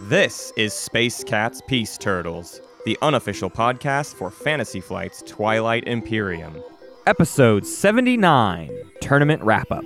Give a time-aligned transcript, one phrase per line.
[0.00, 6.62] This is Space Cats Peace Turtles, the unofficial podcast for Fantasy Flight's Twilight Imperium.
[7.06, 8.70] Episode 79
[9.00, 9.84] Tournament Wrap Up.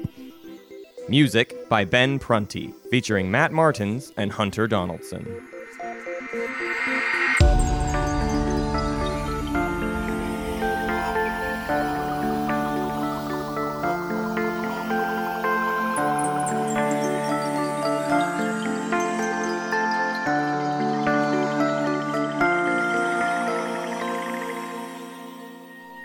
[1.09, 5.27] Music by Ben Prunty, featuring Matt Martins and Hunter Donaldson.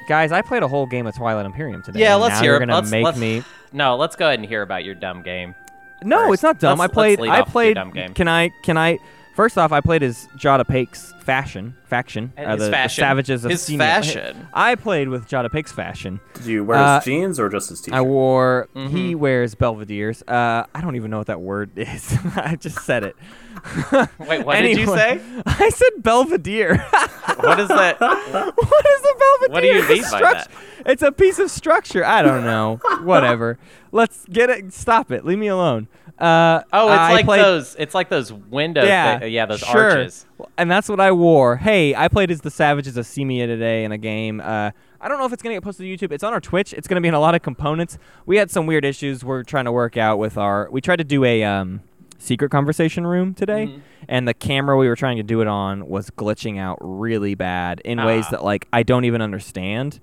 [0.07, 1.99] Guys, I played a whole game of Twilight Imperium today.
[2.01, 3.43] Yeah, let's now hear You're gonna Let's- make let's- me.
[3.71, 5.55] No, let's go ahead and hear about your dumb game.
[6.03, 6.33] No, first.
[6.35, 6.79] it's not dumb.
[6.79, 7.19] Let's- I played.
[7.19, 7.75] I off with your played.
[7.75, 8.13] dumb game.
[8.13, 8.49] Can I?
[8.63, 8.99] Can I?
[9.35, 12.33] First off, I played as Jada Pake's fashion faction.
[12.37, 13.01] And uh, his the, the fashion.
[13.01, 14.47] Savages of His Senior- fashion.
[14.53, 16.19] I played with Jada Pake's fashion.
[16.35, 17.97] Did you wear Uh, his jeans or just his t-shirt?
[17.97, 18.67] I wore.
[18.75, 18.95] Mm-hmm.
[18.95, 20.21] He wears Belvedere's.
[20.27, 22.15] Uh, I don't even know what that word is.
[22.35, 23.15] I just said it.
[24.19, 25.19] Wait, what did you say?
[25.45, 26.77] I said Belvedere.
[27.39, 27.99] What is that?
[27.99, 29.49] what is a Belvedere?
[29.49, 30.51] What do you It's a mean by struct- that?
[30.85, 32.05] It's a piece of structure.
[32.05, 32.79] I don't know.
[33.03, 33.57] Whatever.
[33.91, 34.73] Let's get it.
[34.73, 35.25] Stop it.
[35.25, 35.87] Leave me alone.
[36.19, 37.75] Uh, Oh, it's I like played, those.
[37.79, 38.85] It's like those windows.
[38.87, 39.89] Yeah, yeah, those sure.
[39.91, 40.25] arches.
[40.57, 41.57] And that's what I wore.
[41.57, 44.39] Hey, I played as the Savages of Semia today in a game.
[44.39, 46.11] Uh, I don't know if it's gonna get posted to YouTube.
[46.13, 46.71] It's on our Twitch.
[46.73, 47.97] It's gonna be in a lot of components.
[48.25, 50.69] We had some weird issues we're trying to work out with our.
[50.71, 51.81] We tried to do a um,
[52.19, 53.79] secret conversation room today, Mm-hmm.
[54.07, 57.81] and the camera we were trying to do it on was glitching out really bad
[57.83, 58.31] in ways Ah.
[58.31, 59.99] that like I don't even understand,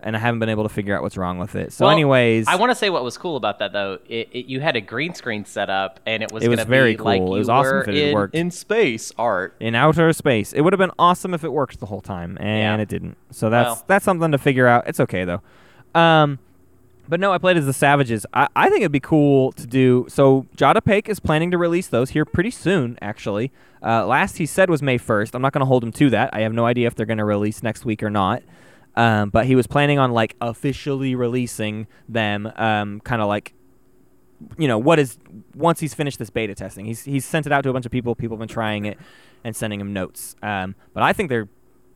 [0.00, 1.72] and I haven't been able to figure out what's wrong with it.
[1.72, 3.98] So, Well, anyways, I want to say what was cool about that though.
[4.08, 6.42] It, it, you had a green screen set up, and it was.
[6.44, 7.34] It was gonna very be Like cool.
[7.34, 8.34] It was awesome if it had in, worked.
[8.34, 9.54] in space art.
[9.60, 10.52] in outer space.
[10.52, 12.82] It would have been awesome if it worked the whole time, and Yeah.
[12.82, 13.16] it didn't.
[13.30, 13.84] So that's Well.
[13.88, 14.84] that's something to figure out.
[14.86, 15.40] It's okay though.
[15.94, 16.38] Um,
[17.08, 18.26] but no, I played as the Savages.
[18.34, 20.04] I, I think it'd be cool to do.
[20.10, 22.98] So Jada Pake is planning to release those here pretty soon.
[23.00, 23.50] Actually,
[23.82, 25.34] uh, last he said was May first.
[25.34, 26.30] I'm not going to hold him to that.
[26.34, 28.42] I have no idea if they're going to release next week or not.
[28.98, 33.54] Um, but he was planning on like officially releasing them, um, kind of like
[34.56, 35.18] you know what is
[35.56, 37.90] once he's finished this beta testing he's he's sent it out to a bunch of
[37.90, 38.96] people people have been trying it
[39.42, 41.48] and sending him notes um, but i think they're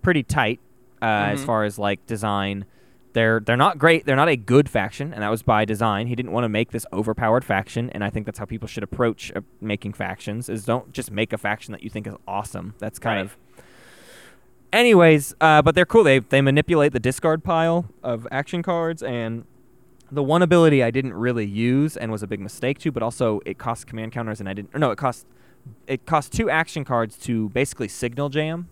[0.03, 0.59] pretty tight
[1.01, 1.47] uh, as Mhm.
[1.47, 2.65] far as like design
[3.13, 6.17] they're they're not great they're not a good faction and that was by design he
[6.17, 9.31] didn't want to make this overpowered faction and i think that's how people should approach
[9.37, 12.99] uh, making factions is don't just make a faction that you think is awesome that's
[12.99, 13.25] kind Right.
[13.27, 13.37] of
[14.72, 19.44] anyways uh, but they're cool they they manipulate the discard pile of action cards and
[20.10, 23.41] the one ability I didn't really use and was a big mistake to, but also
[23.47, 24.75] it cost command counters and I didn't.
[24.75, 25.27] Or no, it cost
[25.87, 28.69] it cost two action cards to basically signal jam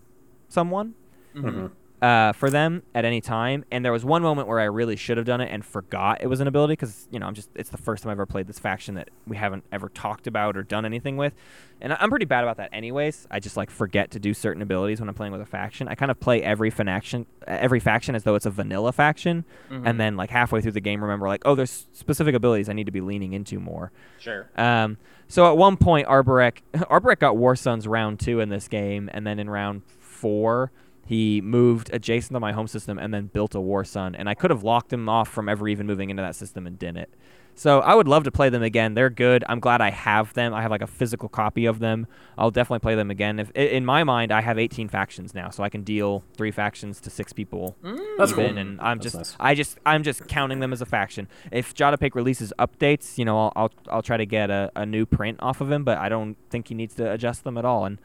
[0.47, 0.93] someone
[1.35, 1.67] Mm-hmm.
[2.01, 3.63] Uh, for them at any time.
[3.71, 6.25] And there was one moment where I really should have done it and forgot it
[6.25, 8.47] was an ability because you know I'm just it's the first time I've ever played
[8.47, 11.33] this faction that we haven't ever talked about or done anything with,
[11.79, 13.27] and I'm pretty bad about that anyways.
[13.29, 15.87] I just like forget to do certain abilities when I'm playing with a faction.
[15.87, 19.83] I kind of play every faction every faction as though it's a vanilla faction, Mhm.
[19.85, 22.85] and then like halfway through the game remember like oh there's specific abilities I need
[22.87, 23.91] to be leaning into more.
[24.17, 24.49] Sure.
[24.57, 24.97] Um,
[25.27, 29.27] so at one point, Arborec Arborec got War Suns round two in this game, and
[29.27, 30.71] then in round four,
[31.11, 34.33] he moved adjacent to my home system and then built a War Sun, and I
[34.33, 37.09] could have locked him off from ever even moving into that system and didn't.
[37.53, 38.93] So I would love to play them again.
[38.93, 39.43] They're good.
[39.49, 40.53] I'm glad I have them.
[40.53, 42.07] I have like a physical copy of them.
[42.37, 43.39] I'll definitely play them again.
[43.39, 47.01] If in my mind, I have 18 factions now, so I can deal three factions
[47.01, 47.99] to six people mm.
[48.17, 48.57] That's even, cool.
[48.57, 49.35] and I'm That's just nice.
[49.37, 51.27] I just I'm just counting them as a faction.
[51.51, 55.05] If Jadapik releases updates, you know, I'll I'll, I'll try to get a, a new
[55.05, 57.83] print off of him, but I don't think he needs to adjust them at all.
[57.83, 57.99] And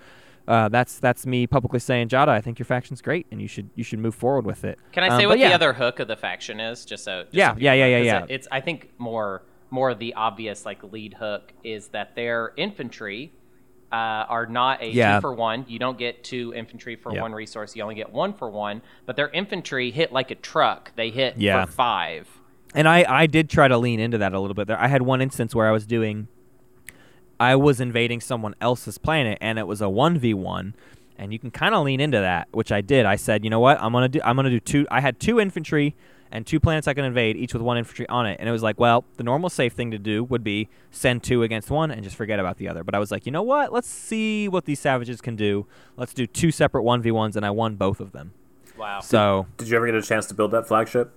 [0.48, 3.70] uh, that's that's me publicly saying, Jada, I think your faction's great, and you should
[3.74, 4.78] you should move forward with it.
[4.92, 5.48] Can I Um, say but what yeah.
[5.48, 6.84] the other hook of the faction is?
[6.84, 7.22] Just so.
[7.24, 8.22] Just Yeah, so yeah, yeah, yeah.
[8.24, 13.32] it- It's I think more more the obvious like lead hook is that their infantry
[13.92, 13.94] uh,
[14.28, 15.16] are not a Yeah.
[15.16, 15.64] two for one.
[15.68, 17.74] You don't get two infantry for one resource.
[17.76, 18.82] You only get one for one.
[19.06, 20.92] But their infantry hit like a truck.
[20.96, 21.64] They hit Yeah.
[21.64, 22.28] for five.
[22.74, 24.78] And I, I did try to lean into that a little bit there.
[24.78, 26.26] I had one instance where I was doing
[27.38, 30.72] I was invading someone else's planet and it was a 1v1
[31.18, 33.06] and you can kind of lean into that, which I did.
[33.06, 33.80] I said, "You know what?
[33.80, 35.94] I'm going to do I'm going to do two I had two infantry
[36.30, 38.62] and two planets I can invade, each with one infantry on it." And it was
[38.62, 42.02] like, well, the normal safe thing to do would be send two against one and
[42.02, 42.84] just forget about the other.
[42.84, 43.72] But I was like, "You know what?
[43.72, 45.66] Let's see what these savages can do.
[45.96, 48.32] Let's do two separate 1v1s and I won both of them."
[48.76, 49.00] Wow.
[49.00, 51.14] So, Did you ever get a chance to build that flagship?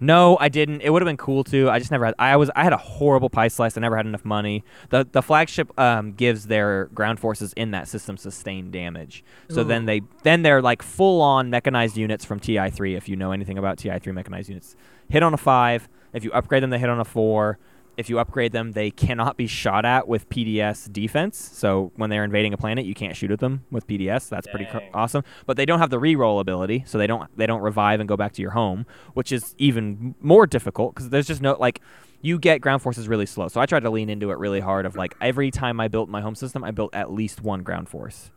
[0.00, 0.80] No, I didn't.
[0.80, 1.68] It would have been cool to.
[1.68, 2.14] I just never had.
[2.18, 2.50] I was.
[2.56, 3.76] I had a horrible pie slice.
[3.76, 4.64] I never had enough money.
[4.88, 9.22] the The flagship um, gives their ground forces in that system sustained damage.
[9.50, 12.94] So then they then they're like full on mechanized units from TI three.
[12.96, 14.74] If you know anything about TI three mechanized units,
[15.08, 15.88] hit on a five.
[16.12, 17.58] If you upgrade them, they hit on a four.
[17.96, 21.38] If you upgrade them, they cannot be shot at with PDS defense.
[21.38, 24.28] So when they're invading a planet, you can't shoot at them with PDS.
[24.28, 25.24] That's pretty co- awesome.
[25.46, 28.16] But they don't have the reroll ability, so they don't they don't revive and go
[28.16, 31.80] back to your home, which is even more difficult because there's just no like
[32.22, 33.48] you get ground forces really slow.
[33.48, 34.86] So I tried to lean into it really hard.
[34.86, 37.88] Of like every time I built my home system, I built at least one ground
[37.88, 38.30] force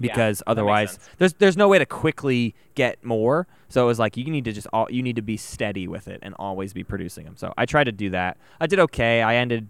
[0.00, 3.46] because makes otherwise there's there's no way to quickly get more.
[3.68, 6.08] So it was like you need to just all, you need to be steady with
[6.08, 7.36] it and always be producing them.
[7.36, 8.36] So I tried to do that.
[8.60, 9.22] I did okay.
[9.22, 9.68] I ended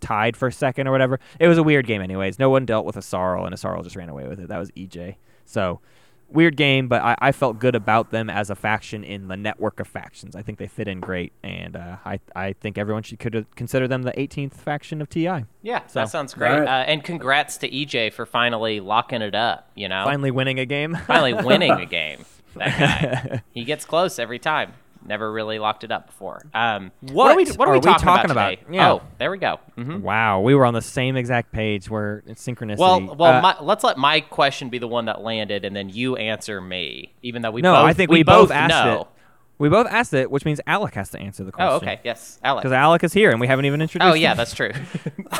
[0.00, 1.20] tied for second or whatever.
[1.40, 2.38] It was a weird game anyways.
[2.38, 4.48] No one dealt with a sorrel and a sorrel just ran away with it.
[4.48, 5.16] That was EJ.
[5.44, 5.80] So
[6.28, 9.80] weird game, but I, I felt good about them as a faction in the network
[9.80, 10.34] of factions.
[10.36, 13.86] I think they fit in great, and uh, I I think everyone should could consider
[13.88, 15.44] them the 18th faction of TI.
[15.62, 16.50] Yeah, So- that sounds great.
[16.52, 16.68] Alright.
[16.68, 19.70] Uh, and congrats to EJ for finally locking it up.
[19.74, 20.96] You know, Finally winning a game.
[21.06, 22.24] finally winning a game.
[22.54, 24.72] That guy, he gets close every time.
[25.06, 26.42] Never really locked it up before.
[26.54, 28.60] Um, what, are we, What what are, are we we talking, talking about, about?
[28.66, 28.76] today?
[28.76, 28.92] Yeah.
[28.92, 29.60] Oh, there we go.
[29.76, 32.78] hmm Wow, we were on the same exact page where it's synchronicity.
[32.78, 35.88] Well, well, Uh, my, let's let my question be the one that landed, and then
[35.88, 37.14] you answer me.
[37.22, 39.00] Even though we no, both, I think we, both, asked know.
[39.02, 39.06] it.
[39.58, 41.72] We both asked it, which means Alec has to answer the question.
[41.72, 41.98] Oh, okay.
[42.04, 42.62] Yes, Alec.
[42.62, 44.10] Because Alec is here, and we haven't even introduced.
[44.10, 44.36] Oh, yeah, him.
[44.36, 44.70] that's true.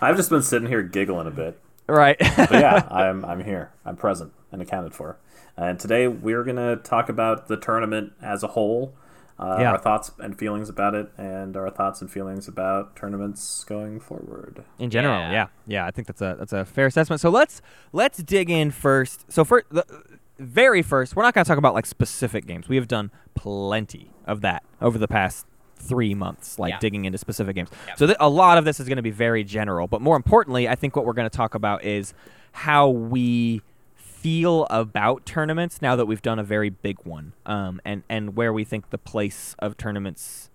[0.00, 1.60] I've just been sitting here giggling a bit.
[1.88, 2.16] right.
[2.18, 3.70] But yeah, I'm I'm here.
[3.84, 5.16] I'm present and accounted for.
[5.56, 8.94] And today we're gonna talk about the tournament as a whole,
[9.38, 9.72] uh, Yeah.
[9.72, 14.64] our thoughts and feelings about it, and our thoughts and feelings about tournaments going forward.
[14.78, 15.32] in general, Yeah.
[15.32, 15.46] yeah.
[15.66, 17.20] yeah, I think that's a that's a fair assessment.
[17.20, 17.62] So let's
[17.92, 19.30] let's dig in first.
[19.32, 19.84] So for the
[20.38, 22.68] very first, we're not going to talk about like specific games.
[22.68, 26.78] We have done plenty of that over the past three months, like Yeah.
[26.78, 27.70] digging into specific games.
[27.86, 27.94] Yeah.
[27.94, 30.68] So th- a lot of this is going to be very general, but more importantly,
[30.68, 32.12] I think what we're going to talk about is
[32.52, 33.62] how we
[34.26, 38.52] feel about tournaments now that we've done a very big one, um, and and where
[38.52, 40.50] we think the place of tournaments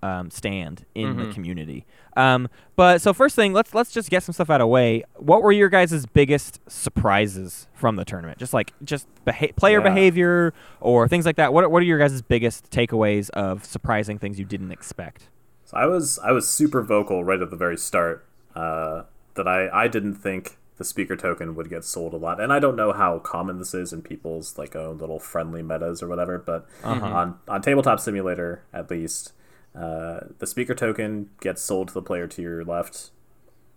[0.00, 1.34] um, stand in the Mhm.
[1.34, 1.84] community.
[2.16, 5.02] Um, but so first thing, let's let's just get some stuff out of the way.
[5.16, 8.38] What were your guys' biggest surprises from the tournament?
[8.38, 9.88] Just like just beha- player Yeah.
[9.92, 11.52] behavior or things like that.
[11.52, 15.28] What are, what are your guys' biggest takeaways of surprising things you didn't expect?
[15.64, 18.24] So I was I was super vocal right at the very start
[18.54, 19.02] uh,
[19.34, 22.58] that I I didn't think the speaker token would get sold a lot, and I
[22.58, 26.38] don't know how common this is in people's like own little friendly metas or whatever,
[26.38, 29.32] but on on tabletop simulator at least,
[29.74, 33.10] uh, the speaker token gets sold to the player to your left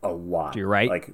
[0.04, 0.54] a lot.
[0.54, 0.90] To your right?
[0.90, 1.12] like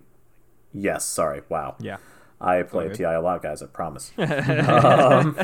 [0.73, 1.75] yes, sorry, wow.
[1.79, 1.97] Yeah.
[2.41, 2.89] I play.
[2.93, 3.63] TI a lot, guys.
[3.63, 4.11] I promise.
[4.17, 5.37] um,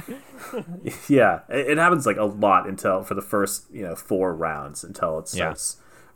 [1.08, 4.84] yeah, it, it happens like a lot until for the first you know four rounds
[4.84, 5.54] until it Yeah.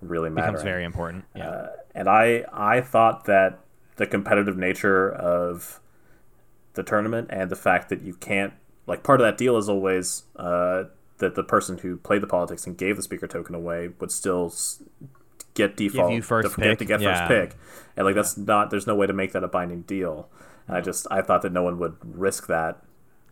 [0.01, 0.53] really mattering.
[0.53, 1.25] Becomes very important.
[1.35, 1.49] Yeah.
[1.49, 3.59] Uh, and I I thought that
[3.97, 5.79] the competitive nature of
[6.73, 8.53] the tournament and the fact that you can't
[8.87, 10.83] like part of that deal is always uh,
[11.17, 14.53] that the person who played the politics and gave the speaker token away would still
[15.53, 17.27] get default you first to, get- pick, to get yeah.
[17.27, 17.57] first pick,
[17.95, 20.27] and like that's not there's no way to make that a binding deal.
[20.67, 22.83] And I just I thought that no one would risk that,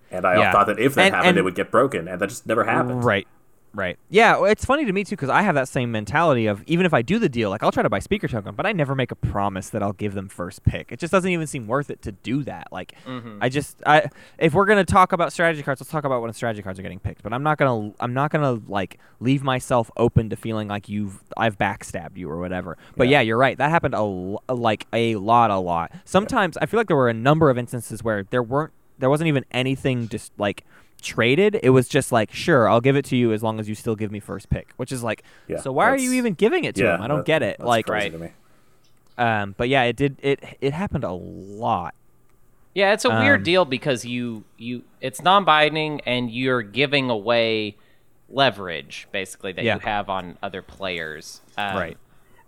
[0.10, 0.52] and I Yeah.
[0.54, 2.64] thought that if that And- happened, and- it would get broken, and that just never
[2.64, 3.04] happened.
[3.04, 3.28] Right.
[3.76, 3.98] Right.
[4.10, 6.94] Yeah, it's funny to me too because I have that same mentality of even if
[6.94, 9.10] I do the deal, like I'll try to buy speaker token, but I never make
[9.12, 10.92] a promise that I'll give them first pick.
[10.92, 12.68] It just doesn't even seem worth it to do that.
[12.72, 13.40] Like mm-hmm.
[13.42, 16.62] I just I if we're gonna talk about strategy cards, let's talk about when strategy
[16.62, 17.24] cards are getting picked.
[17.24, 21.24] But I'm not gonna I'm not gonna like leave myself open to feeling like you've
[21.36, 22.78] I've backstabbed you or whatever.
[22.96, 23.22] But yeah, Yeah.
[23.22, 23.58] you're right.
[23.58, 25.92] That happened a l- like a lot, a lot.
[26.06, 29.28] Sometimes I feel like there were a number of instances where there weren't there wasn't
[29.28, 30.64] even anything just like
[31.04, 31.60] traded.
[31.62, 33.96] It was just like, sure, I'll give it to you as long as you still
[33.96, 36.74] give me first pick, which is like, Yeah, so why are you even giving it
[36.76, 37.02] to Yeah, him?
[37.02, 37.58] I don't that- get it.
[37.60, 38.30] that's Like, crazy to me.
[39.18, 40.18] um, but yeah, it did.
[40.24, 41.94] It it happened a lot.
[42.74, 47.76] Yeah, it's a weird Um, deal because you you it's non-binding and you're giving away
[48.30, 49.76] leverage basically that Yeah.
[49.76, 51.42] you have on other players.
[51.58, 51.98] Um, Right.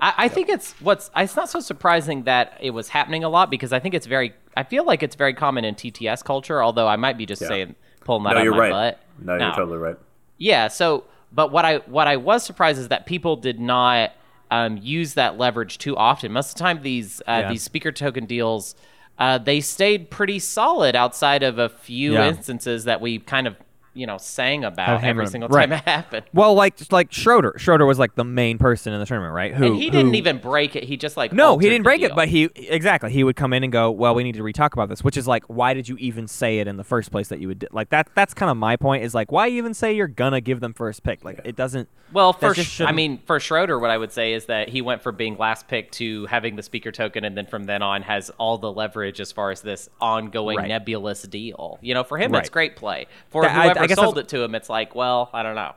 [0.05, 3.50] I, I think it's what's it's not so surprising that it was happening a lot
[3.50, 6.62] because I think it's very I feel like it's very common in TTS culture.
[6.63, 7.47] Although I might be just Yeah.
[7.50, 8.91] saying pulling that No, out you're of my right.
[8.91, 9.00] butt.
[9.25, 9.97] No, you're totally right.
[10.38, 10.67] Yeah.
[10.67, 14.12] So, but what I what I was surprised is that people did not
[14.51, 16.31] um, use that leverage too often.
[16.31, 17.50] Most of the time, these uh, Yeah.
[17.50, 18.75] these speaker token deals,
[19.17, 22.27] uh, they stayed pretty solid outside of a few Yeah.
[22.27, 23.55] instances that we kind of
[23.95, 25.67] you know sang about every single right.
[25.69, 26.25] time it happened.
[26.33, 27.55] Well, like like Schroeder.
[27.57, 29.53] Schroeder was like the main person in the tournament, right?
[29.55, 30.83] Who and he didn't who- even break it.
[30.83, 33.63] He just like No, he didn't break it, but he exactly he would come in
[33.63, 35.95] and go, "Well, we need to re-talk about this," which is like, why did you
[35.97, 38.09] even say it in the first place that you would like that?
[38.15, 39.03] That's kind of my point.
[39.03, 41.23] Is like, why even say you're gonna give them first pick?
[41.23, 41.89] Like, it doesn't.
[42.13, 45.15] Well, for I mean, for Schroeder, what I would say is that he went from
[45.15, 48.57] being last pick to having the speaker token, and then from then on has all
[48.57, 50.67] the leverage as far as this ongoing Right.
[50.67, 51.79] nebulous deal.
[51.81, 52.39] You know, for him, Right.
[52.41, 53.07] it's great play.
[53.29, 55.56] For That- I- I whoever guess sold it to him, it's like, well, I don't
[55.56, 55.74] know.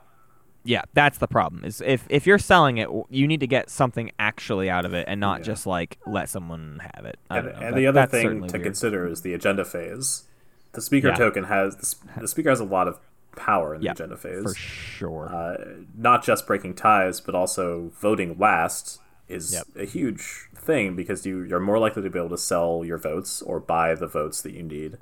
[0.64, 1.64] Yeah, that's the problem.
[1.64, 5.06] Is if if you're selling it, you need to get something actually out of it,
[5.08, 5.44] and not Yeah.
[5.44, 7.18] just like let someone have it.
[7.30, 8.62] And, and That- the other thing to weird.
[8.62, 10.24] consider is the agenda phase.
[10.72, 11.14] The speaker Yeah.
[11.14, 12.98] token has the, speaker has a lot of
[13.36, 14.42] power in Yeah, the agenda phase.
[14.42, 15.28] for sure.
[15.32, 15.64] uh,
[15.96, 19.66] not just breaking ties, but also voting last is Yep.
[19.76, 23.40] a huge thing because you, you're more likely to be able to sell your votes
[23.42, 24.98] or buy the votes that you need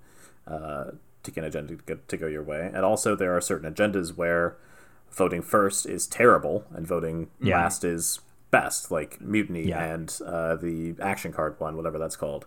[0.47, 0.99] uh, to get
[1.37, 1.77] an agenda
[2.09, 2.71] to go, your way.
[2.73, 4.57] And also, there are certain agendas where
[5.11, 7.57] voting first is terrible and voting Yeah.
[7.59, 9.83] last is best, like Mutiny Yeah.
[9.85, 12.47] and uh, the action card one, whatever that's called.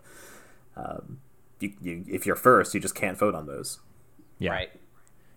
[0.75, 1.19] Um,
[1.59, 3.79] you, you, if you're first, you just can't vote on those.
[4.37, 4.51] yeah.
[4.51, 4.69] Right.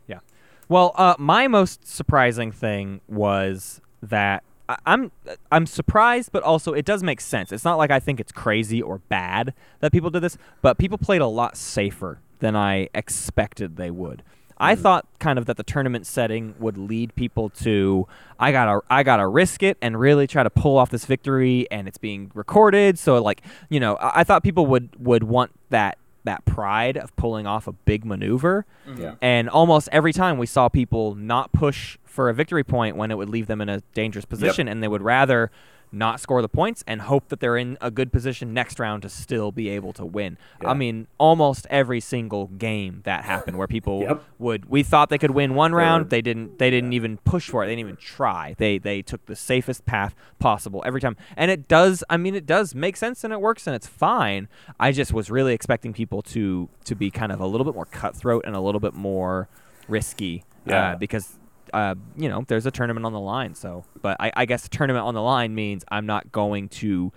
[0.07, 0.21] Yeah.
[0.69, 5.11] Well, uh, my most surprising thing was that I- I'm
[5.51, 7.51] I'm surprised, but also it does make sense.
[7.51, 10.99] It's not like I think it's crazy or bad that people did this, but people
[10.99, 14.23] played a lot safer than I expected they would.
[14.59, 14.83] I hmm.
[14.83, 18.07] thought kind of that the tournament setting would lead people to
[18.39, 21.89] I gotta I gotta risk it and really try to pull off this victory, and
[21.89, 22.99] it's being recorded.
[22.99, 27.15] So like you know I, I thought people would would want that that pride of
[27.17, 28.67] pulling off a big maneuver.
[28.87, 29.03] Mm-hmm.
[29.03, 29.15] Yeah.
[29.23, 33.17] And almost every time we saw people not push for a victory point when it
[33.17, 35.51] would leave them in a dangerous position, and they would rather
[35.93, 39.09] not score the points and hope that they're in a good position next round to
[39.11, 40.39] still be able to win.
[40.63, 40.71] Yeah.
[40.71, 44.25] I mean, almost every single game that happened where people Yep.
[44.39, 47.63] would we thought they could win one round, they didn't they didn't even push for
[47.63, 47.67] it.
[47.67, 48.55] They didn't even try.
[48.59, 51.17] They they took the safest path possible every time.
[51.37, 54.49] And it does I mean it does make sense and it works and it's fine.
[54.81, 57.85] I just was really expecting people to to be kind of a little bit more
[57.87, 59.49] cutthroat and a little bit more
[59.89, 60.93] risky Yeah.
[60.93, 61.39] uh, because
[61.73, 63.55] uh, you know there's a tournament on the line.
[63.55, 67.13] So, but I, I guess a tournament on the line means I'm not going to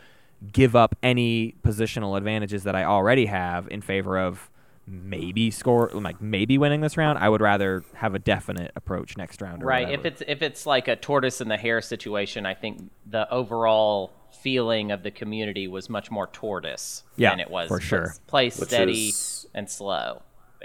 [0.51, 4.49] give up any positional advantages that I already have in favor of
[4.87, 7.17] maybe score like maybe winning this round.
[7.17, 9.63] I would rather have a definite approach next round.
[9.63, 9.87] Or Right.
[9.87, 10.07] whatever.
[10.07, 14.11] If it's if it's like a tortoise and the hare situation, I think the overall
[14.41, 18.03] feeling of the community was much more tortoise Yeah, than it was for sure.
[18.03, 19.11] let's Play Which steady
[19.55, 20.21] and slow.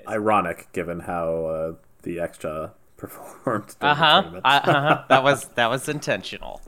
[0.07, 3.75] Ironic, given how uh, the extra performed.
[3.81, 4.41] Uh huh.
[4.45, 5.05] Uh huh.
[5.09, 6.61] That was that was intentional.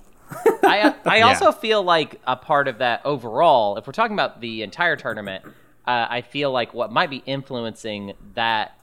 [0.65, 4.63] I I also feel like a part of that overall, if we're talking about the
[4.63, 5.45] entire tournament,
[5.87, 8.79] uh, I feel like what might be influencing that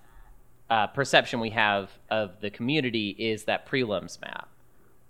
[0.69, 4.47] uh, perception we have of the community is that prelims map.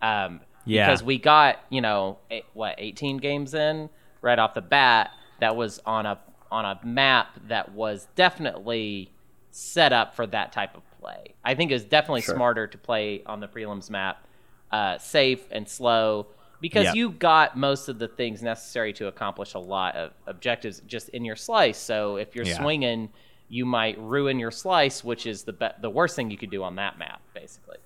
[0.02, 0.86] Um, Yeah.
[0.88, 3.90] Because we got you know eight, what 18 games in
[4.22, 6.20] right off the bat that was on a
[6.52, 9.12] on a map that was definitely
[9.52, 11.36] set up for that type of play.
[11.44, 12.36] I think it was definitely Sure.
[12.36, 14.26] smarter to play on the prelims map,
[14.72, 16.28] uh, safe and slow,
[16.62, 16.94] because Yeah.
[16.94, 21.24] you got most of the things necessary to accomplish a lot of objectives just in
[21.26, 21.78] your slice.
[21.78, 22.58] So if you're Yeah.
[22.58, 23.10] swinging,
[23.48, 26.64] you might ruin your slice, which is the be- the worst thing you could do
[26.64, 27.78] on that map, basically.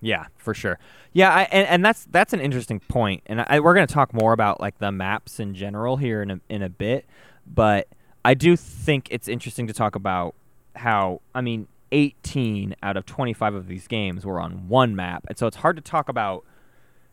[0.00, 0.78] Yeah, for sure.
[1.14, 4.12] Yeah, I, and, and that's that's an interesting point, and I, we're going to talk
[4.12, 7.06] more about like the maps in general here in a, in a bit.
[7.46, 7.88] But
[8.24, 10.34] I do think it's interesting to talk about
[10.76, 15.38] how I mean, 18 out of 25 of these games were on one map, and
[15.38, 16.44] so it's hard to talk about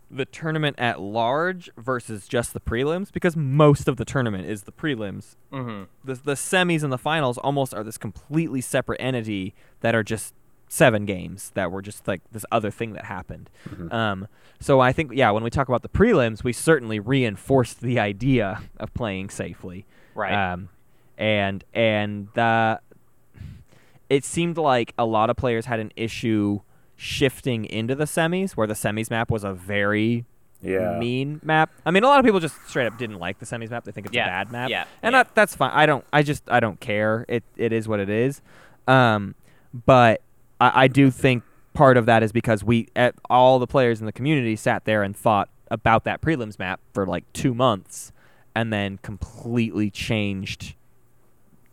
[0.10, 4.72] the tournament at large versus just the prelims because most of the tournament is the
[4.72, 5.38] prelims.
[5.54, 5.84] Mm-hmm.
[6.04, 10.34] The the semis and the finals almost are this completely separate entity that are just
[10.68, 13.50] seven games that were just like this other thing that happened.
[13.92, 14.28] Um,
[14.60, 18.64] so I think yeah, when we talk about the prelims, we certainly reinforced the idea
[18.78, 19.86] of playing safely.
[20.16, 20.34] Right.
[20.34, 20.70] Um,
[21.18, 22.80] and and uh,
[24.12, 26.60] it seemed like a lot of players had an issue
[26.98, 30.26] shifting into the semis, where the semis map was a very
[30.62, 31.00] Yeah.
[31.00, 31.72] mean map.
[31.86, 33.86] I mean, a lot of people just straight up didn't like the semis map.
[33.86, 34.70] They think it's Yeah, a bad map.
[34.70, 35.24] yeah, and yeah.
[35.24, 35.72] That, that's fine.
[35.74, 36.06] I don't.
[36.14, 37.26] I just I don't care.
[37.28, 38.42] It it is what it is.
[38.88, 39.34] Um,
[39.86, 40.22] but
[40.60, 44.06] I, I do think part of that is because we at, all the players in
[44.06, 48.12] the community sat there and thought about that prelims map for like two months,
[48.54, 50.76] and then completely changed.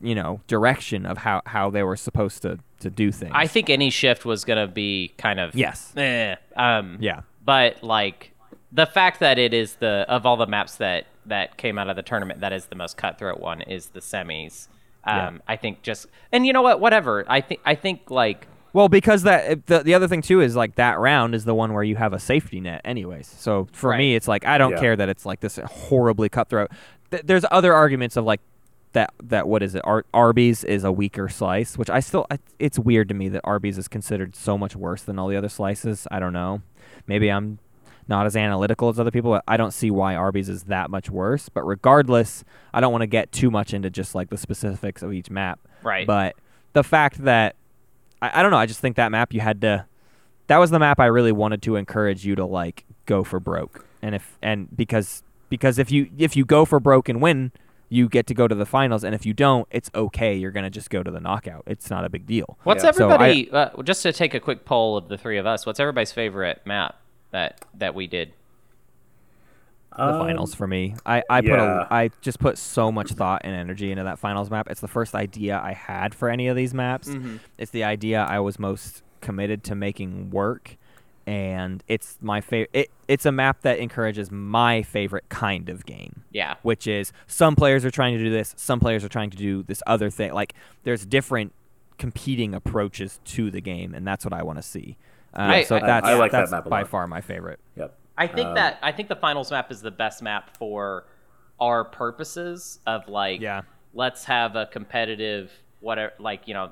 [0.01, 3.33] You know, direction of how, how they were supposed to, to do things.
[3.35, 5.93] I think any shift was going to be kind of yes.
[5.97, 7.23] eh, um, Yeah.
[7.45, 8.33] but like
[8.71, 11.97] the fact that it is the of all the maps that that came out of
[11.97, 14.69] the tournament that is the most cutthroat one is the semis
[15.05, 15.39] um Yeah.
[15.49, 19.23] i think just and you know what whatever i think i think like Well, because
[19.25, 21.97] that the the other thing too is like that round is the one where you
[21.97, 23.27] have a safety net, anyways.
[23.27, 24.81] So for me, it's like I don't Yeah.
[24.81, 26.71] care that it's like this horribly cutthroat.
[27.11, 28.41] Th- there's other arguments of like
[28.93, 29.83] that that what is it?
[29.85, 33.43] Ar- Arby's is a weaker slice, which I still I, it's weird to me that
[33.45, 36.07] Arby's is considered so much worse than all the other slices.
[36.11, 36.63] I don't know.
[37.07, 37.59] Maybe I'm
[38.09, 39.31] not as analytical as other people.
[39.31, 41.49] but I don't see why Arby's is that much worse.
[41.49, 42.43] But regardless,
[42.73, 45.61] I don't want to get too much into just like the specifics of each map.
[45.83, 46.07] Right.
[46.07, 46.35] But
[46.73, 47.57] the fact that
[48.23, 49.87] I, I don't know, I just think that map you had to
[50.49, 53.85] that was the map I really wanted to encourage you to like go for broke.
[54.03, 57.53] And if and because because if you if you go for broke and win,
[57.89, 59.03] you get to go to the finals.
[59.05, 60.35] And if you don't, it's okay.
[60.35, 61.65] You're gonna just go to the knockout.
[61.67, 62.59] It's not a big deal.
[62.65, 62.91] What's Yeah.
[62.93, 63.51] So I- everybody?
[63.51, 66.61] uh, just to take a quick poll of the three of us, what's everybody's favorite
[66.67, 66.97] map
[67.31, 68.33] that that we did?
[69.97, 70.95] the Um, finals for me.
[71.07, 74.49] I, I put a, I just put so much thought and energy into that finals
[74.51, 74.69] map.
[74.71, 77.11] It's the first idea I had for any of these maps.
[77.57, 80.77] It's the idea I was most committed to making work,
[81.29, 82.71] and it's my favorite.
[82.73, 86.23] It, it's a map that encourages my favorite kind of game.
[86.33, 86.55] Yeah.
[86.63, 89.63] which is some players are trying to do this, some players are trying to do
[89.63, 90.33] this other thing.
[90.33, 90.55] Like
[90.85, 91.53] there's different
[91.99, 94.97] competing approaches to the game, and that's what I want to see.
[95.35, 97.61] Uh, I- so I- that's I like that that's map by far my favorite.
[97.77, 97.95] Yep.
[98.17, 101.05] I think Um, that I think the finals map is the best map for
[101.61, 103.63] our purposes of like Yeah.
[103.95, 106.71] let's have a competitive whatever like you know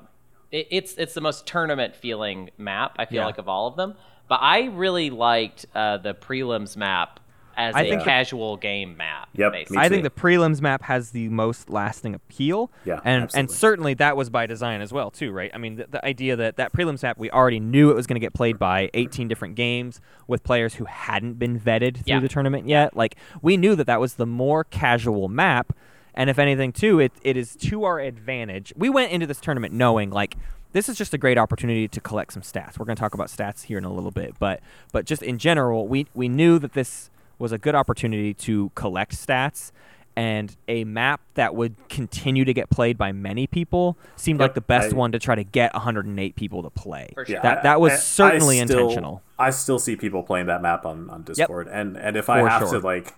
[0.51, 3.25] it, it's it's the most tournament feeling map I feel Yeah.
[3.25, 3.95] like of all of them
[4.27, 7.19] but I really liked uh, the prelims map
[7.59, 9.77] as I a think- casual game map Yep, basically.
[9.79, 12.69] I think the prelims map has the most lasting appeal.
[12.85, 15.49] Yeah, and and certainly that was by design as well too, right?
[15.53, 18.15] I mean, the, the idea that that prelims map we already knew it was going
[18.15, 22.19] to get played by 18 different games with players who hadn't been vetted through Yeah.
[22.19, 22.95] the tournament yet.
[22.95, 25.73] Like we knew that that was the more casual map,
[26.13, 28.71] and if anything, too, it it is to our advantage.
[28.75, 30.35] We went into this tournament knowing like.
[30.73, 32.77] This is just a great opportunity to collect some stats.
[32.77, 34.59] We're going to talk about stats here in a little bit, but
[34.91, 37.09] but just in general, we we knew that this
[37.39, 39.71] was a good opportunity to collect stats
[40.15, 44.55] and a map that would continue to get played by many people seemed like Yep,
[44.55, 47.11] the best I- one to try to get 108 people to play.
[47.13, 47.35] For sure.
[47.35, 49.21] Yeah, That that was I- I certainly still- intentional.
[49.37, 52.49] I still see people playing that map on, on Discord, and and if I For
[52.49, 52.79] have sure.
[52.81, 53.13] to like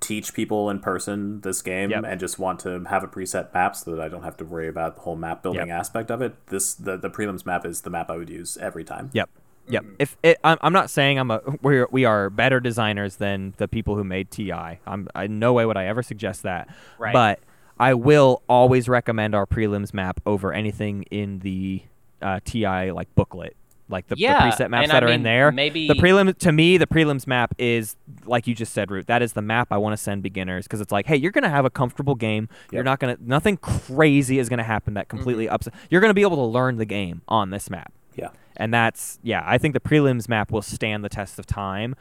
[0.00, 2.04] teach people in person this game Yep.
[2.06, 4.66] and just want to have a preset map so that I don't have to worry
[4.68, 5.78] about the whole map building Yep.
[5.78, 8.84] aspect of it, this the the prelims map is the map I would use every
[8.84, 9.10] time.
[9.12, 9.28] Yep.
[9.68, 9.84] Yep.
[10.00, 13.68] If it, I'm, I'm not saying I'm a we're, we are better designers than the
[13.68, 14.52] people who made TI.
[14.86, 16.68] I'm I no way would I ever suggest that.
[16.98, 17.12] Right.
[17.12, 17.40] But
[17.78, 21.82] I will always recommend our prelims map over anything in the
[22.20, 23.54] uh, TI like booklet.
[23.90, 25.52] Like the, the preset maps that I are in there.
[25.52, 29.06] maybe- the prelim to me the prelims map is like you just said, Root.
[29.08, 31.50] That is the map I want to send beginners because it's like, hey, you're gonna
[31.50, 32.48] have a comfortable game.
[32.72, 35.54] You're not gonna nothing crazy is gonna happen that completely Mm-hmm.
[35.54, 35.74] upset.
[35.90, 37.92] You're gonna be able to learn the game on this map.
[38.16, 38.28] Yeah.
[38.56, 41.94] And that's yeah, I think the prelims map will stand the test of time.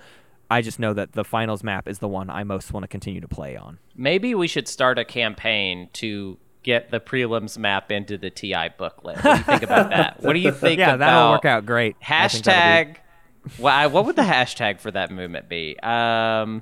[0.51, 3.21] I just know that the finals map is the one I most want to continue
[3.21, 3.77] to play on.
[3.95, 9.23] maybe we should start a campaign to get the prelims map into the TI booklet
[9.23, 11.95] what do you think about that what do you think yeah, that'll work out great.
[12.01, 12.97] I Hashtag.
[13.57, 15.79] Well, I- what would the hashtag for that movement be?
[15.79, 16.61] Um,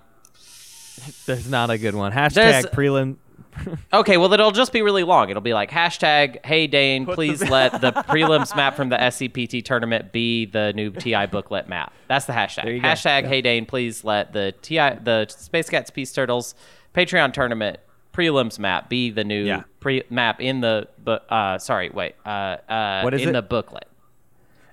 [1.26, 2.12] there's not a good one.
[2.12, 3.18] Hashtag prelim.
[3.94, 5.30] okay, well, it'll just be really long.
[5.30, 10.12] It'll be like hashtag Hey Dane, please let the prelims map from the SCPT tournament
[10.12, 11.94] be the new TI booklet map.
[12.08, 12.74] That's the hashtag.
[12.76, 12.88] You go.
[12.88, 16.56] Hashtag Hey Dane, please let the TI the Space Cats Peace Turtles
[16.94, 17.80] Patreon tournament
[18.18, 19.64] prelims map be the new Yeah.
[19.80, 23.32] pre map in the bu- uh sorry wait uh uh What is in it?
[23.34, 23.88] the booklet.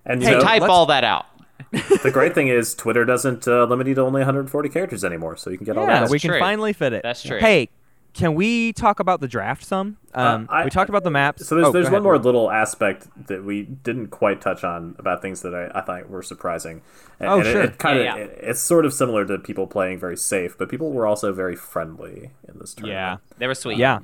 [0.07, 1.27] And you So type all that out.
[2.03, 5.51] the great thing is Twitter doesn't uh, limit you to only 140 characters anymore, so
[5.51, 6.11] you can get all Yeah, that.
[6.11, 6.31] we true.
[6.31, 7.03] can finally fit it.
[7.03, 7.39] That's true.
[7.39, 7.69] Hey,
[8.15, 9.97] can we talk about the draft some?
[10.15, 11.47] Um, I- we talked about the maps.
[11.47, 14.95] So there's, Oh, there's one ahead, more little aspect that we didn't quite touch on
[14.99, 16.83] about things that I, I thought were surprising.
[17.21, 17.63] And, Oh, and sure.
[17.63, 18.23] It, kind of Yeah, yeah.
[18.25, 21.57] it- it's sort of similar to people playing very safe, but people were also very
[21.57, 22.97] friendly in this tournament.
[23.31, 23.37] Yeah.
[23.39, 23.79] They were sweet.
[23.79, 23.99] yeah,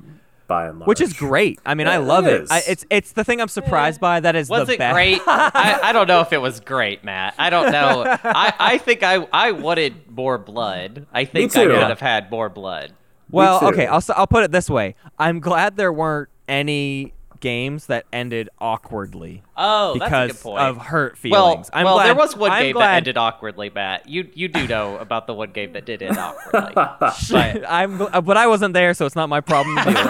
[0.47, 0.87] by and large.
[0.89, 1.59] which is great.
[1.65, 2.41] I mean, I love it it.
[2.41, 2.51] is.
[2.51, 4.19] I, it's it's the thing I'm surprised by.
[4.19, 4.93] That is Was the it best.
[4.93, 5.21] great?
[5.27, 7.35] I, I don't know if it was great, Matt.
[7.39, 8.03] I don't know.
[8.05, 11.05] I, I think I I wanted more blood.
[11.13, 11.69] I think I too.
[11.69, 12.91] could have had more blood.
[13.31, 14.95] Well, okay, I'll s- I'll put it this way.
[15.17, 20.59] I'm glad there weren't any games that ended awkwardly Oh, because that's a good point.
[20.61, 21.69] of hurt well, feelings.
[21.73, 24.07] I'm well, glad, there was one I'm game that ended awkwardly, Matt.
[24.07, 26.73] You you do know about the one game that did end awkwardly.
[26.75, 30.05] but I'm, but I wasn't there, so it's not my problem to deal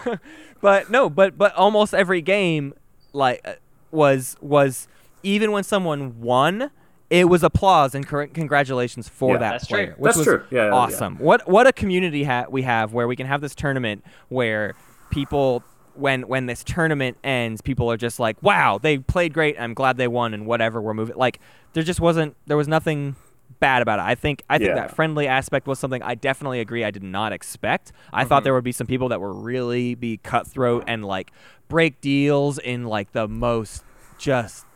[0.00, 0.20] with.
[0.60, 2.74] but no, but but almost every game,
[3.12, 3.54] like, uh,
[3.90, 4.88] was was
[5.22, 6.70] even when someone won,
[7.14, 9.38] it was applause and congratulations for Yeah.
[9.38, 9.86] that That's true.
[9.96, 10.42] which That's was true.
[10.50, 10.72] Yeah, yeah, yeah.
[10.72, 11.16] awesome.
[11.18, 14.74] What what a community ha- we have where we can have this tournament where
[15.10, 15.62] people.
[15.96, 19.54] When when this tournament ends, people are just like, "Wow, they played great.
[19.60, 20.82] I'm glad they won, and whatever.
[20.82, 21.38] We're moving." Like
[21.72, 23.14] there just wasn't there was nothing
[23.60, 24.02] bad about it.
[24.02, 24.74] I think I think Yeah.
[24.74, 27.92] that friendly aspect was something I definitely agree I did not expect.
[28.12, 28.44] I thought mm-hmm.
[28.44, 31.30] there would be some people that were really be cutthroat and like
[31.68, 33.84] break deals in like the most
[34.18, 34.66] just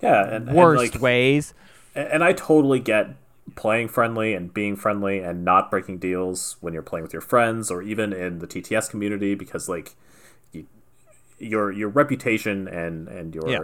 [0.00, 1.54] yeah, and, and, worst like, ways.
[1.94, 3.16] and I totally get
[3.56, 7.70] playing friendly and being friendly and not breaking deals when you're playing with your friends
[7.70, 9.94] or even in the TTS community because like
[10.52, 10.66] you,
[11.38, 13.60] your your reputation and and your Yeah.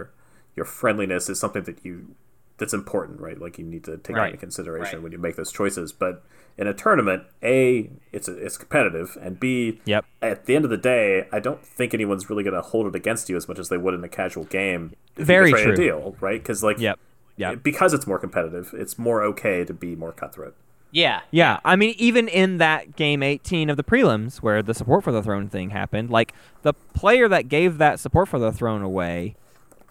[0.55, 2.15] your friendliness is something that you
[2.57, 3.39] that's important, right?
[3.39, 4.27] Like you need to take Right.
[4.27, 5.03] into consideration Right.
[5.03, 5.91] when you make those choices.
[5.91, 6.23] But
[6.57, 10.05] in a tournament, a it's a, it's competitive, and b Yep.
[10.21, 12.95] at the end of the day, I don't think anyone's really going to hold it
[12.95, 14.93] against you as much as they would in a casual game.
[15.17, 15.73] If Very betray true.
[15.73, 16.41] A deal, right?
[16.41, 16.97] Because like Yep.
[17.37, 17.63] Yep.
[17.63, 20.55] because it's more competitive, it's more okay to be more cutthroat.
[20.91, 21.21] Yeah.
[21.31, 25.11] Yeah, I mean, even in that game 18 of the prelims, where the support for
[25.11, 29.35] the throne thing happened, like the player that gave that support for the throne away,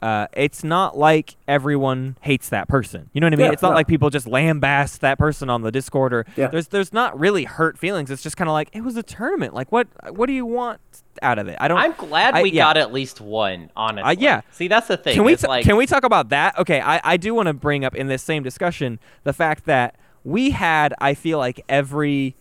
[0.04, 3.08] uh, it's not like everyone hates that person.
[3.14, 3.46] You know what I mean?
[3.46, 3.74] Yeah, it's not no.
[3.76, 6.48] like people just lambast that person on the Discord or Yeah.
[6.48, 8.10] there's there's not really hurt feelings.
[8.10, 9.54] It's just kind of like it was a tournament.
[9.54, 10.80] Like what what do you want
[11.22, 11.56] out of it?
[11.58, 11.78] I don't.
[11.78, 12.64] I'm glad I- we yeah.
[12.64, 14.16] got at least one, honestly.
[14.22, 14.42] yeah.
[14.52, 15.14] See, that's the thing.
[15.14, 16.58] Can we t- like, can we talk about that?
[16.58, 19.96] Okay, I, I do want to bring up in this same discussion the fact that
[20.22, 22.34] we had I feel like every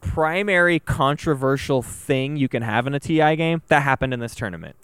[0.00, 4.76] primary controversial thing you can have in a TI game that happened in this tournament.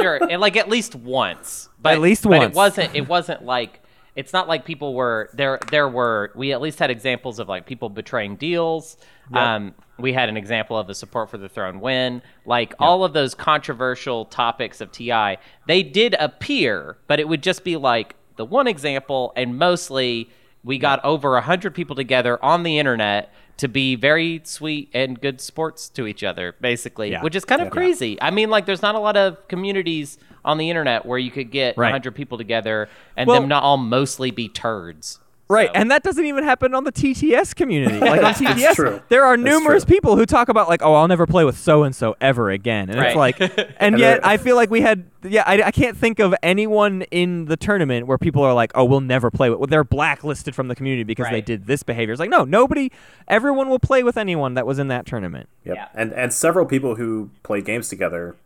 [0.00, 1.68] Sure, and like at least once.
[1.80, 2.52] But, least but once.
[2.52, 2.94] it wasn't.
[2.94, 3.82] It wasn't like.
[4.16, 5.60] It's not like people were there.
[5.70, 8.96] There were we at least had examples of like people betraying deals.
[9.32, 12.22] Um, we had an example of a support for the throne win.
[12.46, 17.64] Like all of those controversial topics of TI, they did appear, but it would just
[17.64, 20.30] be like the one example, and mostly
[20.64, 25.20] we got over a hundred people together on the internet to be very sweet and
[25.20, 27.22] good sports to each other, basically, Yeah.
[27.22, 27.70] which is kind of Yeah.
[27.72, 28.18] crazy.
[28.20, 31.50] I mean, like, there's not a lot of communities on the internet where you could
[31.50, 31.88] get a Right.
[31.88, 35.20] 100 people together and Well- them not all mostly be turds.
[35.50, 37.98] Right, So- and that doesn't even happen on the TTS community.
[38.08, 39.02] Like on TTS, true.
[39.08, 39.96] there are That's numerous true.
[39.96, 42.90] people who talk about like, "Oh, I'll never play with so and so ever again,"
[42.90, 45.96] and it's like, and, And yet I feel like we had, yeah, I, I can't
[45.96, 49.58] think of anyone in the tournament where people are like, "Oh, we'll never play with."
[49.58, 52.12] Well, they're blacklisted from the community because they did this behavior.
[52.12, 52.90] It's like, no, nobody,
[53.26, 55.48] everyone will play with anyone that was in that tournament.
[55.64, 55.76] Yep.
[55.76, 55.88] Yeah.
[55.94, 58.36] And and several people who play games together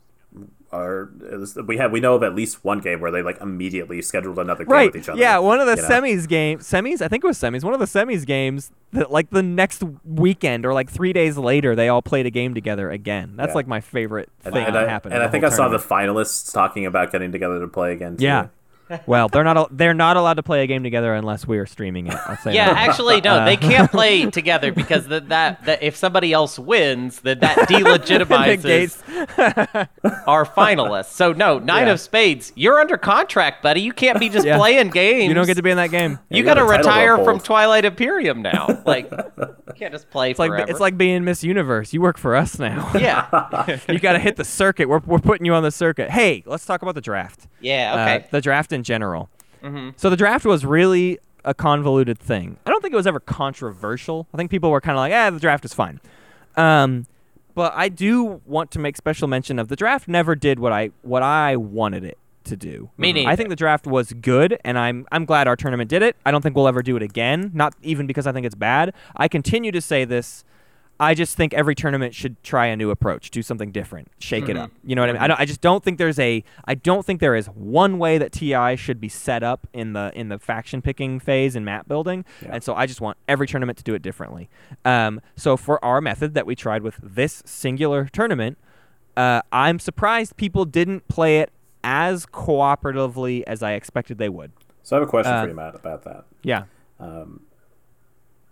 [0.72, 1.10] are
[1.66, 4.64] we have we know of at least one game where they like immediately scheduled another
[4.64, 4.92] game Right.
[4.92, 5.20] with each other.
[5.20, 5.88] Yeah, one of the you know?
[5.88, 9.30] semis game semis, I think it was semis, one of the semis games that like
[9.30, 13.34] the next weekend or like 3 days later they all played a game together again.
[13.36, 13.54] That's Yeah.
[13.54, 15.14] like my favorite And, thing and that I, happened.
[15.14, 18.16] and I think I saw the finalists talking about getting together to play again.
[18.16, 18.24] Too.
[18.24, 18.46] Yeah.
[19.06, 22.06] Well, they're not they're not allowed to play a game together unless we are streaming
[22.06, 22.14] it.
[22.26, 22.88] I'll say Yeah, that.
[22.88, 27.20] actually, no, Uh, they can't play together because that, that that if somebody else wins,
[27.20, 29.02] then that delegitimizes
[30.26, 31.06] our finalists.
[31.12, 31.92] So no, nine Yeah.
[31.94, 33.80] of spades, you're under contract, buddy.
[33.80, 34.58] You can't be just Yeah.
[34.58, 35.28] playing games.
[35.28, 36.18] You don't get to be in that game.
[36.28, 37.38] You you got to got a title to retire from.
[37.42, 38.82] Twilight Imperium now.
[38.86, 41.92] Like, you can't just play It's like it's like being Miss Universe.
[41.92, 42.90] You work for us now.
[42.94, 44.88] yeah, you got to hit the circuit.
[44.88, 46.10] We're, we're putting you on the circuit.
[46.10, 47.48] Hey, let's talk about the draft.
[47.62, 47.92] Yeah.
[47.94, 48.18] Uh, Okay.
[48.18, 48.28] Mm-hmm.
[48.36, 49.30] the draft in general.
[49.96, 52.56] So the draft was really a convoluted thing.
[52.66, 54.26] I don't think it was ever controversial.
[54.34, 56.00] I think people were kind of like, "Ah, the draft is fine."
[56.56, 57.06] Um,
[57.54, 60.08] but I do want to make special mention of the draft.
[60.08, 62.90] Never did what I what I wanted it to do.
[62.98, 66.16] Me I think the draft was good, and I'm I'm glad our tournament did it.
[66.26, 67.50] I don't think we'll ever do it again.
[67.54, 68.92] Not even because I think it's bad.
[69.16, 70.44] I continue to say this.
[71.02, 74.56] I just think every tournament should try a new approach, do something different, shake it
[74.56, 74.70] up.
[74.84, 75.22] You know what I mean?
[75.22, 78.18] I, don't, I just don't think there's a I don't think there is one way
[78.18, 81.88] that TI should be set up in the in the faction picking phase and map
[81.88, 82.50] building, Yeah.
[82.52, 84.48] and so I just want every tournament to do it differently.
[84.84, 88.56] Um, so for our method that we tried with this singular tournament,
[89.16, 91.50] uh, I'm surprised people didn't play it
[91.82, 94.52] as cooperatively as I expected they would.
[94.84, 96.26] So I have a question Uh, for you, Matt, about that.
[96.44, 96.64] Yeah.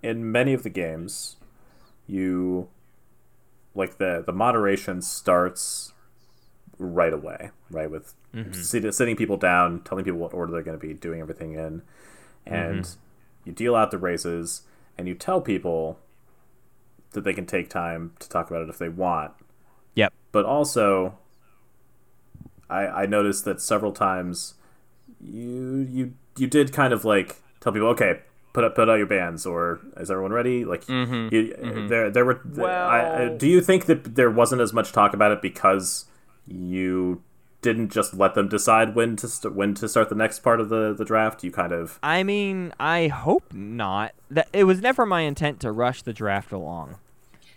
[0.02, 1.36] In many of the games,
[2.10, 2.68] you
[3.74, 5.92] like the the moderation starts
[6.78, 7.90] right away, right?
[7.90, 8.52] With mm-hmm.
[8.52, 11.82] sit, sitting people down, telling people what order they're going to be doing everything in,
[11.82, 12.54] mm-hmm.
[12.54, 12.96] and
[13.44, 14.62] you deal out the races,
[14.98, 15.98] and you tell people
[17.12, 19.32] that they can take time to talk about it if they want.
[19.94, 20.12] Yep.
[20.32, 21.18] But also,
[22.68, 24.54] I I noticed that several times
[25.20, 28.20] you you you did kind of like tell people, okay,
[28.52, 30.64] put up put out your bands, or is everyone ready?
[30.64, 31.54] Like, you,
[31.88, 32.40] there there were.
[32.66, 36.06] I, I, do you think that there wasn't as much talk about it because
[36.46, 37.22] you
[37.62, 40.68] didn't just let them decide when to st- when to start the next part of
[40.68, 41.44] the the draft?
[41.44, 44.12] You kind of I mean, I hope not.
[44.30, 46.96] That it was never my intent to rush the draft along.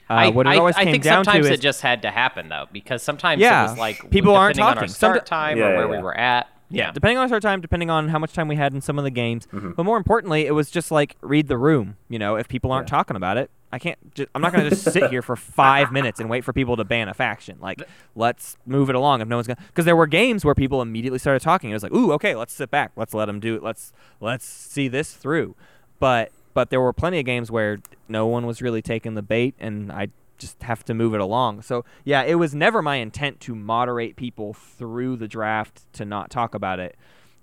[0.10, 1.82] Uh, I, what it I- always I came think down sometimes to it is just
[1.82, 4.74] had to happen though, because sometimes Yeah, it was like people aren't depending on our
[4.76, 4.88] talking.
[4.90, 6.50] Some- start time Yeah, or yeah, where we were at.
[6.70, 9.04] Yeah, depending on our time, depending on how much time we had in some of
[9.04, 9.48] the games.
[9.48, 9.72] Mm-hmm.
[9.72, 11.98] But more importantly, it was just like read the room.
[12.10, 12.98] You know, if people aren't Yeah.
[12.98, 14.14] talking about it, I can't.
[14.14, 16.76] Just, I'm not going to just sit here for five minutes and wait for people
[16.78, 17.58] to ban a faction.
[17.60, 17.82] Like,
[18.16, 19.22] let's move it along.
[19.22, 21.70] If no one's going, because there were games where people immediately started talking.
[21.70, 22.92] It was like, ooh, okay, let's sit back.
[22.96, 23.64] Let's let them do it.
[23.64, 25.56] Let's let's see this through.
[26.00, 29.56] But but there were plenty of games where no one was really taking the bait,
[29.60, 30.10] and I
[30.44, 31.62] just have to move it along.
[31.64, 36.30] So yeah, it was never my intent to moderate people through the draft to not
[36.30, 36.96] talk about it.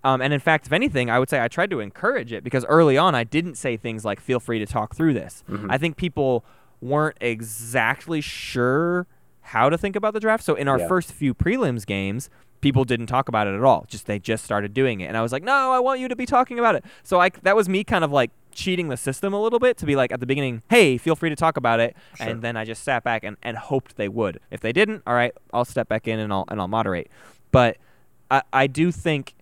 [0.04, 2.64] Um, and in fact, if anything, I would say I tried to encourage it because
[2.66, 5.96] early on I didn't say things like "feel free to talk through this." I think
[5.96, 6.44] people
[6.80, 9.06] weren't exactly sure
[9.40, 10.44] how to think about the draft.
[10.44, 10.88] So in our Yeah.
[10.88, 13.84] first few prelims games, people didn't talk about it at all.
[13.88, 16.16] Just they just started doing it, and I was like, "No, I want you to
[16.16, 19.32] be talking about it." So I that was me kind of like cheating the system
[19.32, 21.80] a little bit to be like at the beginning, "Hey, feel free to talk about
[21.80, 22.28] it," Sure.
[22.28, 24.40] and then I just sat back and, and hoped they would.
[24.50, 27.08] If they didn't, all right, I'll step back in and I'll and I'll moderate.
[27.52, 27.76] But
[28.30, 29.34] I I do think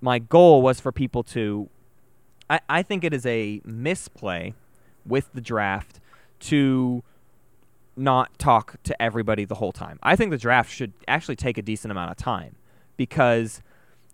[0.00, 1.68] my goal was for people to
[2.48, 4.54] I, I think it is a misplay
[5.06, 6.00] with the draft
[6.40, 7.02] to
[7.96, 9.98] not talk to everybody the whole time.
[10.02, 12.56] I think the draft should actually take a decent amount of time
[12.96, 13.62] because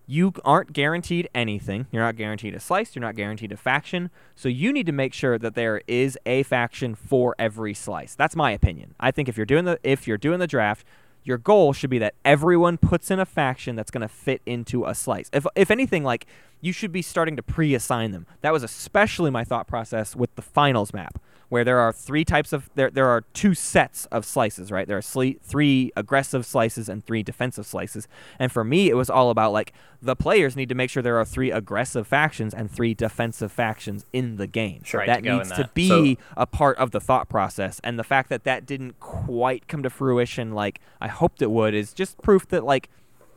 [0.06, 1.86] you aren't guaranteed anything.
[1.90, 4.10] You're not guaranteed a slice, you're not guaranteed a faction.
[4.34, 8.14] So you need to make sure that there is a faction for every slice.
[8.14, 8.94] That's my opinion.
[9.00, 10.86] I think if you're doing the if you're doing the draft,
[11.24, 14.84] your goal should be that everyone puts in a faction that's going to fit into
[14.84, 15.28] a slice.
[15.32, 16.26] If if anything like
[16.60, 18.26] you should be starting to pre-assign them.
[18.40, 22.52] That was especially my thought process with the finals map where there are three types
[22.52, 24.88] of there there are two sets of slices, right?
[24.88, 28.09] There are sli- three aggressive slices and three defensive slices.
[28.38, 31.18] And for me, it was all about like the players need to make sure there
[31.18, 34.82] are three aggressive factions and three defensive factions in the game.
[34.85, 35.00] Sure.
[35.00, 35.74] Right, that to needs to that.
[35.74, 37.80] be a part of the thought process.
[37.85, 41.74] And the fact that that didn't quite come to fruition like I hoped it would
[41.74, 42.88] is just proof that like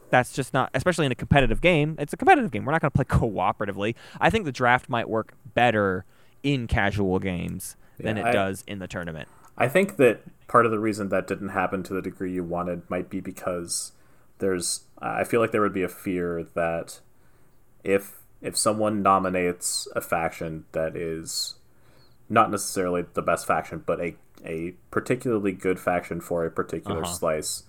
[0.09, 2.89] that's just not especially in a competitive game it's a competitive game we're not going
[2.89, 6.03] to play cooperatively i think the draft might work better
[6.41, 10.65] in casual games than Yeah, it I- does in the tournament I think that part
[10.65, 13.91] of the reason that didn't happen to the degree you wanted might be because
[14.37, 17.01] there's I feel like there would be a fear that
[17.83, 21.55] if if someone nominates a faction that is
[22.29, 27.11] not necessarily the best faction but a a particularly good faction for a particular Uh-huh.
[27.13, 27.63] slice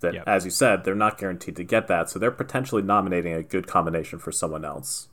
[0.00, 0.24] that Yep.
[0.26, 3.66] as you said they're not guaranteed to get that so they're potentially nominating a good
[3.68, 5.08] combination for someone else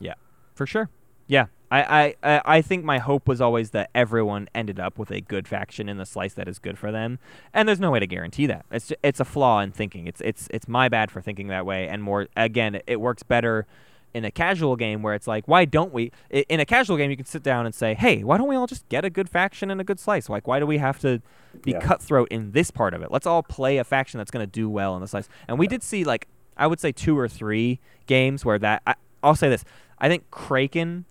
[0.00, 0.14] yeah
[0.54, 0.90] for sure
[1.28, 1.46] yeah
[1.80, 5.48] I, I, I think my hope was always that everyone ended up with a good
[5.48, 7.18] faction in the slice that is good for them,
[7.54, 8.66] and there's no way to guarantee that.
[8.70, 10.06] It's ju- it's a flaw in thinking.
[10.06, 13.66] It's it's it's my bad for thinking that way, and more again, it, works better
[14.14, 16.12] in a casual game where it's like, why don't we?
[16.30, 18.66] In a casual game, you can sit down and say, hey, why don't we all
[18.66, 20.28] just get a good faction and a good slice?
[20.28, 21.22] Like, why do we have to
[21.62, 21.80] be Yeah.
[21.80, 23.10] cutthroat in this part of it?
[23.10, 25.28] Let's all play a faction that's going to do well in the slice.
[25.48, 28.82] And we did see like I would say two or three games where that.
[28.86, 29.64] I, I'll say this.
[29.98, 31.06] I think Kraken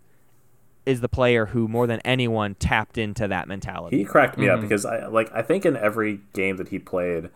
[0.85, 3.97] is the player who more than anyone tapped into that mentality.
[3.99, 4.55] He cracked me Mm-hmm.
[4.55, 7.29] up because I like I think in every game that he played,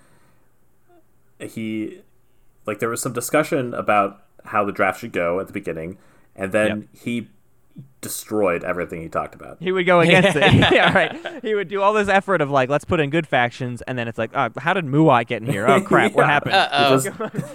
[1.40, 2.02] he
[2.66, 5.98] like there was some discussion about how the draft should go at the beginning,
[6.36, 7.28] and then he
[8.02, 9.58] destroyed everything he talked about.
[9.60, 10.54] He would go against it.
[10.74, 11.44] yeah, right.
[11.44, 14.08] He would do all this effort of like, let's put in good factions, and then
[14.08, 15.68] it's like, oh, how did Muaat get in here?
[15.68, 16.54] Oh crap, what happened?
[16.56, 17.06] It was,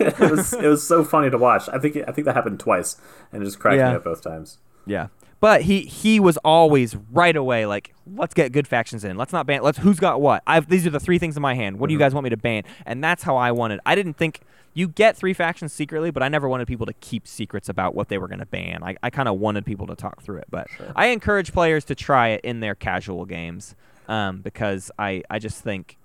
[0.01, 1.69] it was it was so funny to watch.
[1.73, 2.97] I think I think that happened twice,
[3.33, 3.91] and it just cracked Yeah.
[3.91, 4.59] me up both times.
[4.87, 5.09] Yeah.
[5.41, 9.17] But he he was always right away like, let's get good factions in.
[9.17, 9.63] Let's not ban.
[9.63, 10.43] Let's who's got what.
[10.47, 11.79] I've these are the three things in my hand.
[11.79, 12.65] What do you guys want me to ban?
[12.85, 13.81] And that's how I wanted.
[13.87, 14.41] I didn't think
[14.75, 18.09] you get three factions secretly, but I never wanted people to keep secrets about what
[18.09, 18.85] they were going to ban.
[18.85, 20.47] I, I kind of wanted people to talk through it.
[20.51, 23.75] But I encourage players to try it in their casual games
[24.09, 25.97] um, because I I just think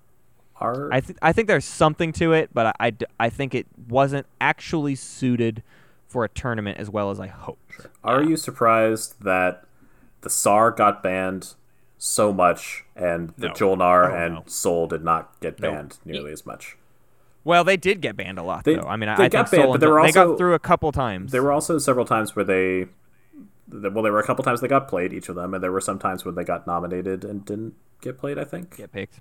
[0.62, 4.28] Our I, th- I think there's something to it, but I I think it wasn't
[4.40, 5.62] actually suited
[6.16, 7.88] for a tournament as well as I hoped.
[8.02, 9.66] Are you surprised that
[10.22, 11.56] the Saar got banned
[11.98, 13.54] so much and the No.
[13.54, 14.44] Jolnar Oh, and no.
[14.46, 15.74] Sol did not get Nope.
[15.74, 16.78] banned nearly as much?
[17.44, 18.88] Well, they did get banned a lot, They- though.
[18.88, 20.54] I mean, I, they I got think banned, but and there were they got through
[20.54, 21.34] a couple times.
[21.34, 22.86] There were also several times where they,
[23.70, 25.82] well, there were a couple times they got played, each of them, and there were
[25.82, 28.40] some times when they got nominated and didn't get played.
[28.40, 28.78] I think.
[28.78, 29.20] get picked.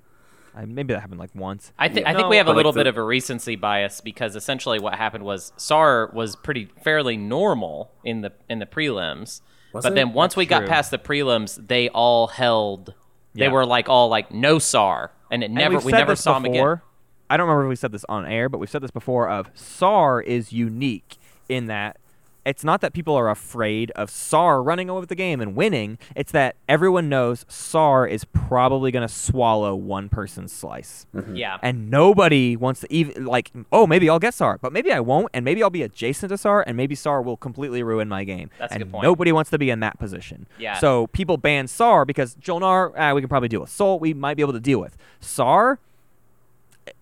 [0.57, 1.73] I, maybe that happened like once.
[1.79, 2.11] I, th- Yeah.
[2.11, 4.01] I think No, we have a but like little the- bit of a recency bias
[4.01, 9.41] because essentially what happened was Saar was pretty fairly normal in the in the prelims,
[9.73, 9.95] but it?
[9.95, 12.95] then once we got past the prelims, they all held.
[13.35, 13.51] They Yeah.
[13.53, 16.45] were like all like no Saar, and it never we've we never this saw him
[16.45, 16.73] before.
[16.75, 16.83] again.
[17.31, 19.29] I don't remember if we said this on air, but we've said this before.
[19.29, 21.17] Of Saar is unique
[21.49, 21.97] in that
[22.45, 25.99] it's not that people are afraid of Saar running over the game and winning.
[26.15, 31.07] It's that everyone knows Saar is probably going to swallow one person's slice.
[31.33, 35.01] Yeah, and nobody wants to even like oh maybe i'll get Saar but maybe i
[35.01, 38.25] won't and maybe i'll be adjacent to Saar and maybe Saar will completely ruin my
[38.25, 39.03] game That's a and good point.
[39.05, 40.79] nobody wants to be in that position Yeah.
[40.79, 44.35] so people ban Saar because jolnar ah, we can probably deal with Sol we might
[44.37, 45.79] be able to deal with Saar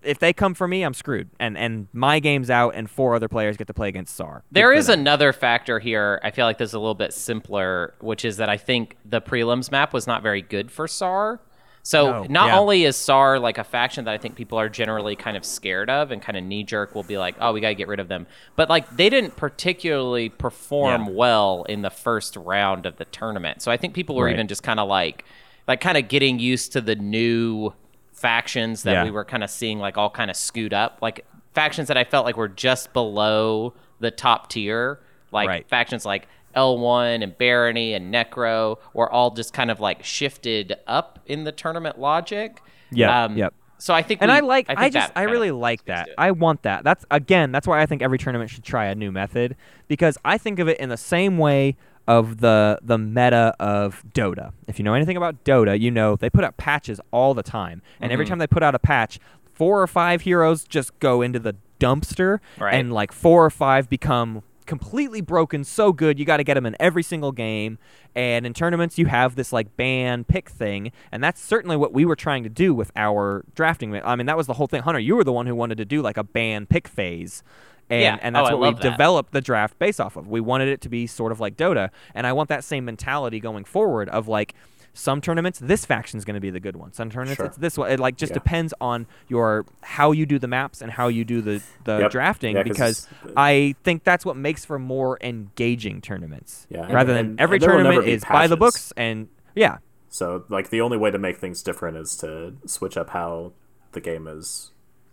[0.02, 3.28] if they come for me i'm screwed and and my game's out and four other
[3.28, 6.20] players get to play against Saar There is another factor here.
[6.22, 9.20] I feel like this is a little bit simpler, which is that I think the
[9.20, 11.40] prelims map was not very good for Saar.
[11.84, 12.58] So No, not yeah.
[12.60, 15.90] only is Saar like a faction that I think people are generally kind of scared
[15.90, 17.98] of and kind of knee jerk will be like, oh, we got to get rid
[17.98, 18.26] of them.
[18.54, 21.10] But like they didn't particularly perform Yeah.
[21.12, 23.62] well in the first round of the tournament.
[23.62, 24.34] So I think people were Right.
[24.34, 25.24] even just kind of like,
[25.66, 27.72] like kind of getting used to the new
[28.12, 29.04] factions that Yeah.
[29.04, 32.04] we were kind of seeing like all kind of scoot up, like factions that I
[32.04, 35.00] felt like were just below the top tier,
[35.32, 35.68] like Right.
[35.68, 41.18] factions like L1 and Barony and Nekro were all just kind of like shifted up
[41.26, 42.60] in the tournament logic.
[42.90, 43.54] Yeah, Um, yep.
[43.78, 46.10] So I think, and we- I like I, think just I really like that.
[46.16, 46.84] I want that.
[46.84, 49.56] That's again, that's why I think every tournament should try a new method
[49.88, 51.76] because I think of it in the same way
[52.08, 54.52] of the the meta of Dota.
[54.66, 57.82] If you know anything about Dota, you know they put out patches all the time.
[58.00, 58.12] And Mm-hmm.
[58.12, 59.18] every time they put out a patch,
[59.52, 62.74] four or five heroes just go into the dumpster Right.
[62.74, 66.64] and like four or five become completely broken so good you got to get them
[66.64, 67.78] in every single game
[68.14, 72.04] and in tournaments you have this like ban pick thing and that's certainly what we
[72.04, 75.00] were trying to do with our drafting i mean that was the whole thing hunter
[75.00, 77.42] you were the one who wanted to do like a ban pick phase
[77.90, 78.18] and, Yeah.
[78.22, 78.90] and Oh, that's I what we love that.
[78.90, 81.90] developed the draft based off of we wanted it to be sort of like dota
[82.14, 84.54] and i want that same mentality going forward of like
[84.94, 87.46] some tournaments this faction's going to be the good one some tournaments Sure.
[87.46, 88.34] it's this one it like just Yeah.
[88.34, 92.10] depends on your how you do the maps and how you do the the Yep.
[92.10, 96.66] drafting Yeah, 'cause because I think that's what makes for more engaging tournaments.
[96.68, 99.78] Yeah, and- Rather than and- every and never tournament is by the books and yeah,
[100.10, 103.52] So like the only way to make things different is to switch up how
[103.92, 104.71] the game is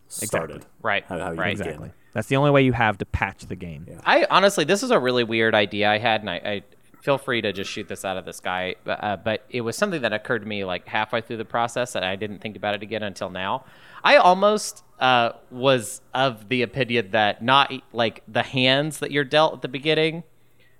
[0.09, 0.65] started.
[0.81, 1.57] Right, How, how you right.
[1.57, 1.67] begin.
[1.73, 1.91] exactly.
[2.13, 3.85] That's the only way you have to patch the game.
[3.87, 4.01] Yeah.
[4.03, 6.63] I honestly, this is a really weird idea I had, and I, I
[7.01, 8.75] feel free to just shoot this out of the sky.
[8.83, 11.95] But, uh, but it was something that occurred to me like halfway through the process,
[11.95, 13.63] and I didn't think about it again until now.
[14.03, 19.53] I almost uh, was of the opinion that not like the hands that you're dealt
[19.53, 20.23] at the beginning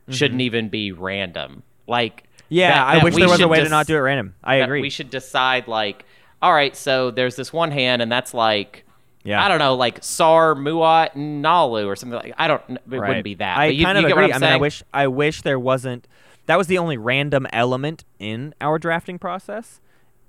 [0.10, 1.63] shouldn't even be random.
[1.88, 2.56] Like, Mm-hmm.
[2.56, 4.34] Yeah, that- I that wish there was a should way to not do it random.
[4.44, 4.82] I agree.
[4.82, 6.04] We should decide like,
[6.42, 8.86] all right, so there's this one hand, and that's like.
[9.23, 9.43] Yeah.
[9.43, 12.34] I don't know, like Saar, Muaat, Naalu or something like.
[12.38, 12.62] I don't.
[12.69, 13.08] It Right.
[13.08, 13.58] wouldn't be that.
[13.58, 14.32] I but you, kind of you get agree.
[14.32, 16.08] I I'm mean, I wish I wish there wasn't.
[16.45, 19.82] That was the only random element in our drafting process.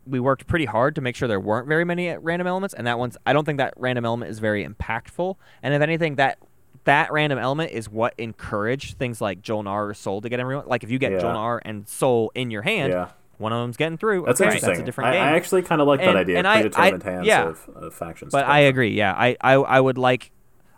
[0.06, 2.86] We worked pretty hard to make sure there weren't very many uh, random elements, and
[2.86, 3.16] that one's.
[3.24, 5.36] I don't think that random element is very impactful.
[5.62, 6.38] And if anything, that
[6.84, 10.64] that random element is what encouraged things like Jol-Nar or Sol to get everyone.
[10.66, 11.18] Like if you get Yeah.
[11.18, 13.08] Jol-Nar and Sol in your hand, Yeah.
[13.40, 14.24] One of them's getting through.
[14.26, 14.68] That's okay, interesting.
[14.70, 15.22] That's a different I, game.
[15.22, 16.38] I actually kind of like that idea.
[16.38, 17.48] and I- predetermined I- hands yeah.
[17.48, 18.32] of, of factions.
[18.32, 18.90] But I agree.
[18.90, 20.30] Yeah, I, I I would like,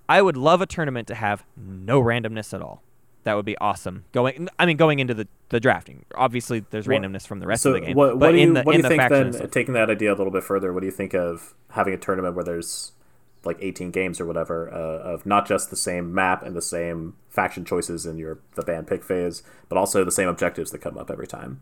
[0.08, 2.82] I would love a tournament to have no randomness at all.
[3.24, 4.04] That would be awesome.
[4.12, 6.04] Going, I mean, going into the, the drafting.
[6.16, 7.96] Obviously, there's What- randomness from the rest so of the game.
[7.96, 9.32] what, what but do in you, the what do you the think then?
[9.32, 9.50] stuff.
[9.50, 12.34] Taking that idea a little bit further, what do you think of having a tournament
[12.34, 12.92] where there's
[13.44, 14.76] like 18 games or whatever uh,
[15.12, 18.86] of not just the same map and the same faction choices in your the band
[18.86, 21.60] pick phase, but also the same objectives that come up every time?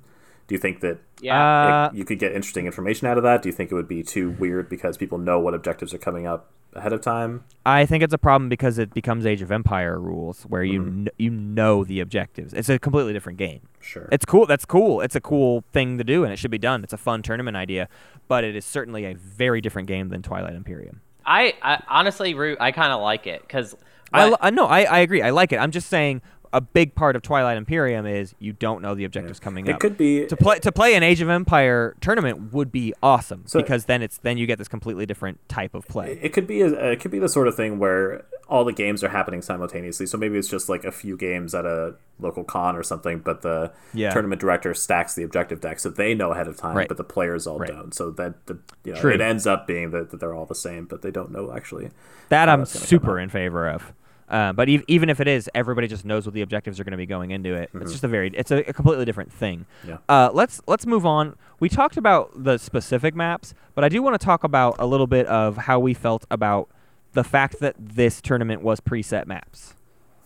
[0.50, 1.84] Do you think that Yeah.
[1.84, 3.40] Uh, it- you could get interesting information out of that?
[3.40, 6.26] Do you think it would be too weird because people know what objectives are coming
[6.26, 7.44] up ahead of time?
[7.64, 11.04] I think it's a problem because it becomes Age of Empire rules, where you Mm-hmm.
[11.04, 12.52] kn- you know the objectives.
[12.52, 13.60] It's a completely different game.
[13.80, 14.08] Sure.
[14.10, 14.44] It's cool.
[14.46, 15.00] That's cool.
[15.02, 16.82] It's a cool thing to do, and it should be done.
[16.82, 17.88] It's a fun tournament idea,
[18.26, 21.00] but it is certainly a very different game than Twilight Imperium.
[21.24, 23.76] I, I honestly, Root, I kind of like it because
[24.12, 25.22] I, I no, I, I agree.
[25.22, 25.58] I like it.
[25.58, 29.38] I'm just saying a big part of Twilight Imperium is you don't know the objectives
[29.38, 29.76] coming It up.
[29.76, 33.44] It could be to play to play an Age of Empire tournament would be awesome
[33.46, 36.18] So- because then it's then you get this completely different type of play.
[36.22, 39.04] It could be a, it could be the sort of thing where all the games
[39.04, 40.06] are happening simultaneously.
[40.06, 43.42] So maybe it's just like a few games at a local con or something, but
[43.42, 44.10] the Yeah.
[44.10, 46.88] tournament director stacks the objective deck so they know ahead of time, Right.
[46.88, 47.68] but the players all Right.
[47.70, 47.94] don't.
[47.94, 50.86] So that the you know it ends up being that, that they're all the same,
[50.86, 51.90] but they don't know actually.
[52.28, 53.92] That I'm that's gonna come super in favor of.
[54.30, 56.92] Uh, but ev- even if it is, everybody just knows what the objectives are going
[56.92, 57.68] to be going into it.
[57.74, 59.66] It's just a very, it's a, a completely different thing.
[59.82, 59.88] Mm-hmm.
[59.88, 59.96] Yeah.
[60.08, 61.36] Uh, let's let's move on.
[61.58, 65.08] We talked about the specific maps, but I do want to talk about a little
[65.08, 66.68] bit of how we felt about
[67.12, 69.74] the fact that this tournament was preset maps,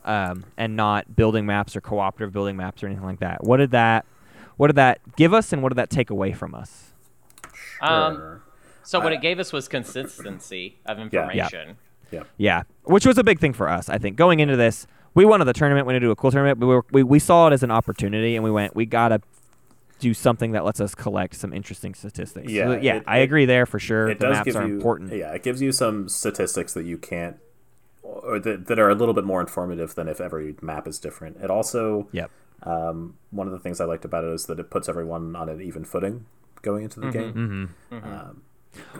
[0.05, 3.43] um, and not building maps or cooperative building maps or anything like that.
[3.43, 4.05] What did that,
[4.59, 6.93] what did that give us, and what did that take away from us?
[7.81, 8.43] Um, Sure.
[8.83, 11.69] so what it gave us was consistency of information.
[11.69, 11.75] yeah.
[12.37, 13.89] Yeah, which was a big thing for us.
[13.89, 15.87] I think going into this, we wanted the tournament.
[15.87, 16.61] We wanted to do a cool tournament.
[16.61, 18.75] But we, were, we we saw it as an opportunity, and we went.
[18.75, 19.21] We gotta
[20.01, 22.51] do something that lets us collect some interesting statistics.
[22.51, 22.97] Yeah, So, yeah.
[22.97, 24.09] it- I agree there for sure.
[24.11, 25.13] It the does maps give are you important.
[25.13, 27.37] Yeah, it gives you some statistics that you can't
[28.03, 31.39] or that, that are a little bit more informative than if every map is different.
[31.43, 32.31] It also Yep.
[32.65, 35.49] Um, one of the things I liked about it is that it puts everyone on
[35.49, 36.27] an even footing
[36.63, 37.69] going into the game.
[37.93, 38.05] Mm-hmm.
[38.05, 38.43] Um,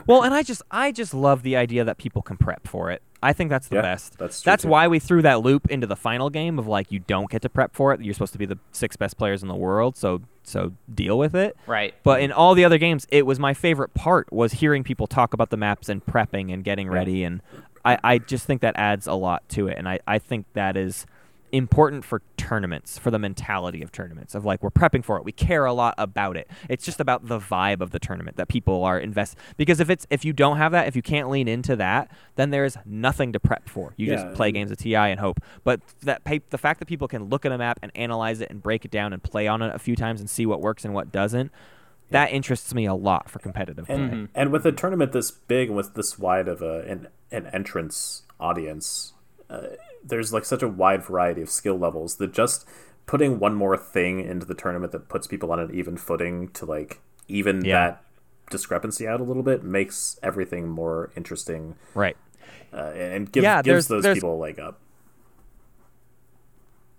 [0.07, 3.01] Well, and I just I just love the idea that people can prep for it.
[3.23, 4.17] I think that's the Yeah, best.
[4.19, 4.69] that's true, that's too.
[4.69, 7.49] why we threw that loop into the final game of like you don't get to
[7.49, 8.01] prep for it.
[8.01, 11.33] You're supposed to be the six best players in the world, so so deal with
[11.35, 11.57] it.
[11.65, 11.95] Right.
[12.03, 15.33] But in all the other games, it was my favorite part was hearing people talk
[15.33, 17.41] about the maps and prepping and getting ready and
[17.83, 20.75] I, I just think that adds a lot to it and I, I think that
[20.75, 21.05] is
[21.51, 25.23] important for tournaments, for the mentality of tournaments, of like we're prepping for it.
[25.23, 26.49] We care a lot about it.
[26.69, 30.05] It's just about the vibe of the tournament that people are invest because if it's
[30.09, 33.39] if you don't have that, if you can't lean into that, then there's nothing to
[33.39, 33.93] prep for.
[33.97, 35.39] You Yeah, just play games of TI and hope.
[35.63, 38.49] But that pa- the fact that people can look at a map and analyze it
[38.49, 40.85] and break it down and play on it a few times and see what works
[40.85, 41.51] and what doesn't,
[42.11, 43.95] that interests me a lot for competitive play.
[43.95, 47.47] And, and with a tournament this big and with this wide of a, an, an
[47.47, 49.13] entrance audience,
[49.49, 49.67] uh,
[50.05, 52.65] there's like such a wide variety of skill levels that just
[53.07, 56.65] putting one more thing into the tournament that puts people on an even footing to
[56.65, 57.73] like even Yeah.
[57.87, 58.01] that
[58.51, 62.15] discrepancy out a little bit makes everything more interesting Right.
[62.73, 64.79] uh, and gives, Yeah, gives those there's- people a leg up.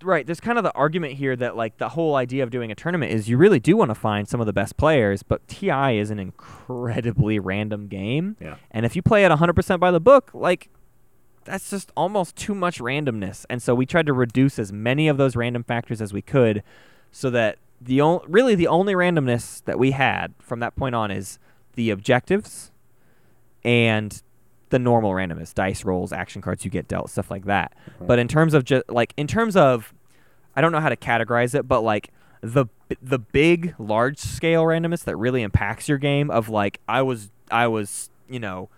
[0.02, 2.74] right there's kind of the argument here that like the whole idea of doing a
[2.74, 5.70] tournament is you really do want to find some of the best players but ti
[5.98, 8.57] is an incredibly random game Yeah.
[8.70, 10.68] and if you play it 100% by the book like
[11.47, 13.47] that's just almost too much randomness.
[13.49, 16.62] And so we tried to reduce as many of those random factors as we could
[17.11, 21.11] so that the on- really the only randomness that we had from that point on
[21.11, 21.38] is
[21.74, 22.70] the objectives
[23.64, 24.22] and
[24.70, 27.72] the normal randomness dice rolls action cards you get dealt stuff like that.
[28.01, 29.94] But in terms of just like in terms of
[30.57, 32.66] i don't know how to categorize it but like the
[33.03, 37.66] the big large scale randomness that really impacts your game of like i was i
[37.66, 38.68] was you know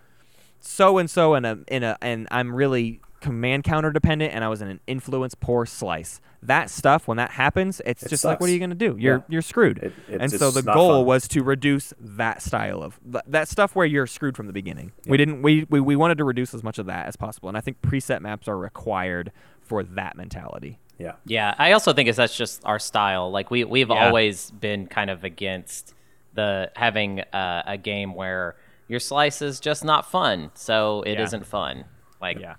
[0.59, 4.47] so and so in a in a and i'm really command counter dependent and i
[4.47, 8.39] was in an influence poor slice that stuff when that happens it's It just like
[8.39, 9.21] what are you going to do you're Yeah.
[9.27, 11.05] you're screwed It- it's- and so it's the goal fun.
[11.05, 12.97] was to reduce that style of
[13.27, 14.93] that stuff where you're screwed from the beginning.
[15.05, 17.57] We didn't we, we we wanted to reduce as much of that as possible, and
[17.57, 20.79] I think preset maps are required for that mentality.
[20.97, 21.13] Yeah.
[21.25, 23.29] Yeah, I also think it's that's just our style.
[23.31, 24.05] Like we we've Yeah.
[24.07, 25.93] always been kind of against
[26.35, 28.55] the having uh, a game where
[28.89, 31.21] your slice is just not fun, so it Yeah.
[31.21, 31.85] not fun.
[32.19, 32.55] Like Yeah.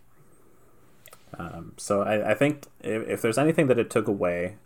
[1.76, 4.56] So I, I think if, if there's anything that it took away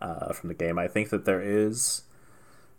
[0.00, 2.02] uh, from the game, I think that there is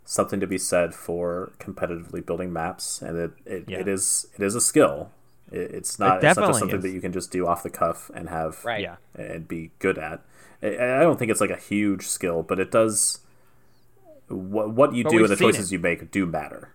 [0.04, 3.78] something to be said for competitively building maps, and it it, Yeah.
[3.80, 5.10] it is it is a skill.
[5.50, 6.82] It, it's not it's not definitely just something is.
[6.84, 8.82] that you can just do off the cuff and have Right.
[8.82, 8.96] Yeah.
[9.14, 10.22] and be good at.
[10.62, 13.20] I, I don't think it's like a huge skill, but it does.
[14.28, 16.74] What what you But do and the seen choices you make do matter.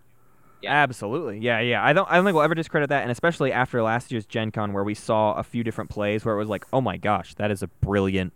[0.66, 1.40] Absolutely.
[1.40, 1.84] Yeah, yeah.
[1.84, 4.52] I don't I don't think we'll ever discredit that, and especially after last year's Gen
[4.52, 7.34] Con where we saw a few different plays where it was like, oh my gosh,
[7.36, 8.34] that is a brilliant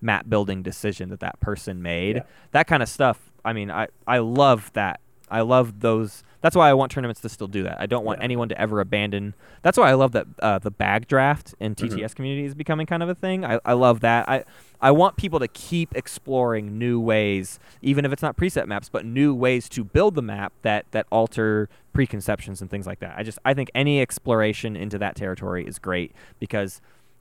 [0.00, 2.16] map building decision that that person made.
[2.16, 2.22] Yeah.
[2.52, 3.32] That kind of stuff.
[3.44, 5.00] I mean, I I love that.
[5.30, 6.24] I love those.
[6.40, 7.80] That's why I want tournaments to still do that.
[7.80, 8.24] I don't want Yeah.
[8.24, 9.34] anyone to ever abandon.
[9.62, 11.96] That's why I love that uh, the bag draft in Mm-hmm.
[11.98, 13.44] TTS community is becoming kind of a thing.
[13.44, 14.28] I, I love that.
[14.28, 14.44] I
[14.80, 19.04] I want people to keep exploring new ways, even if it's not preset maps, but
[19.04, 23.14] new ways to build the map that that alter preconceptions and things like that.
[23.18, 26.80] I just I think any exploration into that territory is great because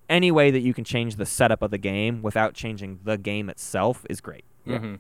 [0.10, 3.50] any way that you can change the setup of the game without changing the game
[3.50, 4.46] itself is great.
[4.64, 4.98] Yeah,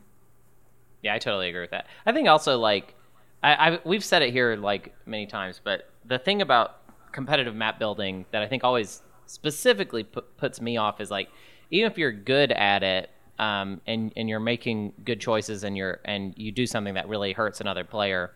[1.03, 1.85] Yeah, I totally agree with that.
[2.05, 2.95] I think also like
[3.43, 6.77] I, I we've said it here like many times, but the thing about
[7.11, 11.29] competitive map building that I think always specifically put, puts me off is like
[11.71, 13.09] even if you're good at it
[13.39, 17.33] um, and and you're making good choices and you're and you do something that really
[17.33, 18.31] hurts another player,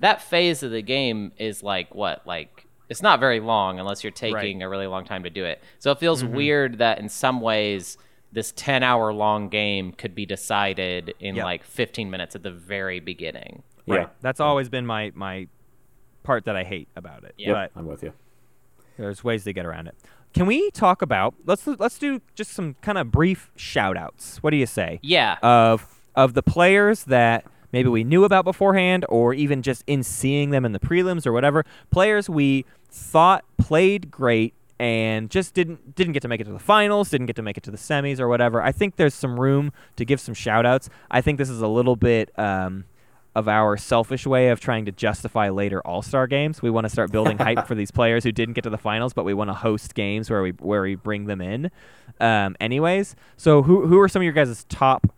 [0.00, 4.12] that phase of the game is like what like it's not very long unless you're
[4.12, 5.62] taking a really long time to do it.
[5.80, 7.98] So it feels weird that in some ways
[8.32, 11.44] this 10 hour long game could be decided in Yep.
[11.44, 13.62] like 15 minutes at the very beginning.
[13.86, 14.06] Yeah.
[14.20, 15.48] That's always been my my
[16.22, 17.34] part that I hate about it.
[17.38, 17.52] Yeah.
[17.52, 18.12] But I'm with you.
[18.98, 19.94] there's ways to get around it.
[20.34, 24.42] Can we talk about let's let's do just some kind of brief shout outs.
[24.42, 24.98] What do you say?
[25.02, 25.36] Yeah.
[25.42, 30.50] Of of the players that maybe we knew about beforehand or even just in seeing
[30.50, 36.12] them in the prelims or whatever, players we thought played great and just didn't didn't
[36.12, 38.20] get to make it to the finals, didn't get to make it to the semis
[38.20, 38.60] or whatever.
[38.62, 40.90] I think there's some room to give some shout outs.
[41.10, 42.84] I think this is a little bit um,
[43.36, 46.62] of our selfish way of trying to justify later All Star games.
[46.62, 49.12] We want to start building hype for these players who didn't get to the finals,
[49.12, 51.70] but we want to host games where we where we bring them in.
[52.18, 55.12] Um, anyways, so who who are some of your guys' top?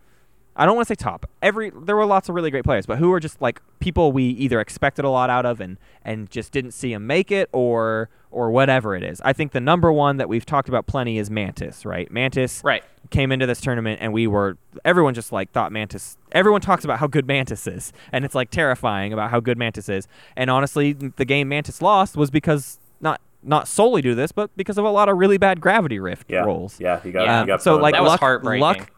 [0.53, 1.29] I don't want to say top.
[1.41, 4.25] Every there were lots of really great players, but who are just like people we
[4.25, 8.09] either expected a lot out of and and just didn't see them make it, or
[8.31, 9.21] or whatever it is.
[9.25, 12.09] I think the number one that we've talked about plenty is Mantis, right?
[12.11, 12.83] Mantis Right.
[13.09, 16.99] came into this tournament and we were everyone just like thought Mantis everyone talks about
[16.99, 20.07] how good Mantis is and it's like terrifying about how good Mantis is.
[20.35, 24.55] And honestly, the game Mantis lost was because not not solely due to this, but
[24.57, 26.77] because of a lot of really bad gravity rift Yeah, rolls.
[26.79, 27.41] yeah, he got, Yeah.
[27.41, 28.61] he got so boned like That by- was luck, heartbreaking.
[28.61, 28.91] luck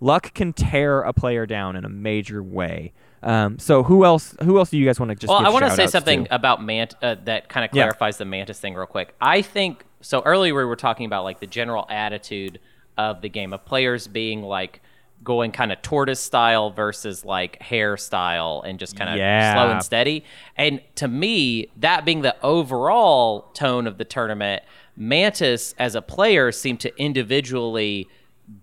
[0.00, 2.92] luck can tear a player down in a major way.
[3.24, 5.64] Um, so who else who else do you guys want to just Well, I want
[5.64, 6.34] to say something to?
[6.34, 7.84] about Mant uh, that kind of Yeah.
[7.84, 9.14] clarifies the Mantis thing real quick.
[9.20, 10.20] I think so.
[10.22, 12.60] Earlier we were talking about like the general attitude
[12.98, 14.80] of the game of players being like
[15.22, 19.54] going kind of tortoise style versus like hare style and just kind of Yeah.
[19.54, 20.22] slow and steady.
[20.56, 24.62] And to me, that being the overall tone of the tournament,
[24.96, 28.06] Mantis as a player seemed to individually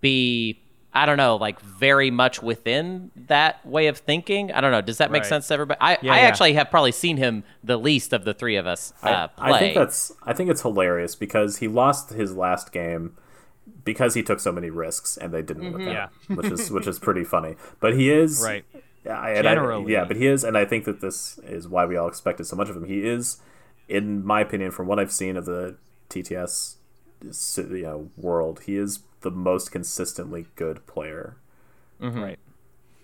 [0.00, 0.60] be
[0.94, 4.52] I don't know, like very much within that way of thinking.
[4.52, 4.82] I don't know.
[4.82, 5.28] Does that make Right.
[5.28, 5.78] sense to everybody?
[5.80, 6.22] I, Yeah, I yeah.
[6.22, 9.52] actually have probably seen him the least of the three of us uh, play.
[9.52, 13.16] I think that's I think it's hilarious because he lost his last game
[13.84, 15.86] because he took so many risks and they didn't Mm-hmm.
[15.86, 17.56] work out, which is which is pretty funny.
[17.80, 18.64] But he is Right.
[19.10, 21.96] I, and I- yeah, but he is, and I think that this is why we
[21.96, 22.84] all expected so much of him.
[22.84, 23.38] He is,
[23.88, 25.76] in my opinion, from what I've seen of the
[26.08, 26.76] TTS
[27.22, 31.36] you know, world, he is the most consistently good player.
[32.00, 32.20] Mm-hmm.
[32.20, 32.38] right.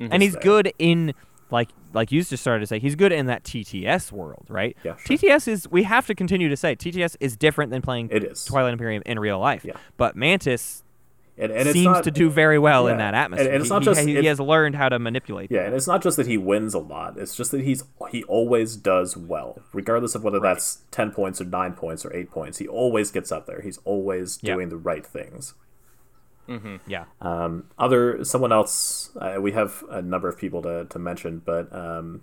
[0.00, 0.12] Mm-hmm.
[0.12, 0.42] And he's there.
[0.42, 1.14] good in
[1.50, 4.76] like like you just started to say he's good in that TTS world, right?
[4.84, 5.16] Yeah, sure.
[5.16, 8.44] TTS is we have to continue to say TTS is different than playing It is.
[8.44, 9.64] Twilight Imperium in real life.
[9.64, 9.72] Yeah.
[9.96, 10.84] But Mantis
[11.38, 13.46] And, and it's seems not, to do very well in that atmosphere.
[13.46, 15.50] And- and it's He- not he, just- he, it- has learned how to manipulate.
[15.50, 17.16] Yeah, and it's not just that he wins a lot.
[17.16, 21.44] It's just that he's he always does well, regardless of whether that's ten points or
[21.44, 22.58] nine points or eight points.
[22.58, 23.62] He always gets up there.
[23.62, 24.54] He's always Yeah.
[24.54, 25.54] doing the right things.
[26.86, 27.05] Yeah.
[27.20, 31.72] Um, other someone else, uh, we have a number of people to to mention, but
[31.74, 32.22] um,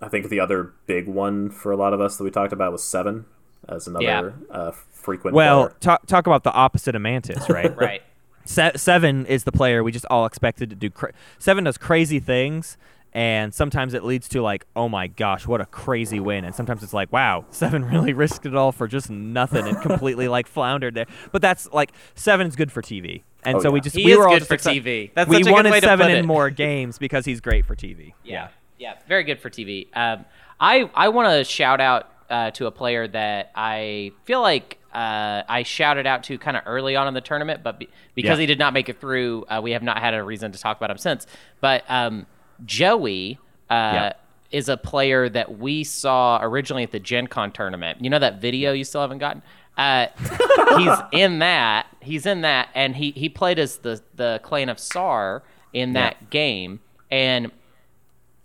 [0.00, 2.72] I think the other big one for a lot of us that we talked about
[2.72, 3.24] was Seven
[3.68, 4.30] as another Yeah.
[4.56, 5.34] uh, frequent.
[5.34, 7.76] Well, talk talk about the opposite of Mantis, right?
[7.76, 8.02] right.
[8.44, 10.88] Se- seven is the player we just all expected to do.
[10.90, 12.76] Cra- seven does crazy things,
[13.12, 16.82] and sometimes it leads to like, oh my gosh, what a crazy win, and sometimes
[16.82, 20.94] it's like, wow, seven really risked it all for just nothing and completely like floundered
[20.94, 21.06] there.
[21.32, 24.18] But that's like seven's good for TV, and Oh, so we just He we is
[24.18, 24.84] were all just for excited.
[24.84, 25.10] TV.
[25.14, 26.26] That's we such a good wanted way to seven put in it.
[26.26, 28.12] more games because he's great for TV.
[28.24, 28.48] Yeah,
[28.78, 29.86] yeah, very good for TV.
[29.94, 30.24] Um,
[30.60, 35.42] I I want to shout out uh, to a player that I feel like uh,
[35.48, 38.40] I shouted out to kind of early on in the tournament, but be, because Yeah.
[38.42, 40.76] he did not make it through, uh, we have not had a reason to talk
[40.78, 41.26] about him since.
[41.60, 42.26] But um,
[42.64, 43.38] Joey.
[43.70, 44.12] Uh, Yeah.
[44.50, 48.02] Is a player that we saw originally at the Gen Con tournament.
[48.02, 49.42] You know that video you still haven't gotten?
[49.76, 50.06] Uh,
[50.78, 51.86] he's in that.
[52.00, 55.42] He's in that, and he, he played as the the clan of Saar
[55.74, 56.80] in that game,
[57.10, 57.52] and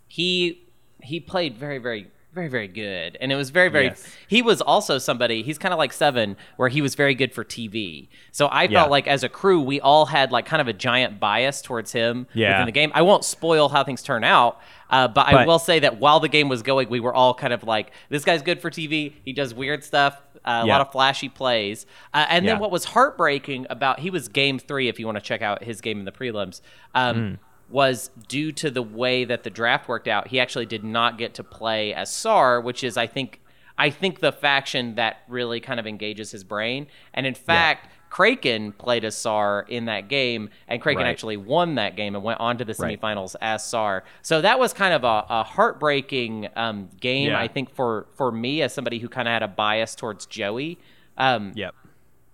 [0.09, 0.61] he
[1.01, 4.07] he played very very very very good and it was very very Yes.
[4.27, 7.43] he was also somebody he's kind of like seven where he was very good for
[7.45, 8.79] tv so i Yeah.
[8.81, 11.91] felt like as a crew we all had like kind of a giant bias towards
[11.91, 12.53] him Yeah.
[12.53, 14.59] within the game i won't spoil how things turn out
[14.89, 17.51] uh, but, I will say that while the game was going, we were all kind
[17.51, 19.13] of like, "This guy's good for TV.
[19.25, 20.73] He does weird stuff, uh, a Yeah.
[20.77, 24.87] lot of flashy plays." Uh, and then what was heartbreaking about he was game three.
[24.89, 26.61] If you want to check out his game in the prelims,
[26.93, 27.39] um, Mm.
[27.73, 30.27] Was due to the way that the draft worked out.
[30.27, 33.41] He actually did not get to play as Saar, which is, I think,
[33.77, 36.85] I think the faction that really kind of engages his brain.
[37.15, 41.09] And in fact, Kraken played as Saar in that game, and Kraken Right.
[41.09, 43.01] actually won that game and went on to the Right.
[43.01, 44.03] semifinals as Saar.
[44.21, 47.39] So that was kind of a, a heartbreaking um, game, Yeah.
[47.39, 50.77] I think, for for me as somebody who kind of had a bias towards Joey.
[51.17, 51.73] Um, Yep.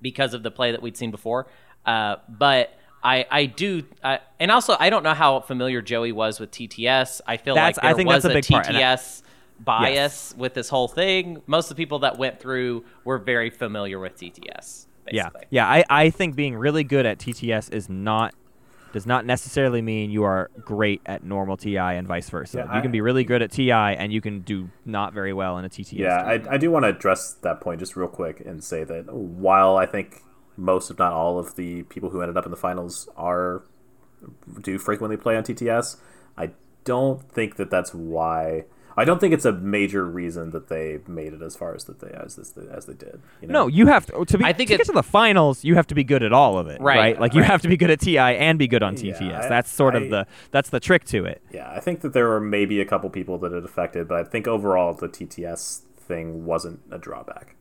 [0.01, 1.47] because of the play that we'd seen before.
[1.85, 2.73] Uh, but
[3.03, 7.21] I, I do, uh, and also I don't know how familiar Joey was with TTS.
[7.25, 9.23] I feel That's- like I think was that's a big part, and I- TTS
[9.61, 11.41] bias with this whole thing.
[11.47, 14.87] Most of the people that went through were very familiar with TTS.
[15.11, 15.47] Yeah, Basically.
[15.49, 15.67] yeah.
[15.67, 18.33] I, I think being really good at TTS is not
[18.91, 22.59] does not necessarily mean you are great at normal TI and vice versa.
[22.59, 25.31] Yeah, you I- can be really good at TI and you can do not very
[25.33, 25.93] well in a TTS.
[25.99, 26.15] Yeah.
[26.23, 29.77] I, I do want to address that point just real quick and say that while
[29.77, 30.23] I think
[30.60, 33.64] most, if not all, of the people who ended up in the finals are
[34.62, 35.97] do frequently play on TTS,
[36.38, 36.51] I
[36.84, 38.66] don't think that that's why.
[38.97, 42.01] I don't think it's a major reason that they made it as far as that
[42.01, 43.22] they as this as they did.
[43.41, 43.53] You know?
[43.64, 44.43] No, you have to to be.
[44.43, 46.68] I think to get to the finals, you have to be good at all of
[46.68, 47.20] it, Right, right?
[47.20, 47.49] Like you right.
[47.49, 49.45] have to be good at TI and be good on Yeah, TTS.
[49.45, 51.41] I- that's sort I- of the that's the trick to it.
[51.53, 54.24] Yeah, I think that there were maybe a couple people that it affected, but I
[54.26, 57.55] think overall the TTS thing wasn't a drawback.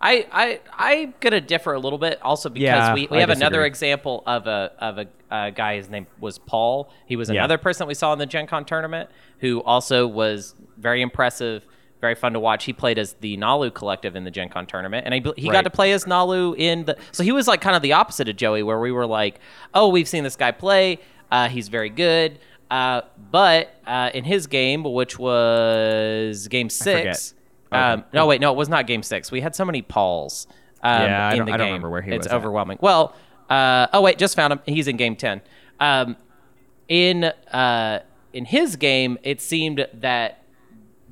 [0.00, 3.30] I, I I'm gonna differ a little bit also because Yeah, we, we I have
[3.30, 5.76] another example of a of a uh, guy.
[5.76, 6.90] His name was Paul.
[7.06, 7.40] He was Yeah.
[7.40, 11.66] another person that we saw in the Gen Con tournament who also was very impressive.
[12.00, 12.64] very fun to watch.
[12.64, 15.64] He played as the Naalu collective in the Gen Con tournament, and he, he got
[15.64, 16.96] to play as Naalu in the.
[17.12, 19.38] So he was like kind of the opposite of Joey, where we were like,
[19.74, 20.98] oh, we've seen this guy play.
[21.30, 22.38] Uh, he's very good.
[22.70, 27.34] Uh, but uh, in his game, which was game six,
[27.72, 29.30] um, no, wait, no, it was not game six.
[29.30, 30.46] We had so many Pauls
[30.82, 31.66] um, Yeah, I in the I don't game.
[31.74, 32.34] remember where he it's was at.
[32.36, 32.78] overwhelming.
[32.80, 33.14] Well,
[33.48, 34.60] uh, oh wait, just found him.
[34.66, 35.40] He's in game ten.
[35.78, 36.16] Um,
[36.88, 38.00] in uh,
[38.32, 40.42] in his game, it seemed that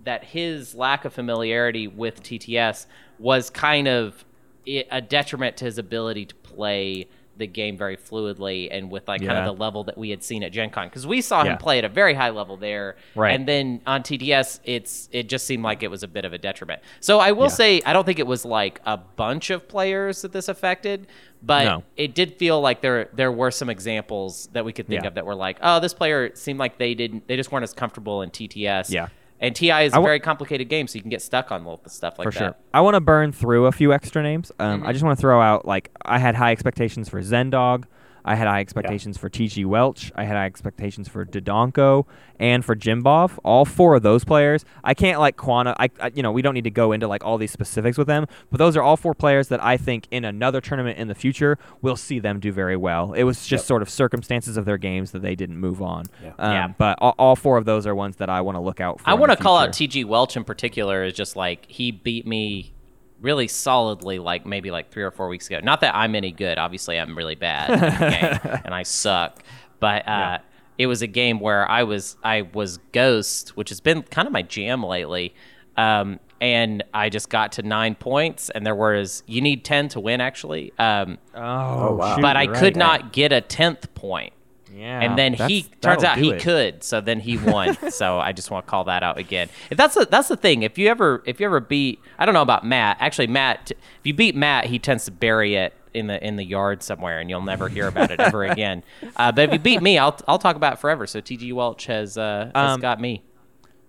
[0.05, 2.87] that his lack of familiarity with TTS
[3.19, 4.25] was kind of
[4.67, 7.09] a detriment to his ability to play
[7.39, 10.43] the game very fluidly and with like kind of the level that we had seen
[10.43, 11.53] at Gen Con because we saw Yeah.
[11.53, 13.35] him play at a very high level there Right.
[13.35, 16.39] and then on TTS, it's it just seemed like it was a bit of a
[16.39, 17.49] detriment so I will Yeah.
[17.49, 21.07] say I don't think it was like a bunch of players that this affected
[21.43, 21.83] but No.
[21.97, 25.09] it did feel like there there were some examples that we could think Yeah.
[25.09, 27.73] of that were like oh this player seemed like they didn't they just weren't as
[27.73, 29.09] comfortable in TTS Yeah.
[29.41, 31.81] And TI is a wa- very complicated game, so you can get stuck on little
[31.87, 32.39] stuff like for that.
[32.39, 32.57] sure.
[32.75, 34.51] I want to burn through a few extra names.
[34.59, 34.89] Um, Mm-hmm.
[34.89, 37.85] I just want to throw out like I had high expectations for Zendog.
[38.29, 40.13] I had high expectations for TG Welch.
[40.15, 42.05] I had high expectations for Dodonko
[42.39, 43.39] and for Jimbov.
[43.43, 44.67] All four of those players.
[44.85, 45.73] I can't like quanti.
[45.79, 48.07] I, I you know we don't need to go into like all these specifics with
[48.07, 51.15] them, but those are all four players that I think in another tournament in the
[51.15, 53.15] future we'll see them do very well.
[53.15, 53.67] It was just Yep.
[53.69, 56.05] sort of circumstances of their games that they didn't move on.
[56.23, 56.33] Yeah.
[56.39, 56.69] Um, Yeah.
[56.77, 59.09] But all, all four of those are ones that I want to look out for.
[59.09, 59.71] I want to call out.
[59.73, 62.73] TG Welch in particular is just like he beat me
[63.21, 65.61] really solidly, like maybe like three or four weeks ago.
[65.63, 66.59] Not that I'm any good.
[66.59, 68.11] Obviously, I'm really bad at the
[68.51, 69.43] game, and I suck.
[69.81, 70.39] But uh,
[70.77, 74.33] it was a game where I was I was Ghost, which has been kind of
[74.33, 75.35] my jam lately.
[75.77, 80.01] Um, and I just got to nine points, and there was you need ten to
[80.01, 80.73] win actually.
[80.79, 82.15] Um, Oh, wow.
[82.17, 82.77] shoot, but I could right.
[82.77, 84.33] not get a tenth point.
[84.79, 85.01] Yeah.
[85.01, 86.41] and then he turns out he it.
[86.43, 89.77] could so then he won so i just want to call that out again if
[89.77, 92.43] that's the that's the thing if you ever if you ever beat i don't know
[92.43, 96.25] about matt actually matt if you beat matt he tends to bury it in the
[96.25, 98.85] in the yard somewhere and you'll never hear about it ever again
[99.17, 101.87] uh, but if you beat me i'll i'll talk about it forever so tg welch
[101.87, 103.23] has uh has Um, got me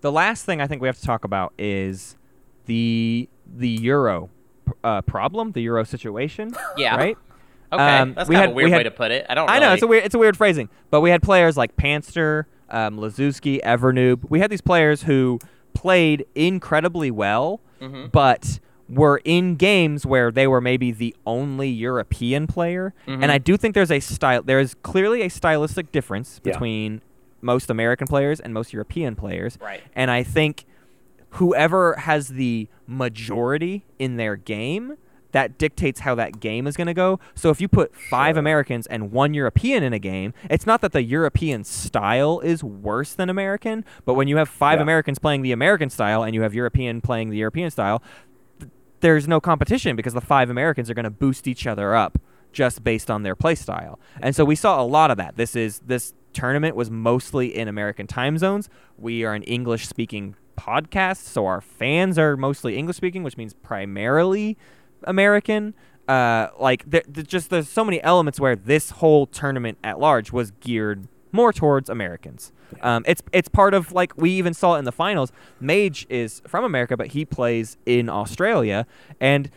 [0.00, 2.16] The last thing I think we have to talk about is
[2.66, 4.30] the the euro
[4.84, 6.54] uh, problem, the euro situation.
[6.76, 6.96] Yeah.
[6.96, 7.18] Right.
[7.72, 9.34] Okay um, that's we kind had- of a we weird way to put it i
[9.34, 11.76] don't I know it's a weird it's a weird phrasing, but we had players like
[11.76, 14.24] Panster, um, Lazuski, Evernoob.
[14.28, 15.38] We had these players who
[15.74, 18.06] played incredibly well, Mm-hmm.
[18.12, 22.92] but were in games where they were maybe the only European player.
[23.06, 23.22] Mm-hmm.
[23.22, 26.52] And I do think there's a style there is clearly a stylistic difference Yeah.
[26.52, 27.00] between
[27.40, 29.56] most American players and most European players.
[29.62, 29.80] Right.
[29.94, 30.64] And I think
[31.30, 34.96] whoever has the majority in their game
[35.32, 37.20] that dictates how that game is going to go.
[37.34, 38.40] So if you put five Sure.
[38.40, 43.14] Americans and one European in a game, it's not that the European style is worse
[43.14, 44.82] than American, but when you have five Yeah.
[44.82, 48.02] Americans playing the American style and you have European playing the European style,
[48.58, 48.70] th-
[49.00, 52.18] there's no competition because the five Americans are going to boost each other up
[52.52, 54.00] just based on their play style.
[54.20, 55.36] And so we saw a lot of that.
[55.36, 58.68] This is this tournament was mostly in American time zones.
[58.98, 63.54] We are an English speaking podcast, so our fans are mostly English speaking, which means
[63.54, 64.58] primarily
[65.04, 65.74] American.
[66.08, 70.32] Uh, like there, there just there's so many elements where this whole tournament at large
[70.32, 72.52] was geared more towards Americans.
[72.82, 75.32] Um, it's it's part of like we even saw it in the finals.
[75.60, 78.86] Mage is from America, but he plays in Australia,
[79.20, 79.50] and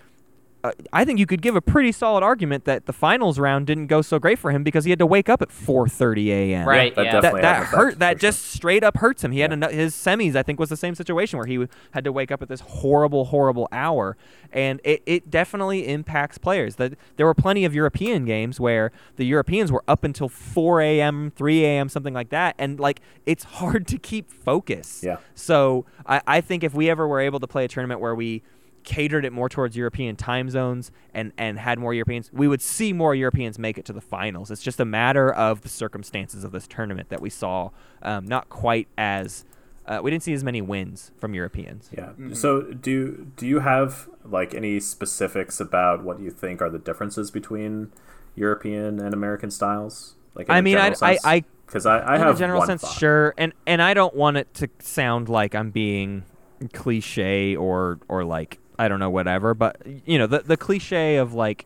[0.63, 3.87] uh, I think you could give a pretty solid argument that the finals round didn't
[3.87, 6.67] go so great for him because he had to wake up at 4:30 a.m.
[6.67, 7.19] Right, that yeah.
[7.19, 7.99] That that hurt.
[7.99, 8.29] That for sure.
[8.31, 9.33] just straight up hurts him.
[9.33, 10.37] He had ano- his semis.
[10.37, 12.61] I think was the same situation where he w- had to wake up at this
[12.61, 14.15] horrible, horrible hour,
[14.53, 16.77] and it, it definitely impacts players.
[16.77, 21.33] That there were plenty of European games where the Europeans were up until 4 a.m.,
[21.35, 25.01] 3 a.m., something like that, and like it's hard to keep focus.
[25.03, 25.17] Yeah.
[25.35, 28.43] So I, I think if we ever were able to play a tournament where we
[28.83, 32.93] catered it more towards European time zones and, and had more Europeans, we would see
[32.93, 34.51] more Europeans make it to the finals.
[34.51, 37.69] It's just a matter of the circumstances of this tournament that we saw
[38.01, 39.45] um, not quite as
[39.85, 41.89] uh, we didn't see as many wins from Europeans.
[41.97, 42.11] Yeah.
[42.33, 47.31] So do do you have like any specifics about what you think are the differences
[47.31, 47.91] between
[48.35, 50.15] European and American styles?
[50.35, 51.25] Like in I a mean, I- I- sense?
[51.25, 52.97] I- because I, I in have a general one sense, thought.
[52.97, 56.23] sure, and and I don't want it to sound like I'm being
[56.71, 61.33] cliche or or like I don't know whatever, but you know the the cliche of
[61.33, 61.65] like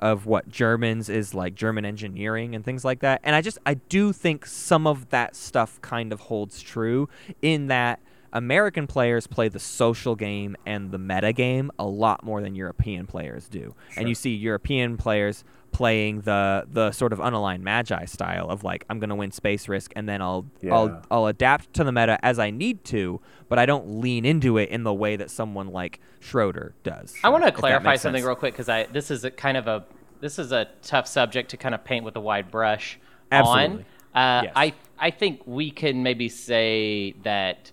[0.00, 3.74] of what Germans is like German engineering and things like that, and I just I
[3.74, 7.08] do think some of that stuff kind of holds true
[7.42, 8.00] in that.
[8.32, 13.04] American players play the social game and the meta game a lot more than European
[13.04, 13.74] players do.
[13.96, 18.84] And you see European players playing the the sort of unaligned magi style of like
[18.90, 20.74] I'm gonna win space risk and then I'll Yeah.
[20.74, 24.58] I'll I'll adapt to the meta as I need to, but I don't lean into
[24.58, 27.14] it in the way that someone like Schroeder does.
[27.22, 28.26] I want to clarify something sense.
[28.26, 29.84] real quick because I this is a kind of a
[30.20, 32.98] this is a tough subject to kind of paint with a wide brush
[33.32, 33.84] Absolutely.
[34.14, 34.20] on.
[34.22, 34.52] Uh, Yes.
[34.56, 37.70] I I think we can maybe say that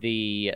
[0.00, 0.54] the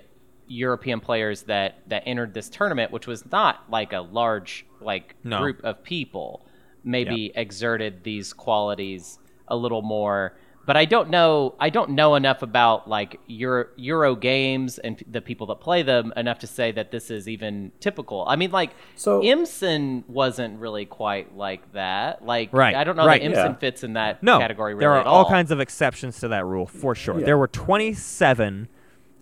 [0.48, 5.40] European players that that entered this tournament, which was not like a large like No.
[5.40, 6.45] group of people,
[6.86, 9.18] maybe exerted these qualities
[9.48, 10.36] a little more.
[10.66, 11.54] But I don't know.
[11.60, 15.82] I don't know enough about like Euro, Euro games and p- the people that play
[15.84, 18.24] them enough to say that this is even typical.
[18.26, 22.24] I mean, like So- Imson wasn't really quite like that.
[22.26, 23.22] Like, Right, I don't know right.
[23.22, 23.58] that Imson Yeah.
[23.58, 24.74] fits in that No, category.
[24.74, 27.20] Really there are at all all kinds of exceptions to that rule for sure.
[27.20, 27.26] Yeah.
[27.26, 28.66] There were 27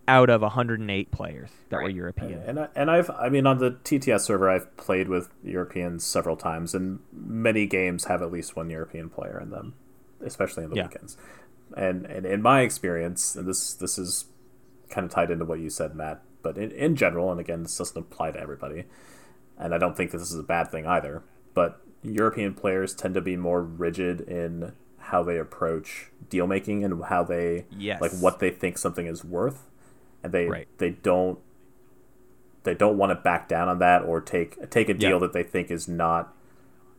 [0.07, 2.42] out of 108 players that were European.
[2.46, 6.36] And I, and I've I mean on the TTS server I've played with Europeans several
[6.36, 9.74] times and many games have at least one European player in them,
[10.22, 10.88] especially in the Yeah.
[10.88, 11.16] weekends.
[11.76, 14.26] And and in my experience, and this this is
[14.90, 17.78] kind of tied into what you said, Matt, but in, in general, and again this
[17.78, 18.84] doesn't apply to everybody,
[19.59, 21.22] and I don't think this is a bad thing either.
[21.55, 27.05] But European players tend to be more rigid in how they approach deal making and
[27.05, 28.00] how they Yes.
[28.00, 29.70] like what they think something is worth,
[30.25, 30.66] and they Right.
[30.79, 31.39] they don't
[32.64, 35.18] they don't want to back down on that or take take a deal Yeah.
[35.18, 36.33] that they think is not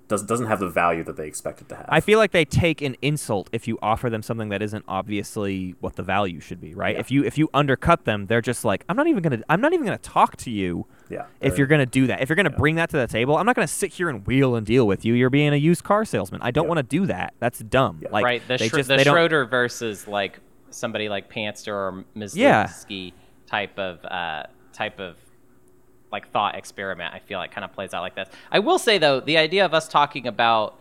[0.07, 1.85] doesn't doesn't have the value that they expect it to have.
[1.89, 5.73] I feel like they take an insult if you offer them something that isn't obviously
[5.79, 6.93] what the value should be, right?
[6.93, 6.99] Yeah.
[6.99, 9.73] If you if you undercut them, they're just like, I'm not even gonna I'm not
[9.73, 11.23] even gonna talk to you yeah.
[11.41, 12.21] if they're- you're gonna do that.
[12.21, 14.55] If you're gonna bring that to the table, I'm not gonna sit here and wheel
[14.55, 15.15] and deal with you.
[15.15, 16.39] You're being a used car salesman.
[16.43, 16.69] I don't Yeah.
[16.75, 17.33] want to do that.
[17.39, 17.97] That's dumb.
[18.03, 18.09] Yeah.
[18.11, 18.41] Like right.
[18.47, 22.65] The, they Schro- just the they don't- Schroeder versus like somebody like Panster or Yeah.
[22.65, 23.13] Mizlowski
[23.47, 24.43] type of uh,
[24.73, 25.15] type of
[26.11, 27.13] like thought experiment.
[27.13, 28.29] I feel like kind of plays out like this.
[28.51, 30.79] I will say though, the idea of us talking about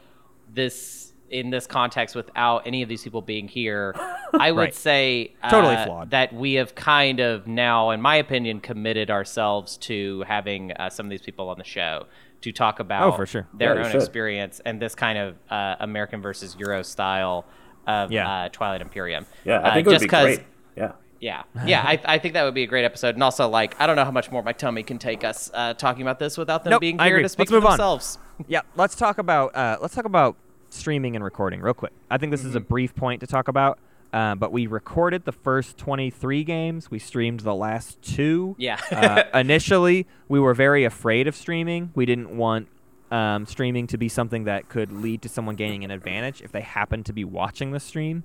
[0.53, 3.95] this in this context without any of these people being here,
[4.39, 4.75] I would Right.
[4.75, 6.11] say uh, Totally flawed.
[6.11, 11.07] that we have kind of now, in my opinion, committed ourselves to having uh, some
[11.07, 12.07] of these people on the show
[12.43, 13.49] to talk about Oh, for sure.
[13.55, 14.03] their Yeah, own should.
[14.03, 17.47] experience and this kind of uh, American versus Euro style
[17.87, 18.29] of Yeah.
[18.31, 19.27] uh, Twilight Imperium.
[19.45, 20.41] yeah, I Uh, think it would just be 'cause- great.
[20.77, 20.93] Yeah.
[21.21, 23.87] Yeah, yeah, I, I think that would be a great episode, and also like I
[23.87, 26.65] don't know how much more my tummy can take us uh, talking about this without
[26.65, 27.71] them Nope, being here to speak Let's for move on.
[27.73, 28.19] themselves.
[28.49, 30.37] Yeah, let's talk about uh, let's talk about
[30.69, 31.93] streaming and recording real quick.
[32.11, 32.69] I think this is a Mm-hmm.
[32.69, 33.79] brief point to talk about,
[34.13, 36.91] uh, but we recorded the first 23 games.
[36.91, 38.55] We streamed the last two.
[38.59, 38.79] Yeah.
[38.91, 41.91] uh, initially, we were very afraid of streaming.
[41.95, 42.67] We didn't want
[43.15, 46.63] um, streaming to be something that could lead to someone gaining an advantage if they
[46.63, 48.25] happen to be watching the stream.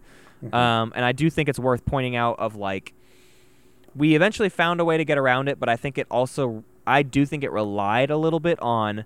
[0.51, 2.93] Um, and I do think it's worth pointing out of like
[3.93, 7.03] we eventually found a way to get around it, but I think it also I
[7.03, 9.05] do think it relied a little bit on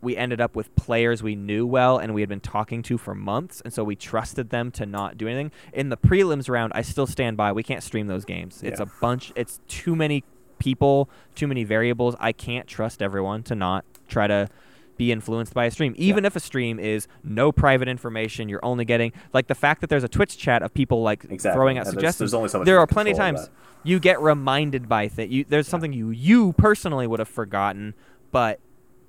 [0.00, 3.14] we ended up with players we knew well and we had been talking to for
[3.14, 5.52] months, and so we trusted them to not do anything.
[5.72, 8.62] In the prelims round, I still stand by we can't stream those games.
[8.64, 9.32] It's a bunch.
[9.36, 10.24] It's too many
[10.58, 12.16] people, too many variables.
[12.18, 14.48] I can't trust everyone to not try to
[14.96, 18.48] be influenced by a stream, even if a stream is no private information.
[18.48, 21.56] You're only getting like the fact that there's a Twitch chat of people like Exactly.
[21.56, 22.18] throwing out there's- suggestions.
[22.30, 23.50] there's only so much there are plenty of times
[23.82, 25.32] you get reminded by things.
[25.32, 27.94] You, there's something you you personally would have forgotten,
[28.30, 28.60] but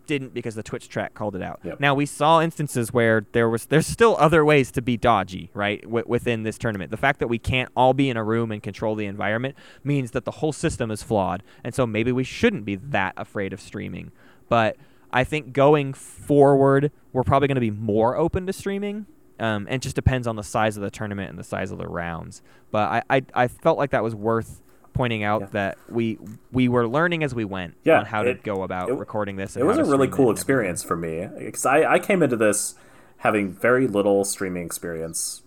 [0.07, 1.59] didn't because the Twitch track called it out.
[1.63, 1.79] Yep.
[1.79, 5.81] Now we saw instances where there was there's still other ways to be dodgy, right?
[5.81, 8.61] W- within this tournament, the fact that we can't all be in a room and
[8.61, 12.65] control the environment means that the whole system is flawed, and so maybe we shouldn't
[12.65, 14.11] be that afraid of streaming.
[14.47, 14.77] But
[15.15, 19.07] I think going forward, we're probably going to be more open to streaming.
[19.39, 21.77] Um, and it just depends on the size of the tournament and the size of
[21.77, 22.41] the rounds.
[22.71, 24.61] But I, I, I felt like that was worth
[24.93, 25.47] pointing out Yeah.
[25.51, 26.17] that we
[26.53, 29.55] we were learning as we went Yeah, on how to go about it- recording this.
[29.57, 30.31] And It was a really cool and everything.
[30.31, 32.75] experience for me because I, I came into this
[33.17, 35.43] having very little streaming experience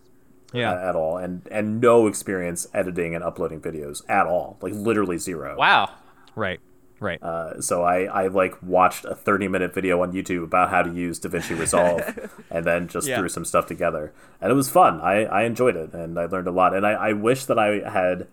[0.53, 0.73] Yeah.
[0.73, 5.17] uh, at all and and no experience editing and uploading videos at all like literally
[5.17, 5.93] zero Wow.
[6.37, 6.61] Right.
[7.01, 7.23] Right.
[7.23, 10.93] uh, so I, I like watched a 30 minute video on youtube about how to
[10.93, 12.03] use davinci resolve
[12.51, 13.19] and then just Yeah.
[13.19, 16.49] threw some stuff together and it was fun I, I enjoyed it and i learned
[16.49, 18.27] a lot and I, I wish that i had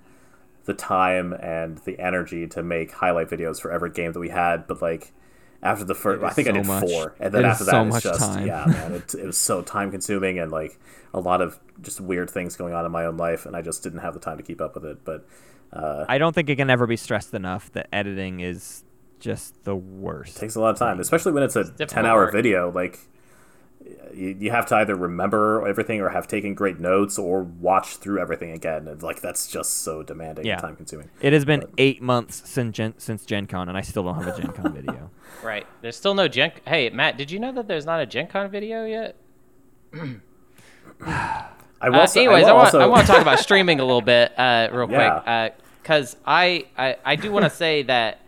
[0.66, 4.66] the time and the energy to make highlight videos for every game that we had
[4.66, 5.12] but like
[5.62, 6.90] after the first i think i did much.
[6.90, 8.48] four and then It after that so it's just time.
[8.48, 10.80] yeah man it, it was so time consuming and like
[11.14, 13.84] a lot of just weird things going on in my own life and i just
[13.84, 15.28] didn't have the time to keep up with it but
[15.74, 18.84] uh, I don't think it can ever be stressed enough that editing is
[19.20, 20.38] just the worst.
[20.38, 22.72] takes a lot of time, especially when it's a difficult ten hour video.
[22.72, 23.00] Like
[24.14, 28.20] you, you have to either remember everything or have taken great notes or watch through
[28.20, 28.88] everything again.
[28.88, 30.54] And like that's just so demanding Yeah.
[30.54, 31.10] and time consuming.
[31.22, 34.38] It has been eight months since Gen, since Gen Con, and I still don't have
[34.38, 35.12] a Gen Con video.
[35.44, 35.66] Right.
[35.82, 36.52] There's still no Gen.
[36.68, 39.16] Hey, Matt, did you know that there's not a Gen Con video yet?
[41.82, 43.80] I will Uh, say, anyways, I I, want also, I want to talk about streaming
[43.80, 45.50] a little bit, uh, real Yeah.
[45.50, 48.20] quick, because I, I I do want to say that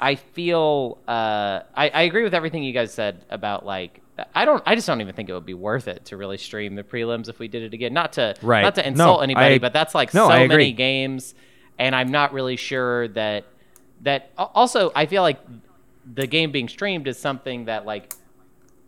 [0.00, 4.00] I feel uh, I I agree with everything you guys said about like
[4.34, 6.74] I don't I just don't even think it would be worth it to really stream
[6.74, 7.92] the prelims if we did it again.
[7.94, 8.62] Not to Right.
[8.62, 11.34] not to No, insult anybody, I- but that's like no, so many games,
[11.78, 13.44] and I'm not really sure that
[14.02, 15.38] that also I feel like
[16.14, 18.14] the game being streamed is something that like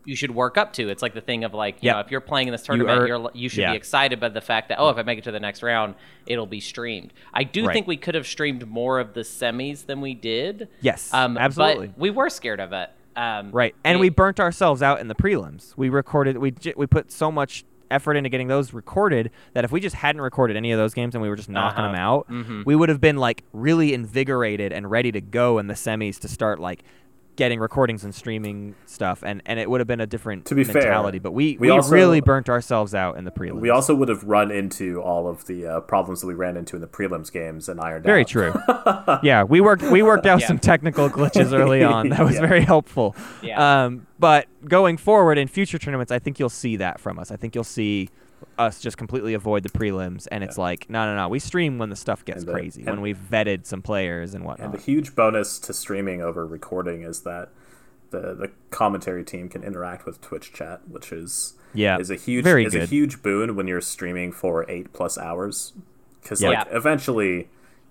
[0.05, 0.89] you should work up to.
[0.89, 1.93] It's like the thing of like, you Yeah.
[1.95, 3.71] know, if you're playing in this tournament, you are you should yeah.
[3.73, 5.95] be excited by the fact that oh, if I make it to the next round,
[6.27, 7.13] it'll be streamed.
[7.33, 7.73] I do Right.
[7.73, 10.69] think we could have streamed more of the semis than we did.
[10.81, 11.93] Yes, um, absolutely.
[11.97, 12.91] We were scared of it.
[13.15, 15.75] Um, Right, and it- we burnt ourselves out in the prelims.
[15.77, 19.79] We recorded, we we put so much effort into getting those recorded that if we
[19.79, 21.93] just hadn't recorded any of those games and we were just knocking Uh-huh.
[21.93, 22.65] them out, Mhm.
[22.65, 26.29] we would have been like really invigorated and ready to go in the semis to
[26.29, 26.85] start like
[27.37, 30.65] getting recordings and streaming stuff, and and it would have been a different To be
[30.65, 31.19] fair, mentality.
[31.19, 33.61] but we we we, also- really burnt ourselves out in the prelims.
[33.61, 36.77] we also would have run into all of the uh, problems that we ran into
[36.77, 38.27] in the prelims games and ironed Very out.
[38.29, 38.53] true.
[39.23, 40.47] yeah, we worked we worked out Yeah.
[40.49, 42.11] some technical glitches early on.
[42.11, 42.47] That was Yeah.
[42.47, 43.17] very helpful.
[43.43, 43.85] Yeah.
[43.85, 47.31] Um, but going forward in future tournaments, I think you'll see that from us.
[47.31, 48.09] I think you'll see
[48.59, 51.29] us just completely avoid the prelims, and it's like, no, no, no.
[51.29, 54.67] We stream when the stuff gets the- crazy, when we've vetted some players and whatnot.
[54.67, 57.51] And the huge bonus to streaming over recording is that
[58.11, 62.45] the the commentary team can interact with Twitch chat, which is Yeah, is a huge
[62.45, 65.73] very is a huge boon when you're streaming for eight plus hours,
[66.23, 66.49] because Yeah.
[66.51, 67.49] like eventually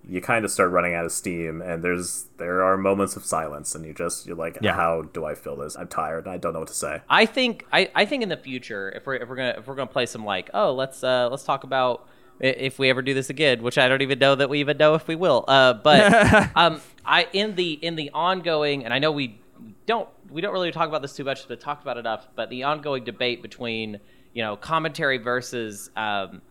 [0.07, 3.75] you kind of start running out of steam, and there's there are moments of silence,
[3.75, 4.73] and you just you're like, Yeah.
[4.73, 5.75] how do I feel this?
[5.75, 6.27] I'm tired.
[6.27, 7.01] I don't know what to say.
[7.09, 9.75] I think I, I think in the future, if we're if we're gonna if we're
[9.75, 12.07] gonna play some like oh let's uh let's talk about
[12.39, 14.95] if we ever do this again, which I don't even know that we even know
[14.95, 15.45] if we will.
[15.47, 19.39] Uh, but um, I in the in the ongoing, and I know we
[19.85, 22.27] don't we don't really talk about this too much, but talk about it enough.
[22.35, 23.99] But the ongoing debate between
[24.33, 26.41] you know commentary versus um,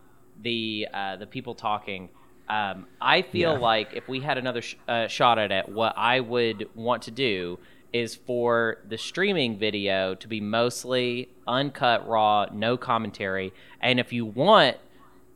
[0.41, 2.09] the uh, the people talking.
[2.51, 3.59] Um, I feel Yeah.
[3.59, 7.11] like if we had another sh- uh, shot at it, what I would want to
[7.11, 7.59] do
[7.93, 13.53] is for the streaming video to be mostly uncut, raw, no commentary.
[13.81, 14.77] And if you want,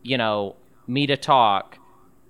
[0.02, 0.56] you know,
[0.86, 1.78] me to talk,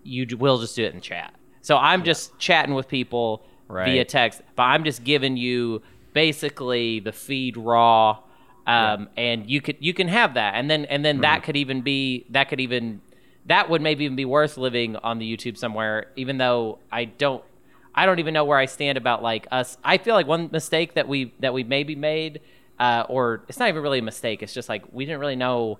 [0.05, 1.34] you will just do it in chat.
[1.62, 5.82] So I'm just chatting with people via text, but I'm just giving you
[6.12, 8.18] basically the feed raw.
[8.68, 11.82] Um, and you could you can have that, and then and then that could even
[11.82, 13.01] be that could even
[13.47, 16.07] that would maybe even be worth living on the YouTube somewhere.
[16.16, 17.42] Even though I don't
[17.94, 19.78] I don't even know where I stand about like us.
[19.82, 22.40] I feel like one mistake that we that we maybe made,
[22.78, 24.42] uh, or it's not even really a mistake.
[24.42, 25.78] It's just like we didn't really know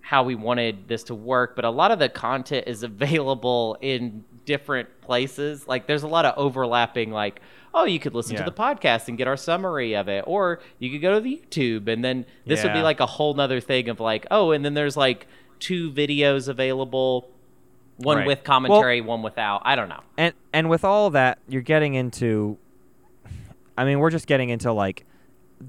[0.00, 1.56] how we wanted this to work.
[1.56, 5.66] But a lot of the content is available in different places.
[5.68, 7.10] Like there's a lot of overlapping.
[7.10, 7.40] Like
[7.76, 8.44] oh, you could listen Yeah.
[8.44, 11.42] to the podcast and get our summary of it, or you could go to the
[11.50, 14.64] YouTube, and then this would be like a whole nother thing of like oh, and
[14.64, 15.26] then there's like
[15.60, 17.28] two videos available.
[17.98, 18.26] One Right.
[18.26, 19.62] with commentary, one without.
[19.64, 20.00] I don't know.
[20.18, 22.58] and and with all that, you're getting into.
[23.78, 25.04] I mean, we're just getting into like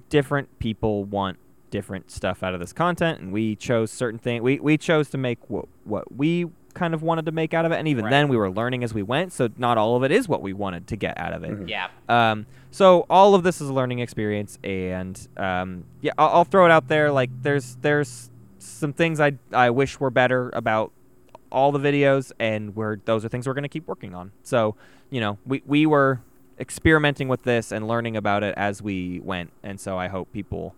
[0.09, 1.37] different people want
[1.71, 4.41] different stuff out of this content, and we chose certain things.
[4.41, 7.71] We we chose to make what what we kind of wanted to make out of
[7.71, 8.11] it, and even Right.
[8.11, 9.31] then, we were learning as we went.
[9.31, 11.69] So not all of it is what we wanted to get out of it.
[11.69, 11.87] Yeah.
[12.09, 16.65] Um, so all of this is a learning experience, and um, yeah, I'll, I'll throw
[16.65, 17.11] it out there.
[17.11, 18.29] Like there's there's
[18.65, 20.91] some things I I wish were better about
[21.51, 24.31] all the videos, and we're those are things we're gonna keep working on.
[24.43, 24.75] So
[25.09, 26.21] you know, we we were
[26.59, 30.75] experimenting with this and learning about it as we went, and so I hope people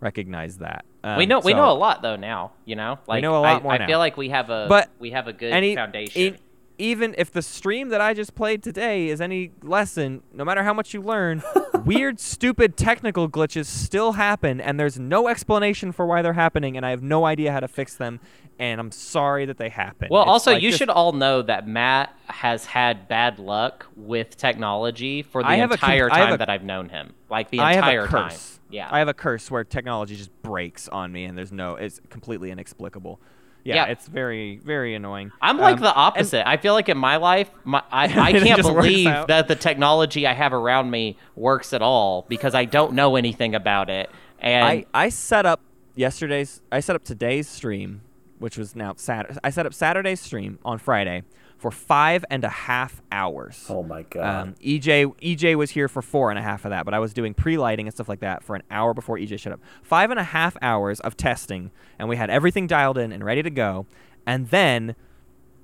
[0.00, 0.84] recognize that.
[1.02, 2.52] Um, we know we know a lot though now.
[2.64, 3.86] You know, like know a lot I, more I now.
[3.86, 6.36] feel like we have a But we have a good any- foundation.
[6.80, 10.72] Even if the stream that I just played today is any lesson, no matter how
[10.72, 11.42] much you learn,
[11.84, 16.84] weird, stupid technical glitches still happen, and there's no explanation for why they're happening, and
[16.86, 18.18] I have no idea how to fix them,
[18.58, 20.08] and I'm sorry that they happen.
[20.10, 23.86] well, It's also like you just- should all know that Matt has had bad luck
[23.96, 26.64] with technology for the I have a con- entire I have time a- that I've
[26.64, 27.12] known him.
[27.28, 28.30] Like the I have entire a time.
[28.30, 28.58] curse.
[28.70, 28.88] Yeah.
[28.90, 32.50] I have a curse where technology just breaks on me, and there's no, it's completely
[32.50, 33.20] inexplicable.
[33.64, 33.84] Yeah, Yeah.
[33.86, 35.32] it's very, very annoying.
[35.40, 36.48] I'm like Um, the opposite.
[36.48, 40.32] I feel like in my life, my, I, I can't believe that the technology I
[40.32, 44.08] have around me works at all because I don't know anything about it.
[44.38, 45.60] And I, I set up
[45.94, 48.00] yesterday's I set up today's stream,
[48.38, 49.38] which was now Saturday.
[49.44, 51.24] I set up Saturday's stream on Friday
[51.60, 53.66] for five and a half hours.
[53.68, 54.48] Oh my god.
[54.48, 57.12] Um, EJ EJ was here for four and a half of that, but I was
[57.12, 59.60] doing pre-lighting and stuff like that for an hour before EJ showed up.
[59.82, 63.42] Five and a half hours of testing, and we had everything dialed in and ready
[63.42, 63.86] to go.
[64.26, 64.96] And then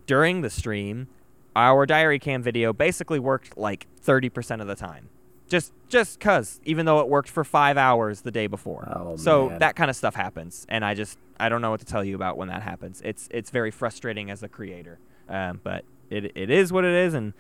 [0.06, 1.08] during the stream,
[1.56, 5.08] our diary cam video basically worked like thirty percent of the time.
[5.48, 8.92] Just just cause, even though it worked for five hours the day before.
[8.94, 9.60] Oh, so man.
[9.60, 12.16] that kind of stuff happens, and I just I don't know what to tell you
[12.16, 13.00] about when that happens.
[13.02, 17.14] It's it's very frustrating as a creator, um, but it it is what it is,
[17.14, 17.32] and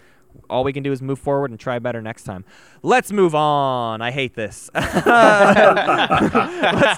[0.50, 2.44] all we can do is move forward and try better next time.
[2.82, 4.02] Let's move on.
[4.02, 4.68] I hate this.
[4.74, 4.92] let's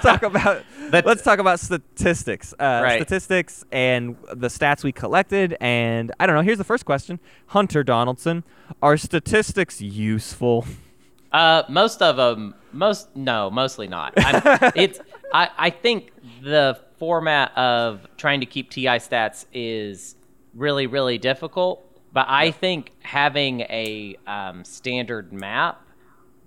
[0.01, 2.53] talk about That- let's talk about statistics.
[2.55, 2.97] Uh, Right.
[3.01, 5.57] Statistics and the stats we collected.
[5.61, 6.43] And I don't know.
[6.43, 8.43] Here's the first question: Hunter Donaldson,
[8.83, 10.65] are statistics useful?
[11.31, 14.15] Uh, most of them, most no, mostly not.
[14.17, 14.99] I'm, it's
[15.33, 16.11] I I think
[16.43, 20.17] the format of trying to keep TI stats is
[20.55, 21.85] really really difficult.
[22.13, 25.83] But I think having a um, standard map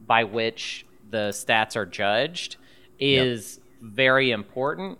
[0.07, 2.57] by which the stats are judged
[2.99, 4.97] is very important.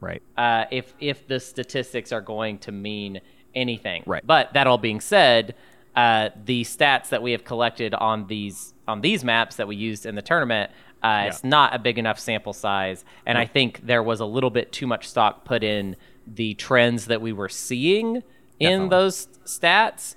[0.00, 0.22] Right.
[0.36, 3.20] uh, if if the statistics are going to mean
[3.54, 4.02] anything.
[4.06, 4.24] Right.
[4.24, 5.54] But that all being said,
[5.96, 10.06] uh, the stats that we have collected on these on these maps that we used
[10.06, 10.70] in the tournament,
[11.02, 14.50] uh, it's not a big enough sample size, and I think there was a little
[14.50, 15.96] bit too much stock put in
[16.34, 18.22] the trends that we were seeing
[18.60, 20.14] in those stats,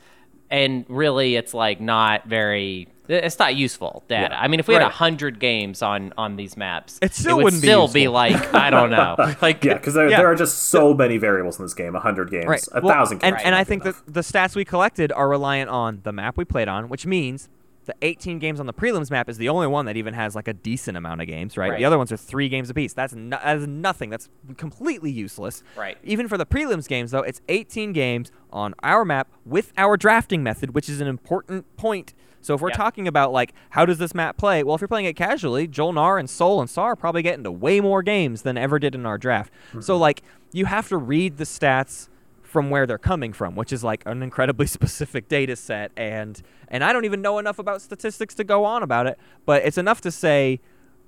[0.49, 2.87] and really, it's like not very.
[3.07, 4.41] It's not useful data.
[4.41, 4.87] I mean, if we had Right.
[4.89, 8.13] a hundred games on on these maps, It still would wouldn't still be useful.
[8.13, 10.17] like I don't know, like yeah, because there, yeah.
[10.17, 11.93] there are just so many variables in this game.
[11.95, 12.63] hundred games, Right.
[12.73, 13.41] a Well, thousand And, games.
[13.45, 16.37] and might I be think that the stats we collected are reliant on the map
[16.37, 17.49] we played on, which means
[17.85, 20.47] the 18 games on the prelims map is the only one that even has like
[20.47, 21.71] a decent amount of games, right?
[21.71, 21.79] Right.
[21.79, 22.93] The other ones are three games apiece.
[22.93, 24.09] That's no, that is nothing.
[24.09, 25.63] That's completely useless.
[25.75, 25.97] Right.
[26.03, 30.43] Even for the prelims games, though, it's 18 games on our map with our drafting
[30.43, 32.13] method, which is an important point.
[32.41, 32.77] So if we're Yeah.
[32.77, 36.17] talking about like how does this map play, well, if you're playing it casually, Jol-Nar
[36.17, 39.17] and Sol and Saar probably get into way more games than ever did in our
[39.17, 39.53] draft.
[39.79, 40.01] So mm-hmm.
[40.01, 42.09] like you have to read the stats
[42.51, 46.83] from where they're coming from, which is like an incredibly specific data set and and
[46.83, 50.01] I don't even know enough about statistics to go on about it, but it's enough
[50.01, 50.59] to say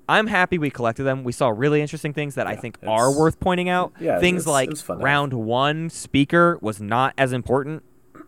[0.08, 1.24] I'm happy we collected them.
[1.24, 3.94] We saw really interesting things that I think are worth pointing out.
[4.00, 7.84] Yeah, things it's- like it's round one speaker was not as important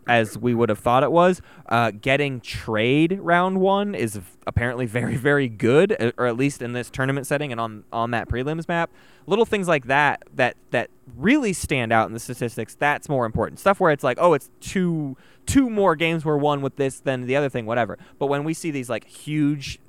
[0.07, 1.41] as we would have thought it was.
[1.67, 6.89] Uh, getting trade round one is apparently very, very good, or at least in this
[6.89, 8.91] tournament setting and on on that prelims map.
[9.27, 12.75] Little things like that that that really stand out in the statistics.
[12.75, 16.61] That's more important stuff where it's like, oh, it's two two more games were won
[16.61, 17.97] with this than the other thing, whatever.
[18.19, 19.79] But when we see these like huge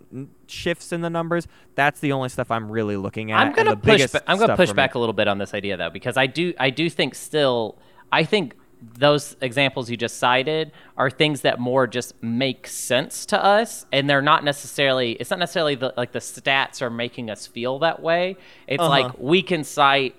[0.47, 3.41] shifts in the numbers, that's the only stuff I'm really looking at.
[3.41, 4.11] I'm gonna the push.
[4.11, 4.77] Ba- I'm gonna push for me.
[4.77, 6.55] back a little bit on this idea though, because I do.
[6.59, 7.79] I do think still.
[8.13, 8.55] I think
[8.95, 14.09] those examples you just cited are things that more just make sense to us, and
[14.09, 15.13] they're not necessarily.
[15.13, 18.37] It's not necessarily the, like the stats are making us feel that way.
[18.67, 18.89] It's Uh-huh.
[18.89, 20.15] like we can cite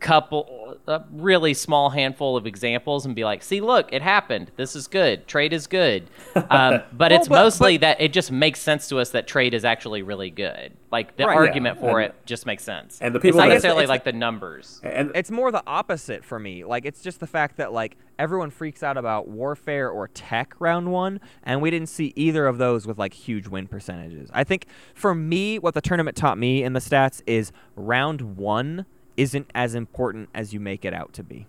[0.00, 4.50] couple a really small handful of examples and be like see look it happened.
[4.56, 5.26] This is good.
[5.28, 6.08] Trade is good.
[6.50, 9.52] Um, but it's but- mostly but- that it just makes sense to us that trade
[9.52, 10.72] is actually really good.
[10.90, 11.36] Like the Right.
[11.36, 12.98] argument Yeah, for and- it just makes sense.
[13.00, 14.80] and the it's people not necessarily It's- like the numbers.
[14.82, 16.64] and it's more the opposite for me.
[16.64, 20.90] Like it's just the fact that like everyone freaks out about warfare or tech round
[20.90, 24.30] one, and we didn't see either of those with like huge win percentages.
[24.32, 28.86] I think for me, what the tournament taught me in the stats is round one
[29.20, 31.46] isn't as important as you make it out to be.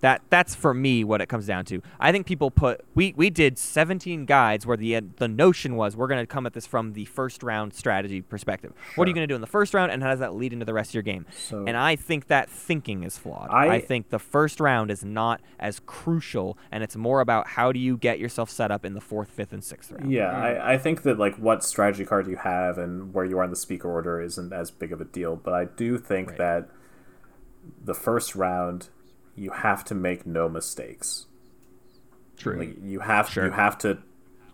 [0.00, 1.80] That that's for me what it comes down to.
[2.00, 5.94] I think people put we we did 17 guides where the uh, the notion was
[5.96, 8.72] we're going to come at this from the first round strategy perspective.
[8.96, 10.52] What are you going to do in the first round and how does that lead
[10.52, 11.24] into the rest of your game?
[11.30, 13.48] So- and I think that thinking is flawed.
[13.52, 17.70] I- I think the first round is not as crucial and it's more about how
[17.70, 20.10] do you get yourself set up in the fourth, fifth and sixth round.
[20.10, 20.60] Yeah, I, mm.
[20.62, 23.56] I think that like what strategy card you have and where you are in the
[23.56, 26.38] speaker order isn't as big of a deal, but I do think Right.
[26.38, 26.68] that
[27.84, 28.88] the first round
[29.34, 31.26] you have to make no mistakes.
[32.36, 32.58] True.
[32.58, 33.46] Like you have Sure.
[33.46, 33.98] you have to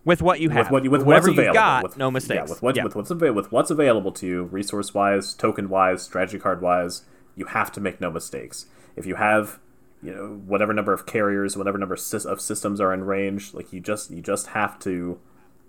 [0.05, 0.67] with what you have.
[0.67, 1.55] with what you with whatever what's available.
[1.55, 2.37] got, with, no mistakes.
[2.37, 6.03] Yeah, with what with what's available with what's available to you, resource wise, token wise,
[6.03, 7.03] strategy card wise,
[7.37, 8.67] you have to make no mistakes.
[8.97, 9.59] If you have
[10.03, 13.81] you know whatever number of carriers, whatever number of systems are in range, like you
[13.81, 15.19] just you just have to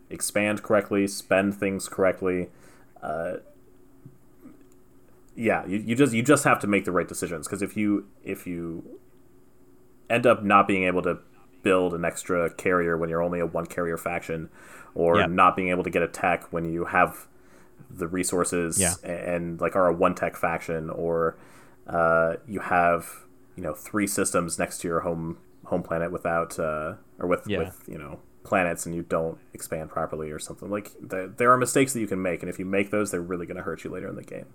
[0.10, 2.50] expand correctly, spend things correctly.
[3.02, 3.38] Uh,
[5.40, 8.06] yeah, you, you just you just have to make the right decisions because if you
[8.24, 9.00] if you
[10.10, 11.20] end up not being able to
[11.64, 14.50] build an extra carrier when you're only a one carrier faction,
[14.96, 15.30] or Yep.
[15.30, 17.28] not being able to get a tech when you have
[17.90, 18.94] the resources Yeah.
[19.04, 21.38] a- and, like are a one tech faction, or
[21.88, 23.26] uh, you have
[23.56, 27.60] you know three systems next to your home home planet without uh, or with Yeah.
[27.60, 31.58] with you know planets and you don't expand properly or something like there, there are
[31.58, 33.84] mistakes that you can make and if you make those they're really going to hurt
[33.84, 34.46] you later in the game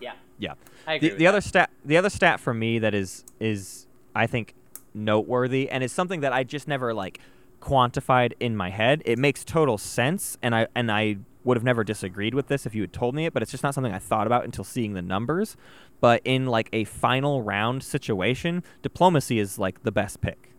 [0.00, 0.12] Yeah.
[0.38, 0.54] Yeah.
[0.86, 4.26] I agree the the other stat the other stat for me that is is I
[4.26, 4.54] think
[4.94, 7.20] noteworthy and is something that I just never like
[7.60, 9.02] quantified in my head.
[9.04, 12.74] It makes total sense and I and I would have never disagreed with this if
[12.74, 14.94] you had told me it, but it's just not something I thought about until seeing
[14.94, 15.56] the numbers.
[16.00, 20.50] But in like a final round situation, diplomacy is like the best pick.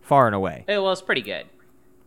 [0.00, 0.64] Far and away.
[0.68, 1.46] It was pretty good.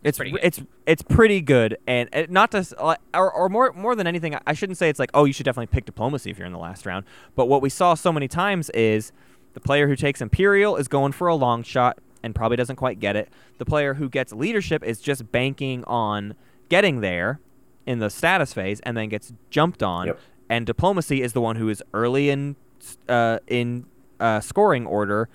[0.06, 0.40] It's pretty good.
[0.42, 4.52] it's it's pretty good, and it, not to or, or more more than anything, I
[4.52, 6.86] shouldn't say it's like oh you should definitely pick diplomacy if you're in the last
[6.86, 7.04] round.
[7.34, 9.12] But what we saw so many times is
[9.54, 13.00] the player who takes imperial is going for a long shot and probably doesn't quite
[13.00, 13.30] get it.
[13.58, 16.34] The player who gets leadership is just banking on
[16.68, 17.40] getting there
[17.86, 20.08] in the status phase and then gets jumped on.
[20.08, 20.20] Yep.
[20.48, 22.56] And diplomacy is the one who is early in
[23.08, 23.86] uh, in
[24.20, 25.28] uh, scoring order.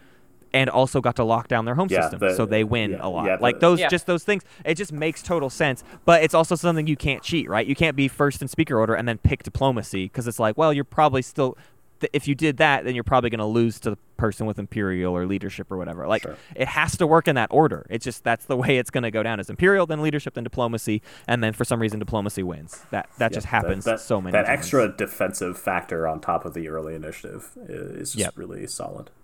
[0.54, 2.98] And also got to lock down their home Yeah, system, the- so they win yeah,
[3.02, 3.26] a lot.
[3.26, 3.88] yeah, like the- those Yeah.
[3.88, 7.50] just those things it just makes total sense but it's also something you can't cheat
[7.50, 10.58] right you can't be first in speaker order and then pick diplomacy because it's like
[10.58, 11.58] well you're probably still
[12.14, 15.16] if you did that then you're probably going to lose to the person with imperial
[15.16, 16.36] or leadership or whatever like Sure.
[16.56, 19.12] it has to work in that order it's just that's the way it's going to
[19.12, 22.84] go down as imperial then leadership then diplomacy and then for some reason diplomacy wins
[22.92, 24.46] that that Yeah, just happens that, so many times.
[24.46, 24.60] that times.
[24.60, 28.34] extra defensive factor on top of the early initiative is just Yep.
[28.36, 29.21] really solid yeah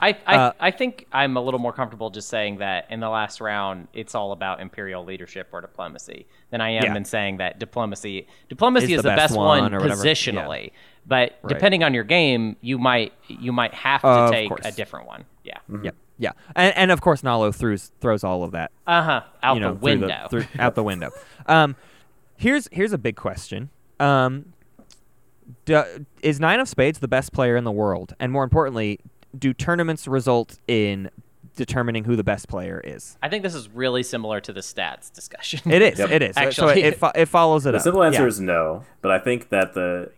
[0.00, 3.08] I I, Uh, I think I'm a little more comfortable just saying that in the
[3.08, 6.96] last round it's all about imperial leadership or diplomacy than I am Yeah.
[6.96, 10.04] in saying that diplomacy diplomacy Is is, the the best best, one, one or whatever.
[10.06, 10.12] Yeah.
[10.12, 10.72] positionally.
[11.06, 15.06] But depending on your game, you might you might have to Of take a different
[15.06, 15.24] one.
[15.44, 15.58] Yeah.
[15.82, 19.20] yeah yeah and, and of course Naalu throws throws all of that Uh huh.
[19.42, 20.26] Out you know, the through window.
[20.30, 21.10] through- out the window.
[21.46, 21.74] Um,
[22.36, 23.70] here's here's a big question.
[23.98, 24.52] Um,
[25.64, 25.82] do,
[26.22, 28.14] is Nine of Spades the best player in the world?
[28.20, 29.00] And more importantly,
[29.38, 31.10] do tournaments result in
[31.56, 33.16] determining who the best player is?
[33.22, 35.70] I think this is really similar to the stats discussion.
[35.70, 35.98] It is.
[35.98, 36.10] Yep.
[36.10, 36.34] It is.
[36.36, 37.82] so Actually- it, it, fo- it follows it the up.
[37.84, 38.26] simple answer Yeah.
[38.28, 40.12] is no but i think that the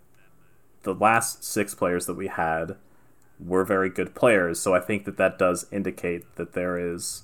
[0.82, 2.76] the last six players that we had
[3.44, 7.22] were very good players so i think that that does indicate that there is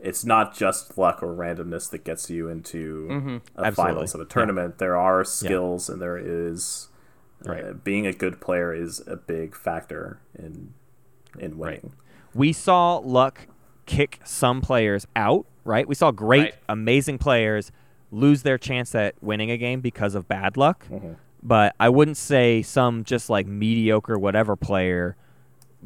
[0.00, 3.36] it's not just luck or randomness that gets you into a Mm-hmm.
[3.58, 3.72] Absolutely.
[3.74, 6.88] finals of a tournament there are skills and there is
[7.46, 10.72] uh, being a good player is a big factor in
[11.40, 11.92] in winning
[12.36, 13.48] we saw luck
[13.86, 15.88] kick some players out, right?
[15.88, 16.54] We saw great, Right.
[16.68, 17.72] amazing players
[18.10, 20.86] lose their chance at winning a game because of bad luck.
[20.88, 21.12] Mm-hmm.
[21.42, 25.16] But I wouldn't say some just like mediocre whatever player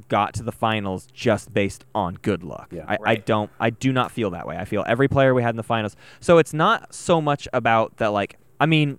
[0.09, 2.73] got to the finals just based on good luck.
[2.73, 2.85] Yeah.
[2.89, 4.57] I, I don't I do not feel that way.
[4.57, 5.95] I feel every player we had in the finals.
[6.21, 8.99] So it's not so much about that like I mean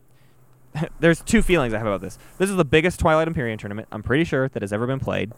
[1.00, 2.18] there's two feelings I have about this.
[2.38, 5.32] This is the biggest Twilight Imperium tournament I'm pretty sure that has ever been played.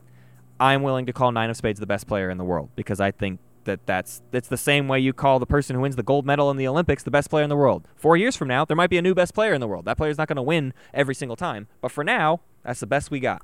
[0.59, 3.11] I'm willing to call Nine of Spades the best player in the world because I
[3.11, 6.25] think that that's it's the same way you call the person who wins the gold
[6.25, 7.87] medal in the Olympics the best player in the world.
[7.95, 9.85] Four years from now, there might be a new best player in the world.
[9.85, 13.09] That player's not going to win every single time, but for now, that's the best
[13.09, 13.41] we got.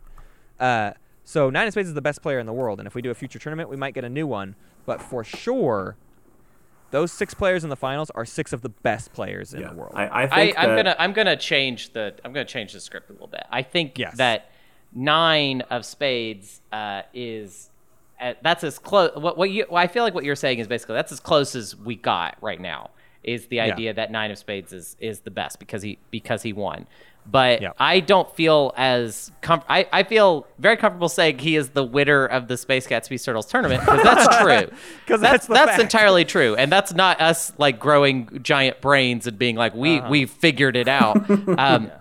[0.60, 0.92] Uh,
[1.24, 3.12] so Nine of Spades is the best player in the world, and if we do
[3.12, 4.56] a future tournament, we might get a new one.
[4.86, 5.96] But for sure,
[6.92, 9.76] those six players in the finals are six of the best players in yeah the
[9.76, 9.94] world.
[9.96, 13.10] i, I I, think I'm gonna I'm gonna change the I'm gonna change the script
[13.10, 13.44] a little bit.
[13.52, 14.18] I think Yes.
[14.18, 14.50] that
[14.94, 17.70] nine of spades uh, is
[18.22, 19.12] uh, that's as close.
[19.16, 21.56] What what you well, I feel like what you're saying is basically that's as close
[21.56, 22.90] as we got right now.
[23.24, 26.54] Is the idea that nine of spades is is the best because he because he
[26.54, 26.88] won.
[27.30, 27.74] But Yeah.
[27.78, 32.26] I don't feel as com- I, I feel very comfortable saying he is the winner
[32.26, 34.76] of the Space Cats Peace Turtles tournament because that's true.
[35.06, 39.38] 'Cause that's that's that's entirely true, and that's not us like growing giant brains and
[39.38, 40.10] being like we Uh-huh.
[40.10, 41.18] we figured it out.
[41.60, 41.92] Um,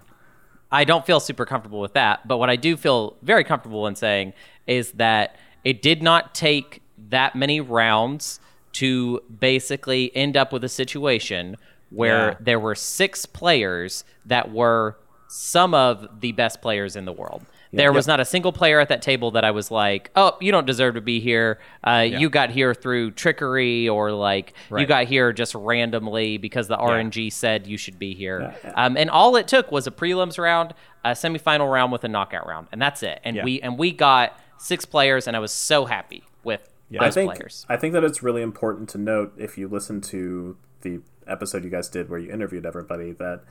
[0.71, 3.95] I don't feel super comfortable with that, but what I do feel very comfortable in
[3.95, 4.35] saying
[4.67, 8.39] is that it did not take that many rounds
[8.73, 11.57] to basically end up with a situation
[11.91, 12.35] where Yeah.
[12.41, 14.99] there were six players that were
[15.29, 17.45] some of the best players in the world.
[17.73, 20.51] There was not a single player at that table that I was like, "Oh, you
[20.53, 21.59] don't deserve to be here.
[21.85, 26.77] Uh, You got here through trickery, or like you got here just randomly because the
[26.77, 30.75] RNG said you should be here." Um, and all it took was a prelims round,
[31.05, 33.21] a semifinal round with a knockout round, and that's it.
[33.25, 33.45] And Yeah.
[33.45, 37.03] we and we got six players, and I was so happy with Yeah.
[37.03, 37.67] I those think players.
[37.69, 41.71] I think that it's really important to note if you listen to the episode you
[41.71, 43.43] guys did where you interviewed everybody that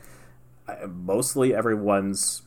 [0.68, 2.42] uh, mostly everyone's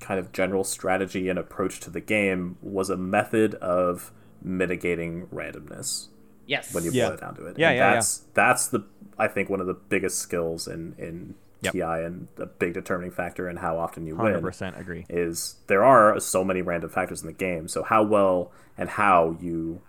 [0.00, 4.12] kind of general strategy and approach to the game was a method of
[4.42, 6.08] mitigating randomness
[6.46, 6.72] Yes.
[6.74, 7.06] when you Yeah.
[7.08, 7.58] boil it down to it.
[7.58, 7.94] Yeah, and yeah, yeah.
[7.94, 8.84] that's that's the
[9.18, 11.72] I think one of the biggest skills in in Yep.
[11.72, 15.06] TI and a big determining factor in how often you Hundred win percent agree.
[15.08, 17.66] is there are so many random factors in the game.
[17.66, 19.80] So how well and how you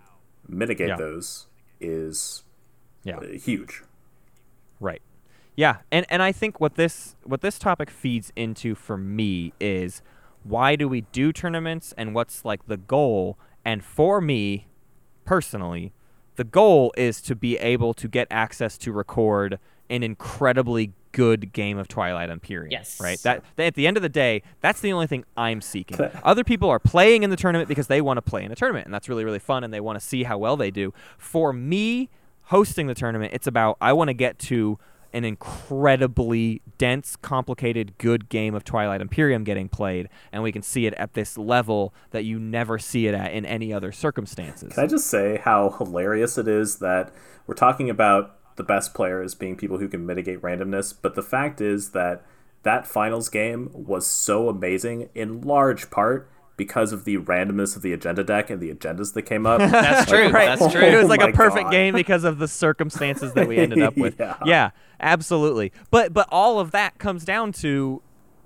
[0.48, 0.96] mitigate Yeah.
[0.96, 1.46] those
[1.78, 2.42] is
[3.04, 3.20] Yeah.
[3.22, 3.82] huge.
[5.58, 5.62] Right.
[5.62, 10.02] Yeah, and and I think what this what this topic feeds into for me is
[10.44, 13.38] why do we do tournaments and what's like the goal?
[13.64, 14.68] And for me
[15.24, 15.92] personally,
[16.36, 19.58] the goal is to be able to get access to record
[19.90, 22.70] an incredibly good game of Twilight Imperium.
[22.70, 23.00] Yes.
[23.00, 23.18] Right?
[23.22, 25.98] That, that at the end of the day, that's the only thing I'm seeking.
[26.22, 28.86] Other people are playing in the tournament because they want to play in a tournament
[28.86, 30.94] and that's really really fun and they want to see how well they do.
[31.18, 32.08] For me,
[32.44, 34.78] hosting the tournament, it's about I want to get to
[35.12, 40.86] an incredibly dense, complicated, good game of Twilight Imperium getting played, and we can see
[40.86, 44.74] it at this level that you never see it at in any other circumstances.
[44.74, 47.12] Can I just say how hilarious it is that
[47.46, 51.60] we're talking about the best players being people who can mitigate randomness, but the fact
[51.60, 52.24] is that
[52.64, 56.28] that finals game was so amazing in large part
[56.58, 59.58] because of the randomness of the agenda deck and the agendas that came up.
[59.70, 60.28] That's true.
[60.28, 60.58] Right.
[60.58, 60.82] That's true.
[60.84, 61.70] Oh it was Oh like my a perfect God.
[61.72, 64.20] game because of the circumstances that we ended up with.
[64.44, 64.70] Yeah.
[65.00, 65.72] absolutely.
[65.90, 68.02] But but all of that comes down to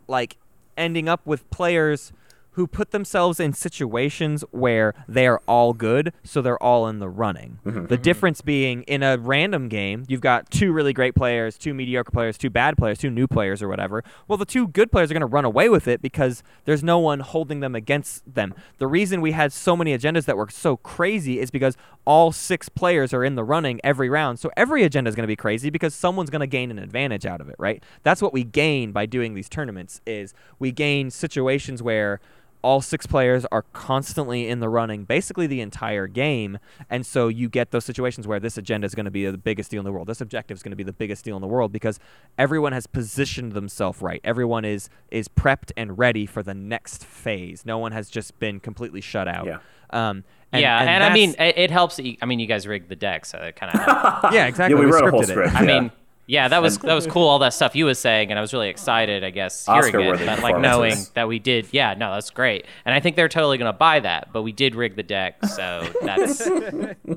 [0.06, 0.36] like
[0.76, 2.12] ending up with players
[2.52, 7.58] who put themselves in situations where they're all good, so they're all in the running.
[7.64, 7.86] Mm-hmm.
[7.86, 12.10] The difference being in a random game, you've got two really great players, two mediocre
[12.10, 14.04] players, two bad players, two new players or whatever.
[14.28, 16.98] Well, the two good players are going to run away with it because there's no
[16.98, 18.54] one holding them against them.
[18.78, 22.68] The reason we had so many agendas that were so crazy is because all six
[22.68, 24.38] players are in the running every round.
[24.38, 27.24] So every agenda is going to be crazy because someone's going to gain an advantage
[27.24, 27.82] out of it, right?
[28.02, 32.20] That's what we gain by doing these tournaments is we gain situations where
[32.62, 36.58] all six players are constantly in the running basically the entire game
[36.88, 39.70] and so you get those situations where this agenda is going to be the biggest
[39.70, 41.48] deal in the world this objective is going to be the biggest deal in the
[41.48, 41.98] world because
[42.38, 47.64] everyone has positioned themselves right everyone is is prepped and ready for the next phase
[47.66, 49.58] no one has just been completely shut out Yeah.
[49.90, 50.24] um
[50.54, 51.96] and, yeah, and, I mean, it, it helps.
[51.96, 53.80] That you, I mean, you guys rigged the deck, so it kind of.
[54.34, 55.28] yeah exactly Yeah, we wrote a whole scripted it.
[55.28, 55.54] script.
[55.54, 55.80] I Yeah.
[55.80, 55.92] mean,
[56.32, 57.28] yeah, that was that was cool.
[57.28, 59.22] All that stuff you was saying, and I was really excited.
[59.22, 61.68] I guess hearing Oscar-worthy it, but like knowing that we did.
[61.72, 64.32] Yeah, no, that's great, and I think they're totally gonna buy that.
[64.32, 66.48] But we did rig the deck, so that's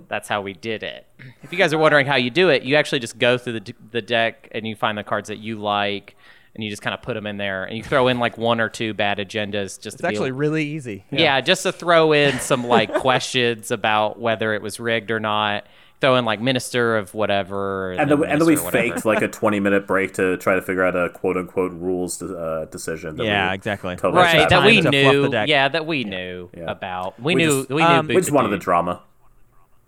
[0.09, 1.07] that's how we did it.
[1.43, 3.73] If you guys are wondering how you do it, you actually just go through the
[3.91, 6.17] the deck and you find the cards that you like,
[6.53, 8.59] and you just kind of put them in there, and you throw in like one
[8.59, 11.39] or two bad agendas just it's to actually able- really easy yeah.
[11.39, 15.67] just to throw in some like questions about whether it was rigged or not.
[16.01, 18.71] Throw in like minister of whatever, and then, and then we whatever.
[18.71, 22.21] faked like a 20 minute break to try to figure out a quote unquote rules
[22.21, 23.15] uh, decision.
[23.15, 23.95] That Yeah, we exactly.
[23.95, 24.65] Totally right sat that on.
[24.65, 25.45] we Time to fluff the knew.
[25.47, 26.63] Yeah, that we knew Yeah.
[26.69, 27.19] about.
[27.19, 27.57] We, We knew.
[27.59, 27.87] just- we knew.
[27.87, 29.01] um, We just the wanted the drama.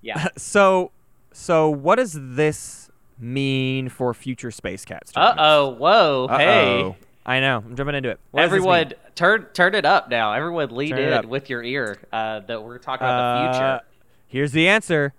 [0.01, 0.27] Yeah.
[0.37, 0.91] so
[1.33, 2.89] so what does this
[3.19, 5.69] mean for future space cats Uh oh!
[5.71, 6.27] Whoa.
[6.29, 6.81] Hey.
[6.83, 6.95] Uh-oh.
[7.25, 7.57] I know.
[7.57, 8.19] I'm jumping into it.
[8.31, 8.69] What does this mean?
[8.69, 10.31] Everyone, turn turn it up now.
[10.31, 11.97] Everyone, lead Turn in with your ear.
[12.13, 13.81] Uh, that we're talking about Uh, the future.
[14.27, 15.13] Here's the answer.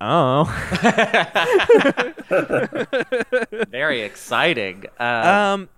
[0.00, 0.44] Oh.
[3.70, 4.84] Very exciting.
[4.98, 5.68] Uh, um,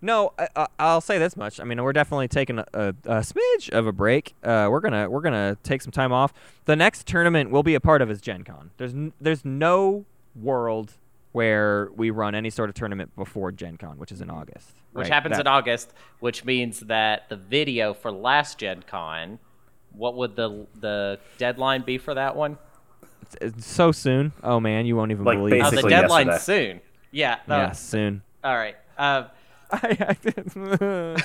[0.00, 1.58] no, I, I- I'll say this much.
[1.58, 4.34] I mean, we're definitely taking a, a, a smidge of a break.
[4.42, 6.32] Uh, we're gonna we're gonna take some time off.
[6.66, 8.70] The next tournament we'll be a part of is Gen Con.
[8.76, 10.92] There's n- there's no world
[11.32, 14.74] where we run any sort of tournament before Gen Con, which is in August.
[14.92, 15.12] which right?
[15.12, 19.38] happens That- in August, which means that the video for last Gen Con,
[19.92, 22.58] what would the the deadline be for that one?
[23.22, 24.32] It's, it's so soon.
[24.42, 25.54] Oh man, you won't even Like, believe.
[25.54, 25.62] Oh, it.
[25.64, 26.70] the Basically deadline's yesterday.
[26.72, 26.80] soon.
[27.12, 27.38] Yeah.
[27.48, 27.56] no.
[27.56, 28.22] Yeah, soon.
[28.44, 28.76] All right.
[28.98, 29.26] Um,
[29.72, 31.16] um,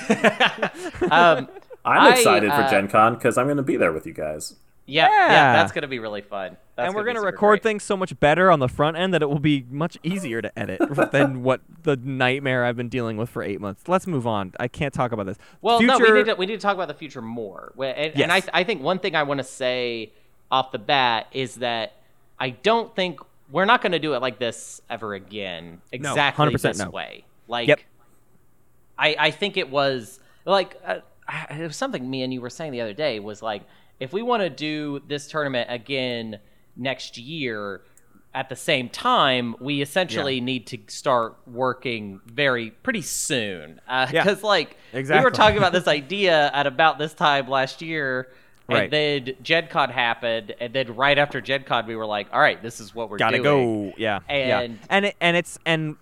[1.12, 1.48] um,
[1.86, 4.14] I'm I, excited for uh, Gen Con because I'm going to be there with you
[4.14, 4.56] guys.
[4.86, 5.54] yeah, yeah, Yeah.
[5.54, 6.58] that's gonna be really fun.
[6.76, 7.64] That's and we're gonna gonna be super record great.
[7.64, 10.58] things so much better on the front end that it will be much easier to
[10.60, 10.82] edit
[11.12, 13.88] than what the nightmare I've been dealing with for eight months.
[13.88, 14.54] Let's move on.
[14.60, 15.38] I can't talk about this.
[15.62, 17.74] Well, Future, no, we need to we need to talk about the future more.
[17.78, 18.50] Wh- And, and I Yes.
[18.54, 20.12] I think one thing I want to say
[20.52, 21.94] off the bat is that
[22.40, 23.20] I don't think
[23.52, 25.82] we're not going to do it like this ever again.
[25.92, 26.90] Exactly 100% this no.
[26.90, 27.26] way.
[27.48, 27.80] Like, Yep.
[28.98, 31.00] I I think it was like uh,
[31.50, 33.64] it was something me and you were saying the other day was like
[34.00, 36.40] if we want to do this tournament again
[36.76, 37.82] next year
[38.34, 40.44] at the same time we essentially Yeah.
[40.44, 44.36] need to start working very pretty soon because Yeah.
[44.44, 48.30] like we were talking about this idea at about this time last year
[48.70, 48.84] Right.
[48.84, 52.80] and then GenCon happened and then right after GenCon we were like all right this
[52.80, 53.94] is what we're gotta doing go.
[53.98, 54.60] Yeah, yeah.
[54.62, 55.98] And- and it, and it's and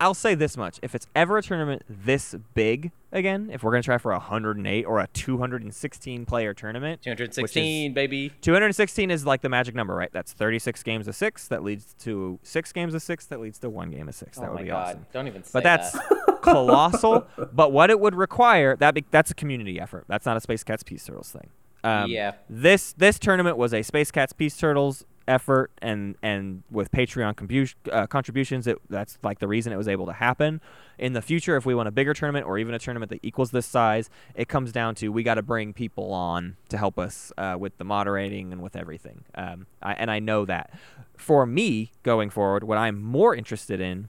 [0.00, 3.82] I'll say this much: if it's ever a tournament this big again, if we're gonna
[3.82, 9.26] try for a 108 or a 216 player tournament, which is- 216 baby 216 is
[9.26, 10.10] like the magic number, right?
[10.12, 11.48] That's 36 games of six.
[11.48, 13.26] That leads to six games of six.
[13.26, 14.38] That leads to one game of six.
[14.38, 15.06] That oh would be god awesome.
[15.12, 15.52] don't even say that.
[15.52, 16.38] But that's that.
[16.42, 17.26] colossal.
[17.52, 20.04] But what it would require that be, that's a community effort.
[20.06, 21.48] That's not a Space Cats Peace Turtles thing.
[21.84, 22.32] Um, Yeah.
[22.48, 27.74] This this tournament was a Space Cats Peace Turtles effort, and and with Patreon compu-
[27.92, 30.60] uh, contributions, it, that's like the reason it was able to happen.
[30.98, 33.50] In the future, if we want a bigger tournament or even a tournament that equals
[33.50, 37.32] this size, it comes down to we got to bring people on to help us
[37.38, 39.24] uh, with the moderating and with everything.
[39.34, 40.70] Um, I, and I know that.
[41.16, 44.08] For me, going forward, what I'm more interested in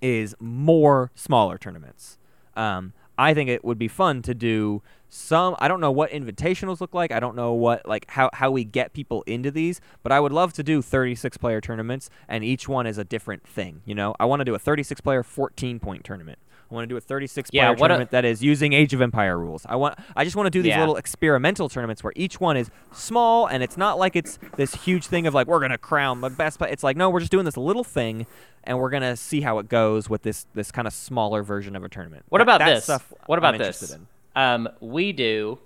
[0.00, 2.18] is more smaller tournaments.
[2.56, 5.56] Um, I think it would be fun to do some.
[5.58, 7.12] I don't know what invitationals look like.
[7.12, 10.32] I don't know what like how how we get people into these, but I would
[10.32, 13.82] love to do 36 player tournaments, and each one is a different thing.
[13.84, 16.38] You know, I want to do a 36 player 14 point tournament.
[16.70, 19.00] I want to do a 36 Yeah, player a- tournament that is using Age of
[19.00, 19.64] Empire rules.
[19.66, 20.80] I want I just want to do these Yeah.
[20.80, 25.06] little experimental tournaments where each one is small and it's not like it's this huge
[25.06, 26.70] thing of like we're going to crown the best play.
[26.70, 28.26] It's like no, we're just doing this little thing
[28.64, 31.74] and we're going to see how it goes with this this kind of smaller version
[31.74, 32.26] of a tournament.
[32.28, 32.84] What That- about this?
[32.84, 33.96] Stuff what about I'm this?
[34.36, 35.58] Um, we do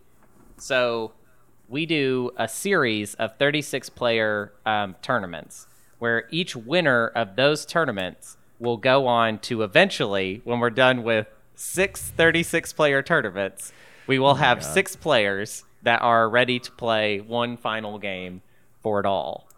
[0.56, 1.12] so
[1.68, 5.66] we do a series of 36 player um, tournaments
[5.98, 11.26] where each winner of those tournaments will go on to eventually, when we're done with
[11.54, 13.72] six 36 player tournaments,
[14.06, 18.42] we Oh will have six players that are ready to play one final game
[18.82, 19.48] for it all.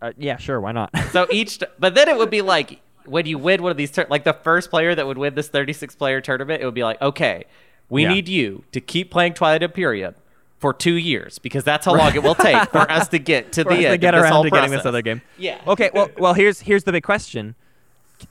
[0.00, 0.90] Uh, yeah, sure, why not?
[1.12, 4.06] So each, but then it would be like when you win one of these, tur-
[4.10, 7.00] like the first player that would win this 36 player tournament, it would be like,
[7.00, 7.44] okay,
[7.92, 8.14] we Yeah.
[8.14, 10.14] need you to keep playing Twilight Imperium
[10.58, 13.64] for two years because that's how long it will take for us to get to
[13.70, 15.20] the end to get around to getting this other game.
[15.36, 15.60] Yeah.
[15.66, 17.54] Okay, well, well, here's here's the big question: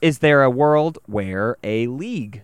[0.02, 2.42] Is there a world where a league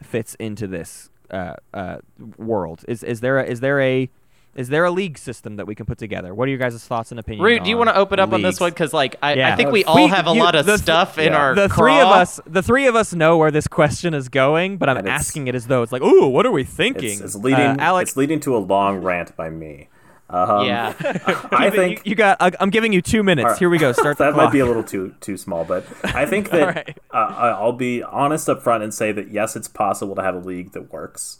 [0.00, 1.96] fits into this uh, uh,
[2.38, 2.84] world?
[2.86, 4.08] Is is there a, is there a
[4.54, 6.34] is there a league system that we can put together?
[6.34, 7.44] What are your guys' thoughts and opinions?
[7.44, 8.70] Root, do you want to open up on this one?
[8.70, 9.52] Because like I, Yeah.
[9.52, 11.54] I think we all We- have a you- lot of the th- stuff in our
[11.54, 14.88] the three of us the three of us know where this question is going, but
[14.88, 17.12] I'm And asking it as though it's like, ooh, what are we thinking?
[17.12, 17.60] It's, it's leading.
[17.60, 18.10] uh, Alex.
[18.10, 19.88] It's leading to a long rant by me.
[20.28, 20.94] Um, yeah.
[21.52, 22.36] I think you, got.
[22.40, 23.44] I- I'm giving you two minutes.
[23.46, 23.58] Alright.
[23.58, 23.90] Here we go.
[23.92, 24.46] Start the that clock.
[24.46, 26.98] might be a little too too small, but I think that Alright.
[27.12, 30.38] uh, I'll be honest up front and say that yes, it's possible to have a
[30.38, 31.38] league that works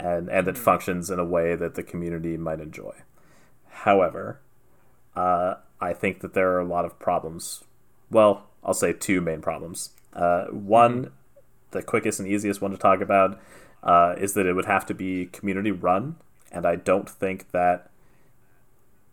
[0.00, 2.94] and and that functions in a way that the community might enjoy.
[3.68, 4.40] However,
[5.14, 7.64] uh, I think that there are a lot of problems.
[8.10, 9.90] Well, I'll say two main problems.
[10.12, 11.12] Uh, one,
[11.70, 13.40] the quickest and easiest one to talk about,
[13.82, 16.16] uh, is that it would have to be community run,
[16.50, 17.90] and I don't think that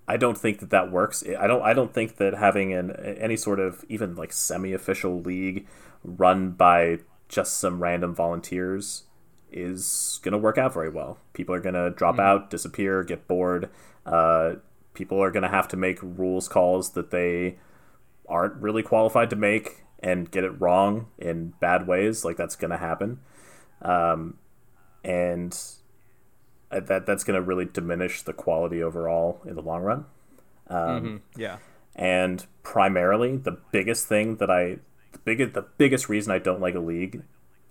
[0.08, 1.24] I don't think that that works.
[1.38, 1.62] I don't.
[1.62, 5.68] I don't think that having an any sort of even like semi-official league
[6.04, 9.04] run by just some random volunteers
[9.52, 11.18] is going to work out very well.
[11.34, 13.70] People are going to drop out, disappear, get bored.
[14.06, 14.56] Uh,
[14.94, 17.58] people are going to have to make rules calls that they
[18.28, 22.26] aren't really qualified to make and get it wrong in bad ways.
[22.26, 23.20] Like that's going to happen,
[23.82, 24.38] um,
[25.04, 25.58] and
[26.72, 30.06] uh, that that's going to really diminish the quality overall in the long run.
[31.36, 31.58] yeah.
[31.96, 34.78] And primarily, the biggest thing that I,
[35.14, 37.24] the biggest, the biggest reason I don't like a league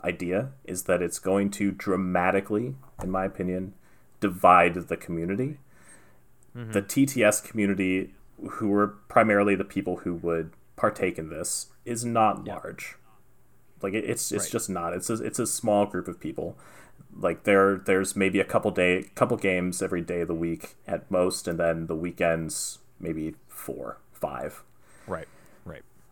[0.06, 3.74] idea is that it's going to dramatically, in my opinion,
[4.20, 5.58] divide the community.
[6.56, 6.72] Mm-hmm.
[6.72, 8.14] The TTS community,
[8.52, 12.96] who are primarily the people who would partake in this, is not large.
[13.82, 14.52] Like it, it's it's Right.
[14.52, 14.94] just not.
[14.94, 16.56] It's a, it's a small group of people.
[17.18, 21.10] Like there there's maybe a couple day couple games every day of the week at
[21.10, 24.62] most, and then the weekends maybe four five
[25.06, 25.28] Right.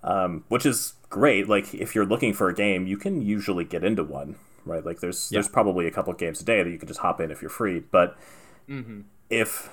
[0.04, 1.48] Um, which is great.
[1.48, 4.36] Like if you're looking for a game, you can usually get into one,
[4.66, 4.84] right?
[4.84, 7.30] Like there's there's probably a couple games a day that you can just hop in
[7.30, 7.80] if you're free.
[7.80, 8.16] But
[9.30, 9.70] if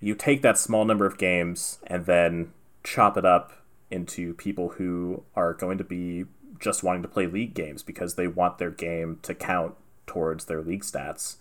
[0.00, 3.52] you take that small number of games and then chop it up
[3.90, 6.24] into people who are going to be
[6.58, 9.74] just wanting to play league games because they want their game to count
[10.06, 11.36] towards their league stats,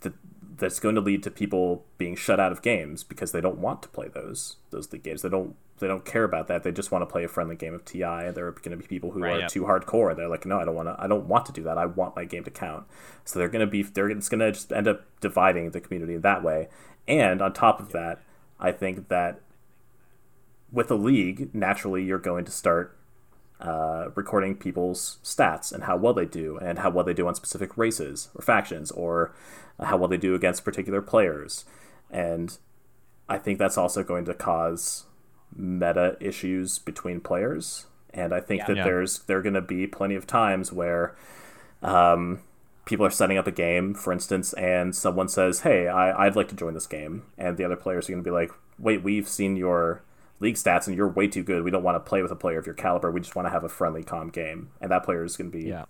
[0.00, 0.14] that
[0.56, 3.82] that's going to lead to people being shut out of games because they don't want
[3.82, 5.22] to play those those league games.
[5.22, 6.62] They don't they don't care about that.
[6.62, 7.98] They just want to play a friendly game of TI.
[8.00, 9.50] There are going to be people who Right, are yep.
[9.50, 10.16] too hardcore.
[10.16, 10.96] They're like, no, I don't want to.
[10.98, 11.76] I don't want to do that.
[11.76, 12.86] I want my game to count.
[13.24, 13.82] So they're going to be.
[13.82, 16.68] They're it's going to just end up dividing the community that way.
[17.06, 18.20] And on top of that,
[18.58, 19.40] I think that
[20.70, 22.96] with a league, naturally, you're going to start
[23.60, 27.34] uh, recording people's stats and how well they do, and how well they do on
[27.34, 29.34] specific races or factions, or
[29.80, 31.64] how well they do against particular players.
[32.10, 32.56] And
[33.28, 35.04] I think that's also going to cause
[35.56, 37.86] meta issues between players.
[38.14, 38.66] And I think Yeah.
[38.68, 38.84] that Yeah.
[38.84, 41.14] there's there are going to be plenty of times where
[41.82, 42.40] um,
[42.84, 46.48] people are setting up a game, for instance, and someone says, "Hey, I, I'd like
[46.48, 49.28] to join this game," and the other players are going to be like, "Wait, we've
[49.28, 50.02] seen your
[50.40, 51.62] league stats, and you're way too good.
[51.64, 53.10] We don't want to play with a player of your caliber.
[53.10, 55.56] We just want to have a friendly, calm game." And that player is going to
[55.58, 55.84] be Yeah.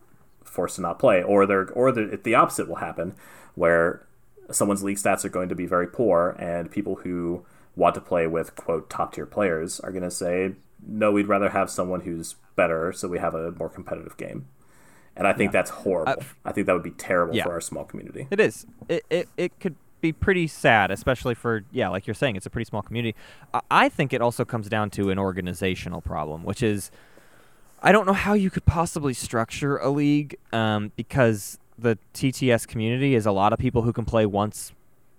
[0.44, 3.14] forced to not play, or they're or the the opposite will happen,
[3.54, 4.02] where
[4.50, 7.44] someone's league stats are going to be very poor, and people who
[7.76, 10.52] want to play with quote top tier players are going to say,
[10.86, 14.46] no, we'd rather have someone who's better, so we have a more competitive game.
[15.16, 16.22] And I think that's horrible.
[16.44, 17.44] I think that would be terrible Yeah.
[17.44, 18.26] for our small community.
[18.30, 18.66] It is.
[18.88, 22.50] It, it it could be pretty sad, especially for yeah, like you're saying, it's a
[22.50, 23.14] pretty small community.
[23.52, 26.90] I, I think it also comes down to an organizational problem, which is
[27.82, 33.14] I don't know how you could possibly structure a league um, because the TTS community
[33.14, 34.72] is a lot of people who can play once.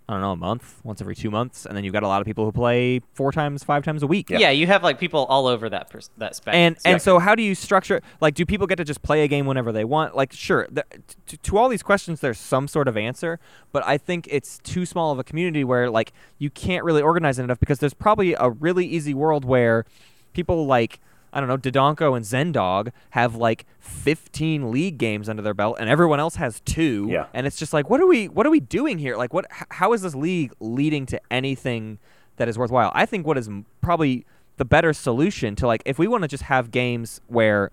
[0.10, 2.20] I don't know, a month, once every two months, and then you've got a lot
[2.20, 4.30] of people who play four times, five times a week.
[4.30, 4.50] Yeah.
[4.50, 6.56] you have like people all over that pers- that spectrum.
[6.62, 6.92] And Yeah.
[6.92, 9.46] and so how do you structure like do people get to just play a game
[9.46, 10.14] whenever they want?
[10.14, 10.86] Like sure, th-
[11.28, 13.40] to, to all these questions there's some sort of answer,
[13.72, 17.40] but I think it's too small of a community where like you can't really organize
[17.40, 19.86] it enough because there's probably a really easy world where
[20.34, 21.00] people like
[21.34, 25.90] I don't know, Dodonko and Zendog have like 15 league games under their belt and
[25.90, 27.26] everyone else has 2 Yeah.
[27.34, 29.18] and it's just like what are we what are we doing here?
[29.18, 31.98] Like what how is this league leading to anything
[32.38, 32.92] that is worthwhile?
[32.94, 33.50] I think what is
[33.82, 34.26] probably
[34.58, 37.72] the better solution to like if we want to just have games where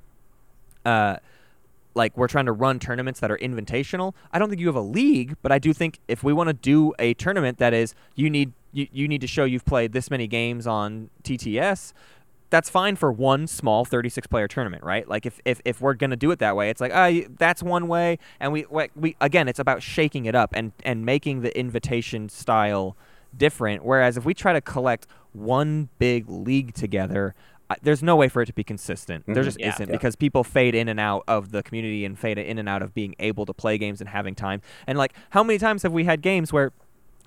[0.87, 1.17] uh
[1.95, 4.15] like we're trying to run tournaments that are invitational.
[4.33, 6.53] I don't think you have a league, but I do think if we want to
[6.55, 10.09] do a tournament that is you need you, you need to show you've played this
[10.09, 11.93] many games on TTS,
[12.51, 15.09] that's fine for one small 36 player tournament, right?
[15.09, 17.63] Like if if, if we're going to do it that way, it's like, ah, that's
[17.63, 21.41] one way and we we- we again, it's about shaking it up and and making
[21.43, 22.97] the invitation style
[23.37, 27.33] different whereas if we try to collect one big league together,
[27.83, 29.25] there's no way for it to be consistent.
[29.29, 29.69] There just Yeah.
[29.75, 29.95] isn't Yeah.
[29.95, 32.93] because people fade in and out of the community and fade in and out of
[32.93, 34.61] being able to play games and having time.
[34.89, 36.73] And like, how many times have we had games where,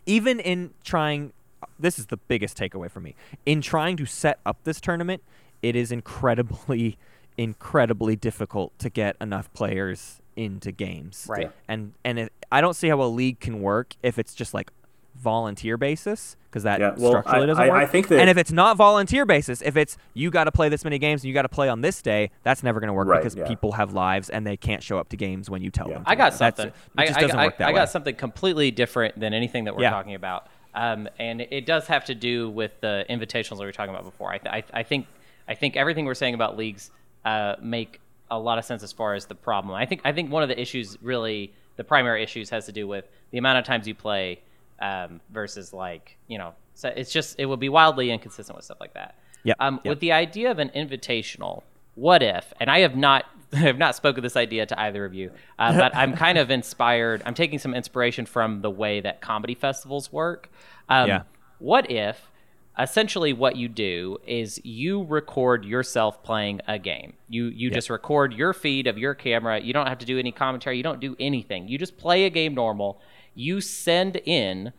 [0.05, 1.31] even in trying,
[1.79, 3.15] this is the biggest takeaway for me,
[3.45, 5.21] in trying to set up this tournament,
[5.61, 6.97] it is incredibly,
[7.37, 11.25] incredibly difficult to get enough players into games.
[11.29, 11.51] Right.
[11.67, 14.71] And and it, I don't see how a league can work if it's just like
[15.15, 17.83] volunteer basis because that Yeah, well, structurally I- doesn't I- work.
[17.83, 20.69] I think that- and if it's not volunteer basis, if it's you got to play
[20.69, 22.93] this many games and you got to play on this day, that's never going to
[22.93, 23.47] work Right, because yeah.
[23.47, 25.95] people have lives and they can't show up to games when you tell Yeah.
[25.95, 26.03] them.
[26.07, 26.67] I got something.
[26.67, 27.75] It I, just I- doesn't I- work that I way.
[27.75, 29.91] got something completely different than anything that we're Yeah.
[29.91, 33.71] talking about, um, and it does have to do with the invitationals that we were
[33.71, 34.31] talking about before.
[34.31, 35.07] I, th- I, I think
[35.47, 36.91] I think everything we're saying about leagues
[37.25, 37.99] uh, make
[38.31, 39.75] a lot of sense as far as the problem.
[39.75, 42.87] I think I think one of the issues, really, the primary issues, has to do
[42.87, 44.39] with the amount of times you play
[44.81, 46.53] um, versus like you know.
[46.75, 49.15] So it's just it would be wildly inconsistent with stuff like that.
[49.43, 49.91] Yep, Um, yep.
[49.91, 51.63] With the idea of an invitational,
[51.95, 52.53] what if?
[52.59, 53.25] And I have not,
[53.57, 57.21] have not spoken this idea to either of you, uh, but I'm kind of inspired.
[57.25, 60.49] I'm taking some inspiration from the way that comedy festivals work.
[60.89, 61.21] Um, Yeah.
[61.59, 62.29] What if,
[62.77, 67.13] essentially, what you do is you record yourself playing a game.
[67.29, 69.59] You you just record your feed of your camera.
[69.61, 70.75] You don't have to do any commentary.
[70.77, 71.67] You don't do anything.
[71.69, 72.99] You just play a game normal.
[73.35, 74.73] You send in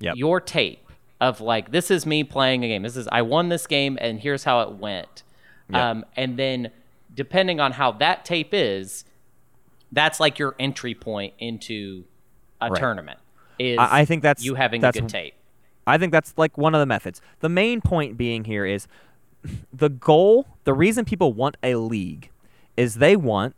[0.00, 0.14] Yep.
[0.16, 0.86] your tape
[1.20, 2.82] of like this is me playing a game.
[2.84, 5.24] This is I won this game and here's how it went.
[5.74, 6.70] Um, and then
[7.18, 9.04] depending on how that tape is,
[9.92, 12.04] that's like your entry point into
[12.60, 12.78] a Right.
[12.78, 13.18] tournament.
[13.58, 15.34] Is I- I think that's- you having that's a good tape.
[15.86, 17.20] I think that's like one of the methods.
[17.40, 18.86] The main point being here is
[19.72, 22.30] the goal, the reason people want a league
[22.76, 23.56] is they want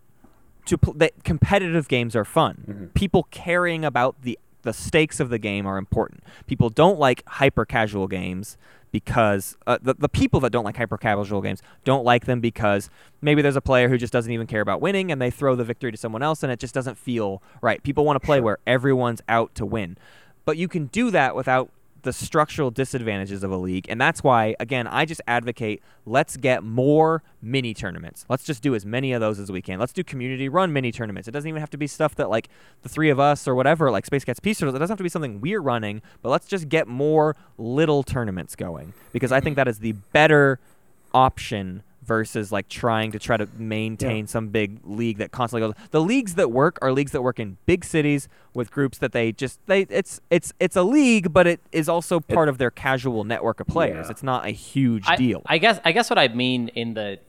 [0.67, 2.65] to pl- that competitive games are fun.
[2.69, 2.87] Mm-hmm.
[2.95, 6.23] People caring about the the stakes of the game are important.
[6.47, 8.57] People don't like hyper casual games
[8.93, 12.91] because uh, the the people that don't like hyper casual games don't like them because
[13.21, 15.65] maybe there's a player who just doesn't even care about winning and they throw the
[15.65, 17.83] victory to someone else and it just doesn't feel right.
[17.83, 19.97] People want to play where everyone's out to win.
[20.45, 21.71] But you can do that without
[22.03, 23.87] the structural disadvantages of a league.
[23.89, 28.25] And that's why, again, I just advocate let's get more mini tournaments.
[28.29, 29.79] Let's just do as many of those as we can.
[29.79, 31.29] Let's do community run mini tournaments.
[31.29, 32.49] It doesn't even have to be stuff that, like,
[32.83, 35.05] the three of us or whatever, like Space Cats Peace Turtles, it doesn't have to
[35.05, 38.93] be something we're running, but let's just get more little tournaments going.
[39.13, 40.59] Because I think that is the better
[41.13, 46.01] option versus like trying to try to maintain some big league that constantly goes the
[46.01, 49.61] leagues that work are leagues that work in big cities with groups that they just
[49.67, 53.61] they it's it's it's a league but it is also part of their casual network
[53.61, 54.11] of players Yeah.
[54.11, 57.21] it's not a huge I, deal I guess I guess what I mean in the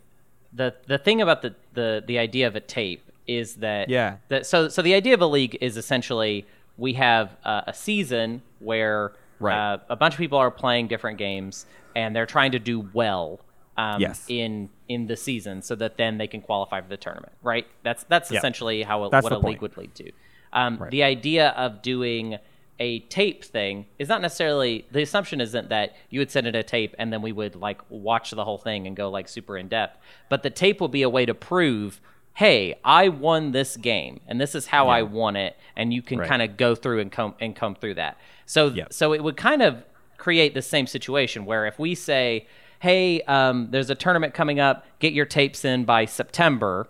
[0.51, 4.17] the the thing about the the the idea of a tape is that Yeah.
[4.29, 6.47] that so so the idea of a league is essentially
[6.77, 9.73] we have uh, a season where Right.
[9.73, 13.39] uh, a bunch of people are playing different games and they're trying to do well
[13.77, 14.26] um, Yes.
[14.27, 18.03] in in the season so that then they can qualify for the tournament right that's
[18.06, 18.38] that's Yeah.
[18.39, 20.11] essentially how a, That's what a league would lead to
[20.53, 22.38] um, the idea of doing
[22.80, 26.64] a tape thing is not necessarily the assumption isn't that you would send in a
[26.64, 29.68] tape and then we would like watch the whole thing and go like super in
[29.69, 29.98] depth
[30.30, 32.02] but the tape will be a way to prove
[32.34, 36.18] hey, I won this game and this is how I won it, and you can
[36.19, 36.30] Right.
[36.30, 38.18] kind of go through and come and come through that.
[38.45, 38.93] So Yep.
[38.93, 39.84] so it would kind of
[40.18, 42.48] create the same situation where if we say,
[42.81, 46.87] hey, um, there's a tournament coming up, get your tapes in by September.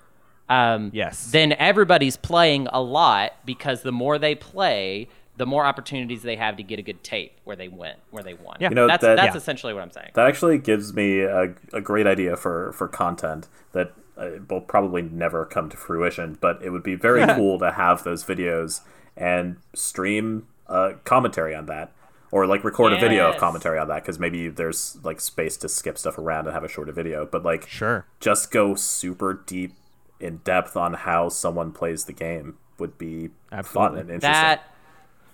[0.50, 1.32] Um, Yes.
[1.32, 5.08] Then everybody's playing a lot because the more they play,
[5.38, 8.34] the more opportunities they have to get a good tape where they win, where they
[8.34, 8.58] won.
[8.60, 8.70] Yeah.
[8.70, 9.38] You know, that's that- that's Yeah.
[9.38, 10.12] essentially what I'm saying.
[10.14, 15.02] That actually gives me a, a great idea for, for content that uh, will probably
[15.02, 18.82] never come to fruition, but it would be very cool to have those videos
[19.18, 21.92] and stream uh, commentary on that.
[22.32, 25.68] Or like record a video of commentary on that because maybe there's like space to
[25.70, 27.26] skip stuff around and have a shorter video.
[27.26, 28.06] But like, Sure.
[28.22, 29.74] just go super deep
[30.20, 33.32] in depth on how someone plays the game would be
[33.64, 34.22] fun and interesting.
[34.22, 34.64] That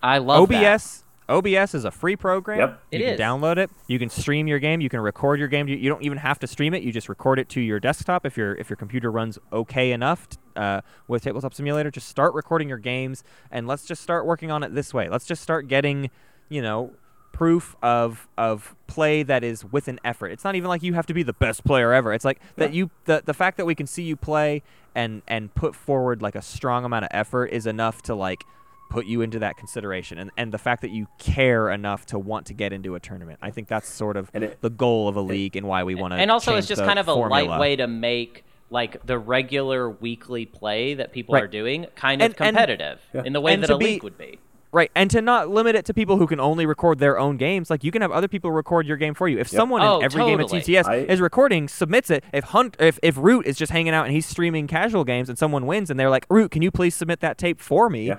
[0.02, 0.74] I love that.
[0.80, 2.60] OBS OBS is a free program.
[2.60, 2.82] Yep.
[2.92, 3.20] It you can is.
[3.20, 3.70] download it.
[3.88, 4.80] You can stream your game.
[4.80, 5.68] You can record your game.
[5.68, 6.84] You, you don't even have to stream it.
[6.84, 10.30] You just record it to your desktop if your if your computer runs okay enough
[10.30, 11.92] t- uh, with Tabletop Simulator.
[11.92, 15.10] Just start recording your games and let's just start working on it this way.
[15.10, 16.10] Let's just start getting,
[16.50, 16.92] you know,
[17.34, 20.30] proof of of play that is with an effort.
[20.32, 22.14] It's not even like you have to be the best player ever.
[22.14, 24.64] It's like that you the the fact that we can see you play
[24.96, 28.44] and and put forward like a strong amount of effort is enough to like
[28.90, 32.46] put you into that consideration and and the fact that you care enough to want
[32.48, 33.38] to get into a tournament.
[33.42, 36.14] I think that's sort of it- the goal of a league and why we want
[36.14, 39.90] to and also it's just kind of a light way to make like the regular
[39.90, 41.44] weekly play that people Right.
[41.44, 44.40] are doing kind of and- competitive in the way that a be- league would be.
[44.78, 47.70] Right, and to not limit it to people who can only record their own games,
[47.72, 49.40] like you can have other people record your game for you.
[49.40, 50.62] If someone Oh, in every game at totally.
[50.62, 52.24] TTS I- is recording, submits it.
[52.32, 55.38] If Hunt, if if Root is just hanging out and he's streaming casual games, and
[55.38, 58.08] someone wins, and they're like, Root, can you please submit that tape for me?
[58.10, 58.18] Yeah.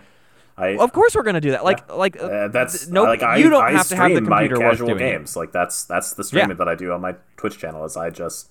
[0.57, 1.63] I, Of course, we're gonna do that.
[1.63, 4.29] Like, like Uh, that's no, like I, you don't I have to have the stream
[4.29, 5.13] my casual doing it.
[5.13, 5.37] games.
[5.37, 7.85] Like that's that's the streaming that I do on my Twitch channel.
[7.85, 8.51] Is I just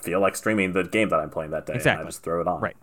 [0.00, 1.74] feel like streaming the game that I'm playing that day.
[1.74, 1.98] Exactly.
[2.02, 2.60] And I just throw it on.
[2.60, 2.76] Right, right.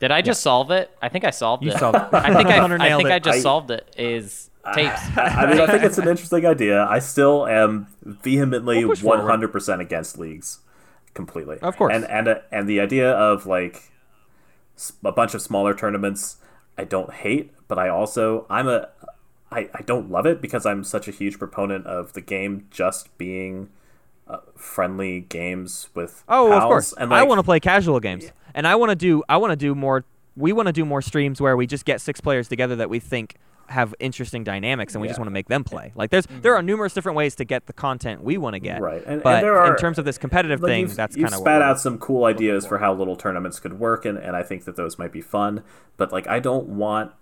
[0.00, 0.90] Did I just solve it?
[1.00, 1.78] I think I solved You it.
[1.78, 2.14] solved it.
[2.14, 3.12] I think I, I think it.
[3.12, 3.88] I just I- solved it.
[3.96, 5.00] Is tapes.
[5.16, 6.84] I mean, I think it's an interesting idea.
[6.84, 9.40] I still am vehemently We'll push forward.
[9.40, 10.58] 100% against leagues,
[11.14, 11.58] completely.
[11.60, 11.94] Of course.
[11.94, 13.90] And and uh, and the idea of like
[15.04, 16.36] a bunch of smaller tournaments,
[16.78, 18.88] I don't hate, but I also I'm a
[19.52, 23.16] I, I don't love it because I'm such a huge proponent of the game just
[23.18, 23.68] being
[24.30, 26.62] uh, friendly games with Oh, pals.
[26.62, 26.94] of course.
[26.96, 29.22] And I want to play casual games, and I want to do.
[29.28, 30.04] I want to do more.
[30.36, 33.00] We want to do more streams where we just get six players together that we
[33.00, 33.36] think
[33.68, 35.92] have interesting dynamics, and we just want to make them play.
[35.94, 38.80] Like there's there are numerous different ways to get the content we want to get.
[38.80, 41.14] Right, and- and but there are- in terms of this competitive like thing, you've, that's
[41.14, 44.34] kind of spat out some cool ideas for how little tournaments could work, and, and
[44.34, 45.62] I think that those might be fun.
[45.96, 47.12] But like, I don't want,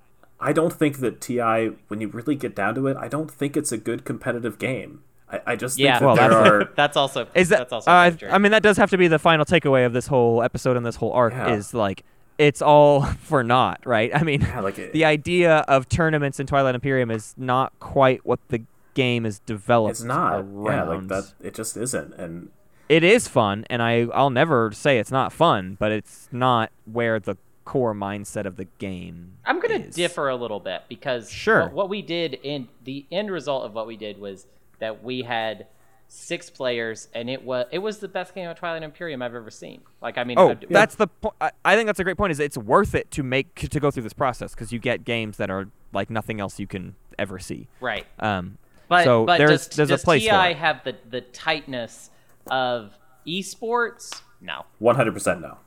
[0.40, 3.54] I don't think that Ti, when you really get down to it, I don't think
[3.54, 5.02] it's a good competitive game.
[5.30, 6.72] I, I just think Yeah, that Well, there that's- are.
[6.76, 7.58] that's also Is that?
[7.58, 8.10] that's also uh.
[8.30, 10.84] I mean, that does have to be the final takeaway of this whole episode and
[10.86, 11.32] this whole arc.
[11.34, 11.52] Yeah.
[11.54, 12.04] Is like
[12.38, 14.10] it's all for naught, right?
[14.14, 18.24] I mean, Yeah, like it- the idea of tournaments in Twilight Imperium is not quite
[18.24, 18.62] what the
[18.94, 19.92] game is developed.
[19.92, 20.40] It's not.
[20.40, 20.64] Around.
[20.64, 21.32] Yeah, like that.
[21.42, 22.14] It just isn't.
[22.14, 22.50] And
[22.88, 27.20] it is fun and I I'll never say it's not fun, but it's not where
[27.20, 27.36] the
[27.66, 29.34] core mindset of the game.
[29.44, 29.94] I'm gonna is.
[29.94, 31.64] differ a little bit because Sure.
[31.64, 34.46] what, what we did in the end result of what we did was
[34.78, 35.66] that we had
[36.10, 39.50] six players and it was it was the best game of Twilight Imperium I've ever
[39.50, 39.82] seen.
[40.00, 42.30] Like I mean, Oh, I've- that's the po- I, I think that's a great point.
[42.30, 45.36] Is it's worth it to make to go through this process because you get games
[45.36, 47.68] that are like nothing else you can ever see.
[47.80, 48.06] right.
[48.20, 48.56] Um,
[48.88, 50.56] But so but there's does, there's does a place TI for it.
[50.56, 52.10] have the the tightness
[52.50, 52.96] of
[53.26, 54.22] esports?
[54.40, 54.64] No.
[54.80, 55.58] 100% no.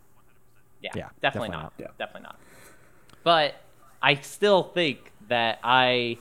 [0.81, 1.61] Yeah, Yeah, definitely, definitely not.
[1.63, 1.73] not.
[1.77, 1.87] Yeah.
[1.99, 2.39] Definitely not.
[3.23, 3.55] But
[4.01, 6.17] I still think that I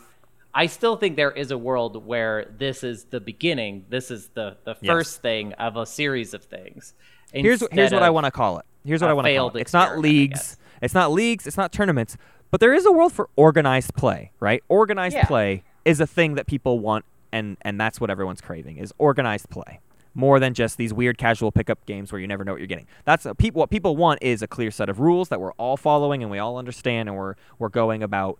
[0.52, 3.84] I still think there is a world where this is the beginning.
[3.88, 4.90] This is the the Yes.
[4.90, 6.94] first thing of a series of things.
[7.32, 8.66] here's here's what I want to call it.
[8.84, 9.60] Here's what I want to call it.
[9.60, 10.56] It's not leagues.
[10.82, 11.46] It's not leagues.
[11.46, 12.16] It's not tournaments.
[12.50, 14.62] But there is a world for organized play, right?
[14.68, 15.26] Organized Yeah.
[15.26, 19.50] play is a thing that people want, and and that's what everyone's craving is organized
[19.50, 19.78] play.
[20.12, 22.88] More than just these weird casual pickup games where you never know what you're getting.
[23.04, 23.60] That's a, people.
[23.60, 26.38] What people want is a clear set of rules that we're all following and we
[26.40, 28.36] all understand, and we're we're going about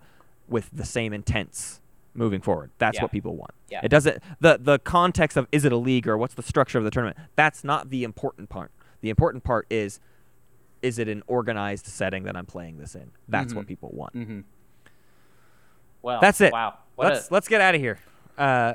[0.49, 1.81] with the same intents
[2.15, 2.70] moving forward.
[2.78, 3.03] That's Yeah.
[3.05, 3.53] what people want.
[3.69, 3.81] Yeah.
[3.82, 6.85] It doesn't the the context of is it a league or what's the structure of
[6.85, 7.16] the tournament.
[7.37, 8.70] That's not the important part.
[9.01, 10.01] The important part is
[10.82, 13.11] is it an organized setting that I'm playing this in?
[13.28, 14.15] That's what people want.
[14.15, 14.41] Mm-hmm.
[16.03, 16.53] Well, That's it.
[16.53, 16.78] Wow.
[16.97, 17.99] What let's a- let's get out of here.
[18.39, 18.74] Uh,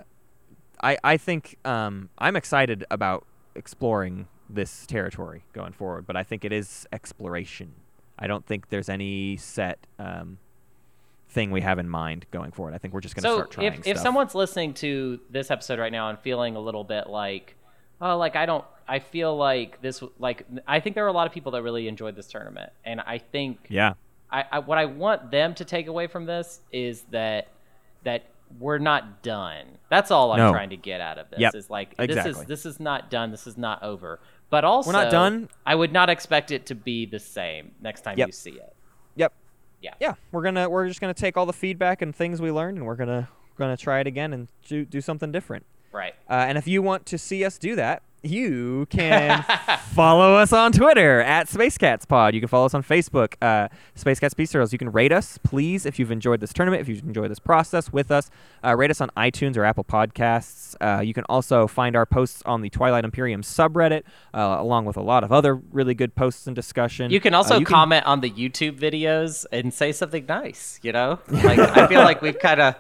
[0.82, 3.26] I I think um, I'm excited about
[3.56, 7.74] exploring this territory going forward, but I think it is exploration.
[8.20, 10.38] I don't think there's any set um,
[11.30, 12.74] thing we have in mind going forward.
[12.74, 15.52] I think we're just going to so start trying if, if someone's listening to this
[15.52, 17.56] episode right now and feeling a little bit like
[18.02, 18.66] oh, like I don't.
[18.88, 20.04] I feel like this.
[20.20, 23.02] Like I think there are a lot of people that really enjoyed this tournament, and
[23.02, 23.94] I think Yeah.
[24.32, 27.48] I, I what I want them to take away from this is that
[28.04, 28.26] that
[28.60, 29.66] we're not done.
[29.90, 30.52] That's all I'm No.
[30.52, 31.40] trying to get out of this.
[31.40, 31.56] Yep.
[31.56, 33.32] Is like this is this is not done.
[33.32, 34.20] This is not over.
[34.52, 35.50] But also, we're not done.
[35.66, 38.28] I would not expect it to be the same next time Yep.
[38.28, 38.76] you see it.
[39.16, 39.34] Yep.
[39.86, 39.94] Yeah.
[40.00, 40.14] Yeah.
[40.32, 42.96] We're gonna we're just gonna take all the feedback and things we learned, and we're
[42.96, 45.66] gonna gonna try it again and do do something different.
[45.92, 46.14] Right.
[46.30, 49.44] Uh, and if you want to see us do that, you can
[49.94, 52.34] follow us on Twitter at SpaceCatsPod.
[52.34, 54.74] You can follow us on Facebook, uh, Space Cats Peace Turtles.
[54.74, 57.94] You can rate us, please, if you've enjoyed this tournament, if you've enjoyed this process
[57.94, 58.30] with us.
[58.64, 60.76] Uh, rate us on iTunes or Apple Podcasts.
[60.82, 64.04] Uh, you can also find our posts on the Twilight Imperium subreddit,
[64.34, 67.12] uh, along with a lot of other really good posts and discussion.
[67.12, 70.80] You can Uh, also you comment on the YouTube videos and say something nice.
[70.82, 72.76] You know, like I feel like we've kind of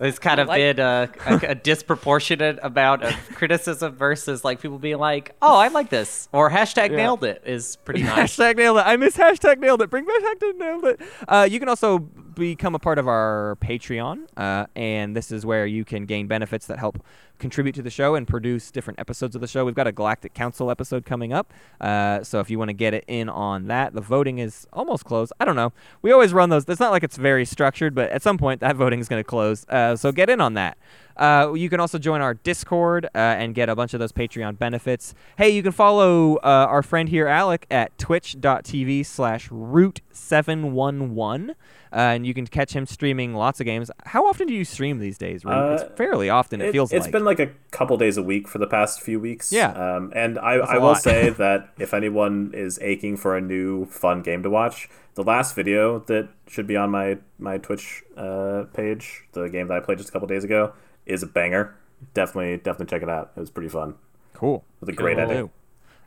[0.00, 4.78] it's kind of Like- been a, a, a disproportionate amount of criticism versus like people
[4.78, 6.96] being like, "Oh, I like this," or hashtag Yeah.
[6.96, 8.36] nailed it is pretty nice.
[8.36, 8.84] Hashtag nailed it.
[8.86, 9.90] I miss hashtag nailed it.
[9.90, 11.00] Bring hashtag nailed it.
[11.28, 12.08] Uh, you can also
[12.40, 16.66] become a part of our Patreon, uh, and this is where you can gain benefits
[16.66, 17.04] that help
[17.38, 19.64] contribute to the show and produce different episodes of the show.
[19.64, 22.94] We've got a Galactic Council episode coming up, uh, so if you want to get
[22.94, 25.32] it in on that, the voting is almost closed.
[25.38, 25.72] I don't know.
[26.02, 26.64] We always run those.
[26.68, 29.28] It's not like it's very structured, but at some point that voting is going to
[29.28, 29.64] close.
[29.68, 30.76] Uh, so get in on that.
[31.20, 34.58] Uh, you can also join our Discord uh, and get a bunch of those Patreon
[34.58, 35.14] benefits.
[35.36, 41.50] Hey, you can follow uh, our friend here, Alec, at twitch.tv slash root711.
[41.92, 43.90] Uh, and you can catch him streaming lots of games.
[44.06, 45.52] How often do you stream these days, Root?
[45.52, 47.12] Uh, it's fairly often, it, feels it's like.
[47.12, 49.52] been like a couple days a week for the past few weeks.
[49.52, 49.72] Yeah.
[49.72, 54.44] Um, and I will say that if anyone is aching for a new fun game
[54.44, 59.48] to watch, the last video that should be on my my Twitch uh, page, the
[59.48, 60.72] game that I played just a couple days ago,
[61.10, 61.74] is a banger.
[62.14, 63.32] Definitely, definitely check it out.
[63.36, 63.94] It was pretty fun
[64.32, 64.64] cool.
[64.80, 65.30] with a great Cool.
[65.30, 65.50] ending.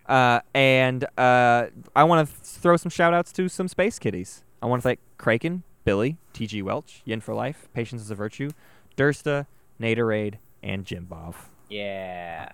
[0.07, 4.43] Uh, and uh, I want to throw some shout outs to some Space Kitties.
[4.61, 8.49] I want to thank Kraken, Billy, TG Welch, Yin for Life, Patience is a Virtue,
[8.97, 9.45] Dursta,
[9.79, 11.35] Naderade, and Jim Bob.
[11.69, 12.51] Yeah.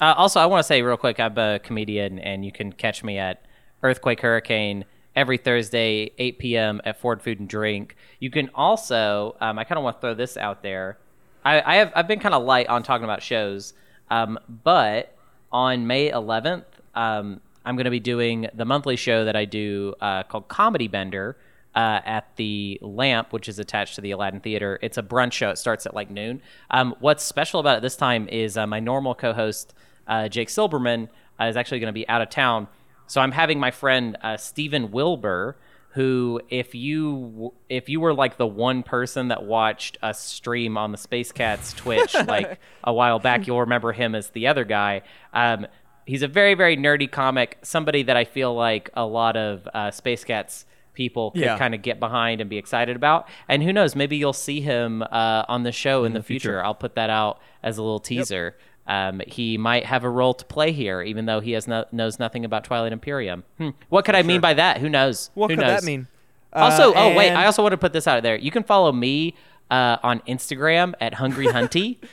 [0.00, 3.02] Uh, also, I want to say real quick, I'm a comedian, and you can catch
[3.04, 3.44] me at
[3.82, 4.84] Earthquake Hurricane
[5.14, 6.80] every Thursday, 8 p.m.
[6.84, 7.96] at Ford Food and Drink.
[8.18, 10.98] You can also, um, I kind of want to throw this out there.
[11.44, 13.74] I, I have I've been kind of light on talking about shows,
[14.10, 15.16] um, but
[15.50, 16.64] on May 11th,
[16.94, 20.88] um, I'm going to be doing the monthly show that I do uh, called Comedy
[20.88, 21.36] Bender
[21.74, 24.78] uh, at the Lamp, which is attached to the Aladdin Theater.
[24.82, 25.50] It's a brunch show.
[25.50, 26.42] It starts at like noon.
[26.70, 29.74] Um, what's special about it this time is uh, my normal co-host
[30.06, 31.08] uh, Jake Silberman
[31.40, 32.68] uh, is actually going to be out of town,
[33.06, 35.56] so I'm having my friend uh, Stephen Wilbur.
[35.94, 40.90] Who, if you if you were like the one person that watched a stream on
[40.92, 45.02] the Space Cats Twitch like a while back, you'll remember him as the other guy.
[45.34, 45.66] Um,
[46.06, 49.88] he's a very very nerdy comic somebody that i feel like a lot of uh,
[49.92, 51.56] space cats people could Yeah.
[51.56, 55.02] kind of get behind and be excited about and who knows maybe you'll see him
[55.02, 56.62] uh, on the show in, the, future.
[56.64, 58.56] i'll put that out as a little teaser
[58.86, 62.18] um, he might have a role to play here even though he has no, knows
[62.18, 63.70] nothing about twilight imperium hmm.
[63.88, 65.80] what could i mean by that who knows What who could knows?
[65.80, 66.06] that mean?
[66.52, 68.36] Also, Uh, oh wait, I also want to put this out there.
[68.36, 69.34] You can follow me
[69.70, 71.96] uh, on Instagram at Hungry Hunty.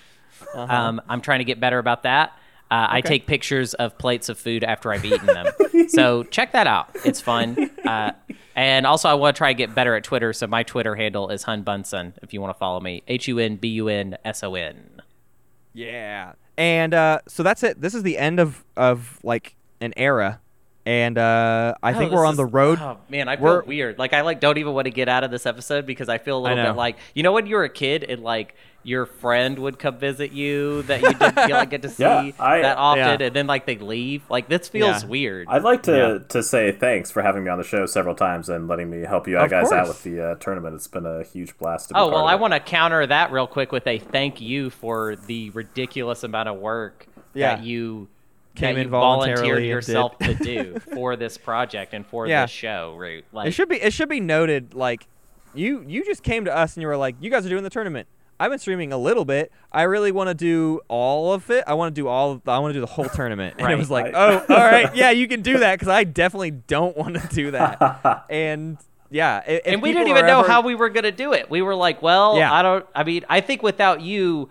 [0.56, 0.74] Uh-huh.
[0.74, 2.30] um, I'm trying to get better about that.
[2.72, 5.48] Uh, I take pictures of plates of food after I've eaten them.
[5.90, 6.90] so check that out.
[7.04, 7.70] It's fun.
[7.86, 8.14] Uh,
[8.56, 10.32] and also, I want to try to get better at Twitter.
[10.32, 12.14] So my Twitter handle is Hun Bunson.
[12.24, 15.02] If you want to follow me, H U N B U N S O N.
[15.74, 16.34] Yeah.
[16.60, 17.80] And uh, so that's it.
[17.82, 20.42] This is the end of, of like an era.
[20.86, 22.80] And uh, I think Oh, we're this on the road.
[22.82, 23.98] Oh man, I feel We're- weird.
[24.00, 26.38] Like I like don't even want to get out of this episode because I feel
[26.38, 29.60] a little bit like you know when you were a kid and like your friend
[29.60, 32.78] would come visit you that you didn't feel like get to see Yeah, I- that
[32.78, 33.28] often, Yeah.
[33.28, 34.24] and then like they leave.
[34.30, 35.10] Like this feels Yeah.
[35.10, 35.48] weird.
[35.50, 35.92] I'd like to,
[36.22, 36.28] Yeah.
[36.30, 39.28] to say thanks for having me on the show several times and letting me help
[39.28, 40.76] you out Of guys out with the uh, tournament.
[40.76, 41.90] It's been a huge blast.
[41.90, 44.00] To be oh part well, of I want to counter that real quick with a
[44.00, 47.56] thank you for the ridiculous amount of work Yeah.
[47.56, 48.08] that you.
[48.56, 52.42] Came that in you volunteered voluntarily yourself to do for this project and for Yeah.
[52.44, 53.24] this show, Root.
[53.32, 55.08] Like, It should be it should be noted like
[55.54, 57.70] you you just came to us and you were like you guys are doing the
[57.70, 58.08] tournament.
[58.40, 59.52] I've been streaming a little bit.
[59.72, 61.64] I really want to do all of it.
[61.68, 62.32] I want to do all.
[62.34, 63.56] Of, I want to do the whole tournament.
[63.60, 66.06] And it was like, I- oh, all right, yeah, you can do that because I
[66.06, 68.26] definitely don't want to do that.
[68.30, 68.78] and
[69.12, 71.50] yeah, if and we didn't even know ever- how we were going to do it.
[71.50, 72.54] We were like, well, Yeah.
[72.54, 72.86] I don't.
[72.96, 74.50] I mean, I think without you,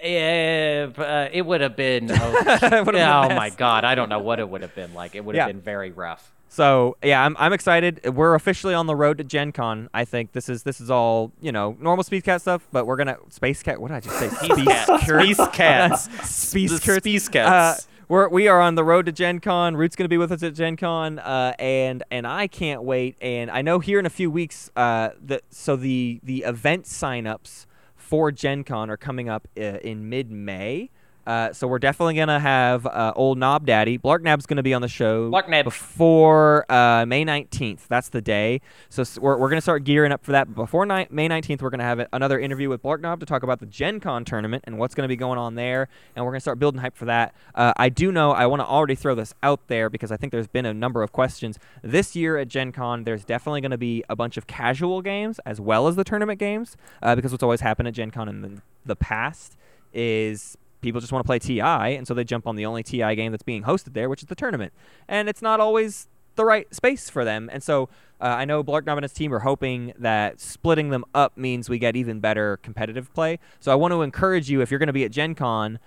[0.00, 2.10] eh, uh, it would have been.
[2.20, 4.94] Oh, It would've been oh my god, I don't know what it would have been
[4.94, 5.14] like.
[5.14, 5.52] It would have Yeah.
[5.52, 6.32] been very rough.
[6.48, 8.14] So yeah, I'm, I'm excited.
[8.14, 9.88] We're officially on the road to Gen Con.
[9.92, 12.96] I think this is this is all you know normal Space Cat stuff, but we're
[12.96, 13.80] gonna Space Cat.
[13.80, 14.28] What did I just say?
[14.28, 15.00] Space Cat.
[15.02, 16.28] Space Cats.
[16.28, 17.36] Space Cats.
[17.36, 17.76] Uh,
[18.08, 19.76] we're we are on the road to Gen Con.
[19.76, 23.16] Root's gonna be with us at Gen Con, uh, and and I can't wait.
[23.20, 27.66] And I know here in a few weeks, uh, the so the the event signups
[27.94, 30.90] for Gen Con are coming up uh, in mid May.
[31.28, 33.98] Uh, so we're definitely gonna have uh, old Knob Daddy.
[33.98, 35.28] Blarknob's gonna be on the show
[35.66, 37.86] before uh, May 19th.
[37.86, 38.62] That's the day.
[38.88, 40.54] So we're, we're gonna start gearing up for that.
[40.54, 43.66] Before ni- May 19th, we're gonna have another interview with Blarknob to talk about the
[43.66, 45.88] Gen Con tournament and what's gonna be going on there.
[46.16, 47.34] And we're gonna start building hype for that.
[47.54, 50.32] Uh, I do know I want to already throw this out there because I think
[50.32, 53.04] there's been a number of questions this year at Gen Con.
[53.04, 56.74] There's definitely gonna be a bunch of casual games as well as the tournament games
[57.02, 59.58] uh, because what's always happened at Gen Con in the, the past
[59.92, 63.14] is people just want to play TI, and so they jump on the only TI
[63.14, 64.72] game that's being hosted there, which is the tournament.
[65.08, 67.50] And it's not always the right space for them.
[67.52, 67.88] And so
[68.20, 71.78] uh, I know Blarknob and his team are hoping that splitting them up means we
[71.78, 73.38] get even better competitive play.
[73.60, 75.78] So I want to encourage you, if you're going to be at Gen Con,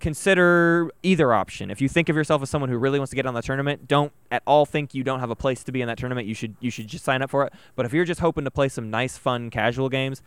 [0.00, 1.70] consider either option.
[1.70, 3.86] If you think of yourself as someone who really wants to get on the tournament,
[3.86, 6.26] don't at all think you don't have a place to be in that tournament.
[6.26, 7.52] You should you should just sign up for it.
[7.76, 10.22] But if you're just hoping to play some nice, fun, casual games,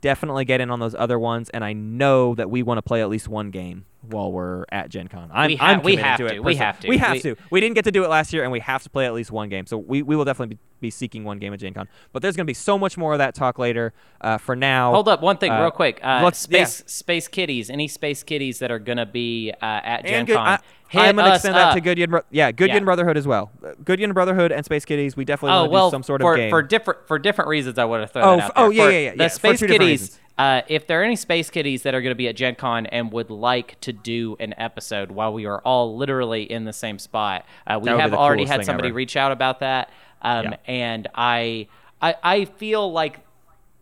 [0.00, 1.50] definitely get in on those other ones.
[1.50, 4.88] And I know that we want to play at least one game while we're at
[4.88, 5.30] Gen Con.
[5.32, 6.40] I'm, We ha- I'm we have to, to.
[6.40, 6.88] We have to.
[6.88, 7.36] We have We- to.
[7.50, 9.30] We didn't get to do it last year, and we have to play at least
[9.32, 9.66] one game.
[9.66, 11.88] So we, we will definitely be, be seeking one game at Gen Con.
[12.12, 13.92] But there's going to be so much more of that talk later.
[14.20, 15.98] Uh, for now, Hold up, one thing, uh, real quick.
[16.02, 17.68] Uh, space Space Kitties.
[17.68, 20.46] Any Space Kitties that are gonna be uh, at Gen And good, Con?
[20.46, 20.58] I,
[20.88, 22.20] hit I'm gonna extend that to Goodyen.
[22.30, 22.84] Yeah, Goodyen Yeah.
[22.84, 23.50] Brotherhood as well.
[23.64, 23.72] Uh,
[24.12, 25.16] Brotherhood and Space Kitties.
[25.16, 26.50] We definitely Oh want to well, do some sort for, of game.
[26.50, 28.64] for different for different reasons, I would have thrown Oh, that f- out there.
[28.64, 30.20] oh, yeah, yeah, yeah, The yeah, Space Kitties.
[30.38, 32.84] Uh, if there are any Space Kitties that are going to be at Gen Con
[32.86, 36.98] and would like to do an episode while we are all literally in the same
[36.98, 38.96] spot, uh, we That would be have already had somebody ever.
[38.96, 39.88] reach out about that,
[40.20, 40.56] um, Yeah.
[40.66, 41.68] and I,
[42.02, 43.20] I I feel like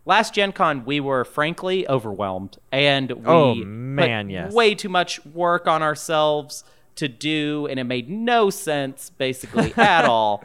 [0.05, 4.53] last Gen Con we were frankly overwhelmed, and we Oh, man, yes.
[4.53, 6.63] way too much work on ourselves
[6.95, 10.43] to do, and it made no sense basically at all.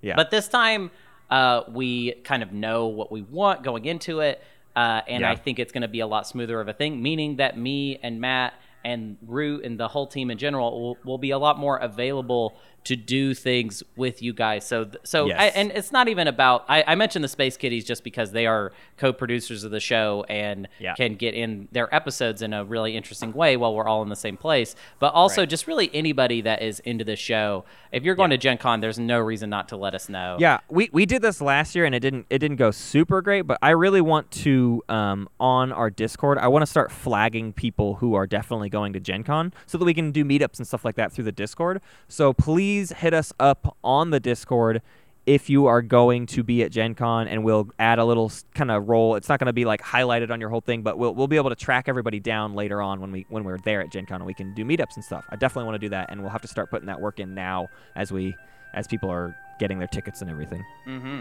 [0.00, 0.16] yeah.
[0.16, 0.90] But this time,
[1.30, 4.42] uh, we kind of know what we want going into it,
[4.76, 5.30] uh, and Yeah.
[5.30, 7.02] I think it's going to be a lot smoother of a thing.
[7.02, 8.54] Meaning that me and Matt
[8.84, 12.56] and Root and the whole team in general will, will be a lot more available
[12.84, 14.66] to do things with you guys.
[14.66, 15.36] So, th- so, Yes.
[15.40, 16.64] I, and it's not even about.
[16.68, 20.68] I, I mentioned the Space Kitties just because they are co-producers of the show and
[20.78, 20.94] Yeah.
[20.94, 24.16] can get in their episodes in a really interesting way while we're all in the
[24.16, 24.74] same place.
[24.98, 25.48] But also, Right.
[25.48, 27.64] just really anybody that is into the show.
[27.92, 30.36] If you're going to Gen Con, there's no reason not to let us know.
[30.40, 33.42] Yeah, we, we did this last year and it didn't it didn't go super great,
[33.42, 36.38] but I really want to um, on our Discord.
[36.38, 39.84] I want to start flagging people who are definitely going to Gen Con so that
[39.84, 41.80] we can do meetups and stuff like that through the Discord.
[42.08, 44.82] So please hit us up on the Discord
[45.24, 48.70] if you are going to be at Gen Con and we'll add a little kind
[48.72, 49.14] of role.
[49.14, 51.36] It's not going to be like highlighted on your whole thing, but we'll, we'll be
[51.36, 54.16] able to track everybody down later on when we when we're there at Gen Con
[54.16, 55.24] and we can do meetups and stuff.
[55.30, 57.34] I definitely want to do that and we'll have to start putting that work in
[57.34, 58.34] now as we
[58.74, 60.64] as people are getting their tickets and everything.
[60.86, 61.20] Mm-hmm.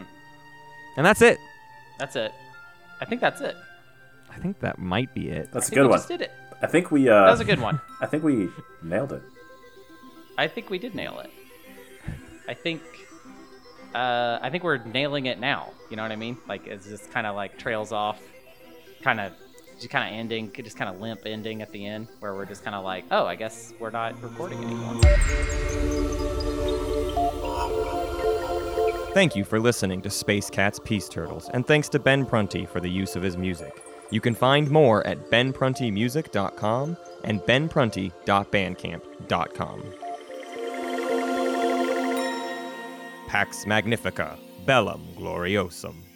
[0.98, 1.38] And that's it.
[2.00, 2.32] That's it.
[3.00, 3.56] I think that's it.
[4.32, 5.52] I think that might be it.
[5.52, 5.98] That's I a think good we one.
[6.00, 6.32] just did it.
[6.64, 7.10] I think we.
[7.10, 7.82] Uh, That was a good one.
[8.02, 8.50] I think we
[8.82, 9.22] nailed it.
[10.38, 11.30] I think we did nail it.
[12.52, 12.82] I think.
[13.96, 15.72] Uh, I think we're nailing it now.
[15.90, 16.38] You know what I mean?
[16.48, 18.20] Like it's just kind of like trails off,
[19.02, 19.34] kind of,
[19.78, 22.64] just kind of ending, just kind of limp ending at the end, where we're just
[22.64, 25.02] kind of like, oh, I guess we're not recording anymore.
[29.14, 32.82] Thank you for listening to Space Cats Peace Turtles, and thanks to Ben Prunty for
[32.82, 33.82] the use of his music.
[34.10, 39.94] You can find more at benpruntymusic.com and benprunty.bandcamp.com.
[43.32, 46.11] Pax Magnifica, Bellum Gloriosum.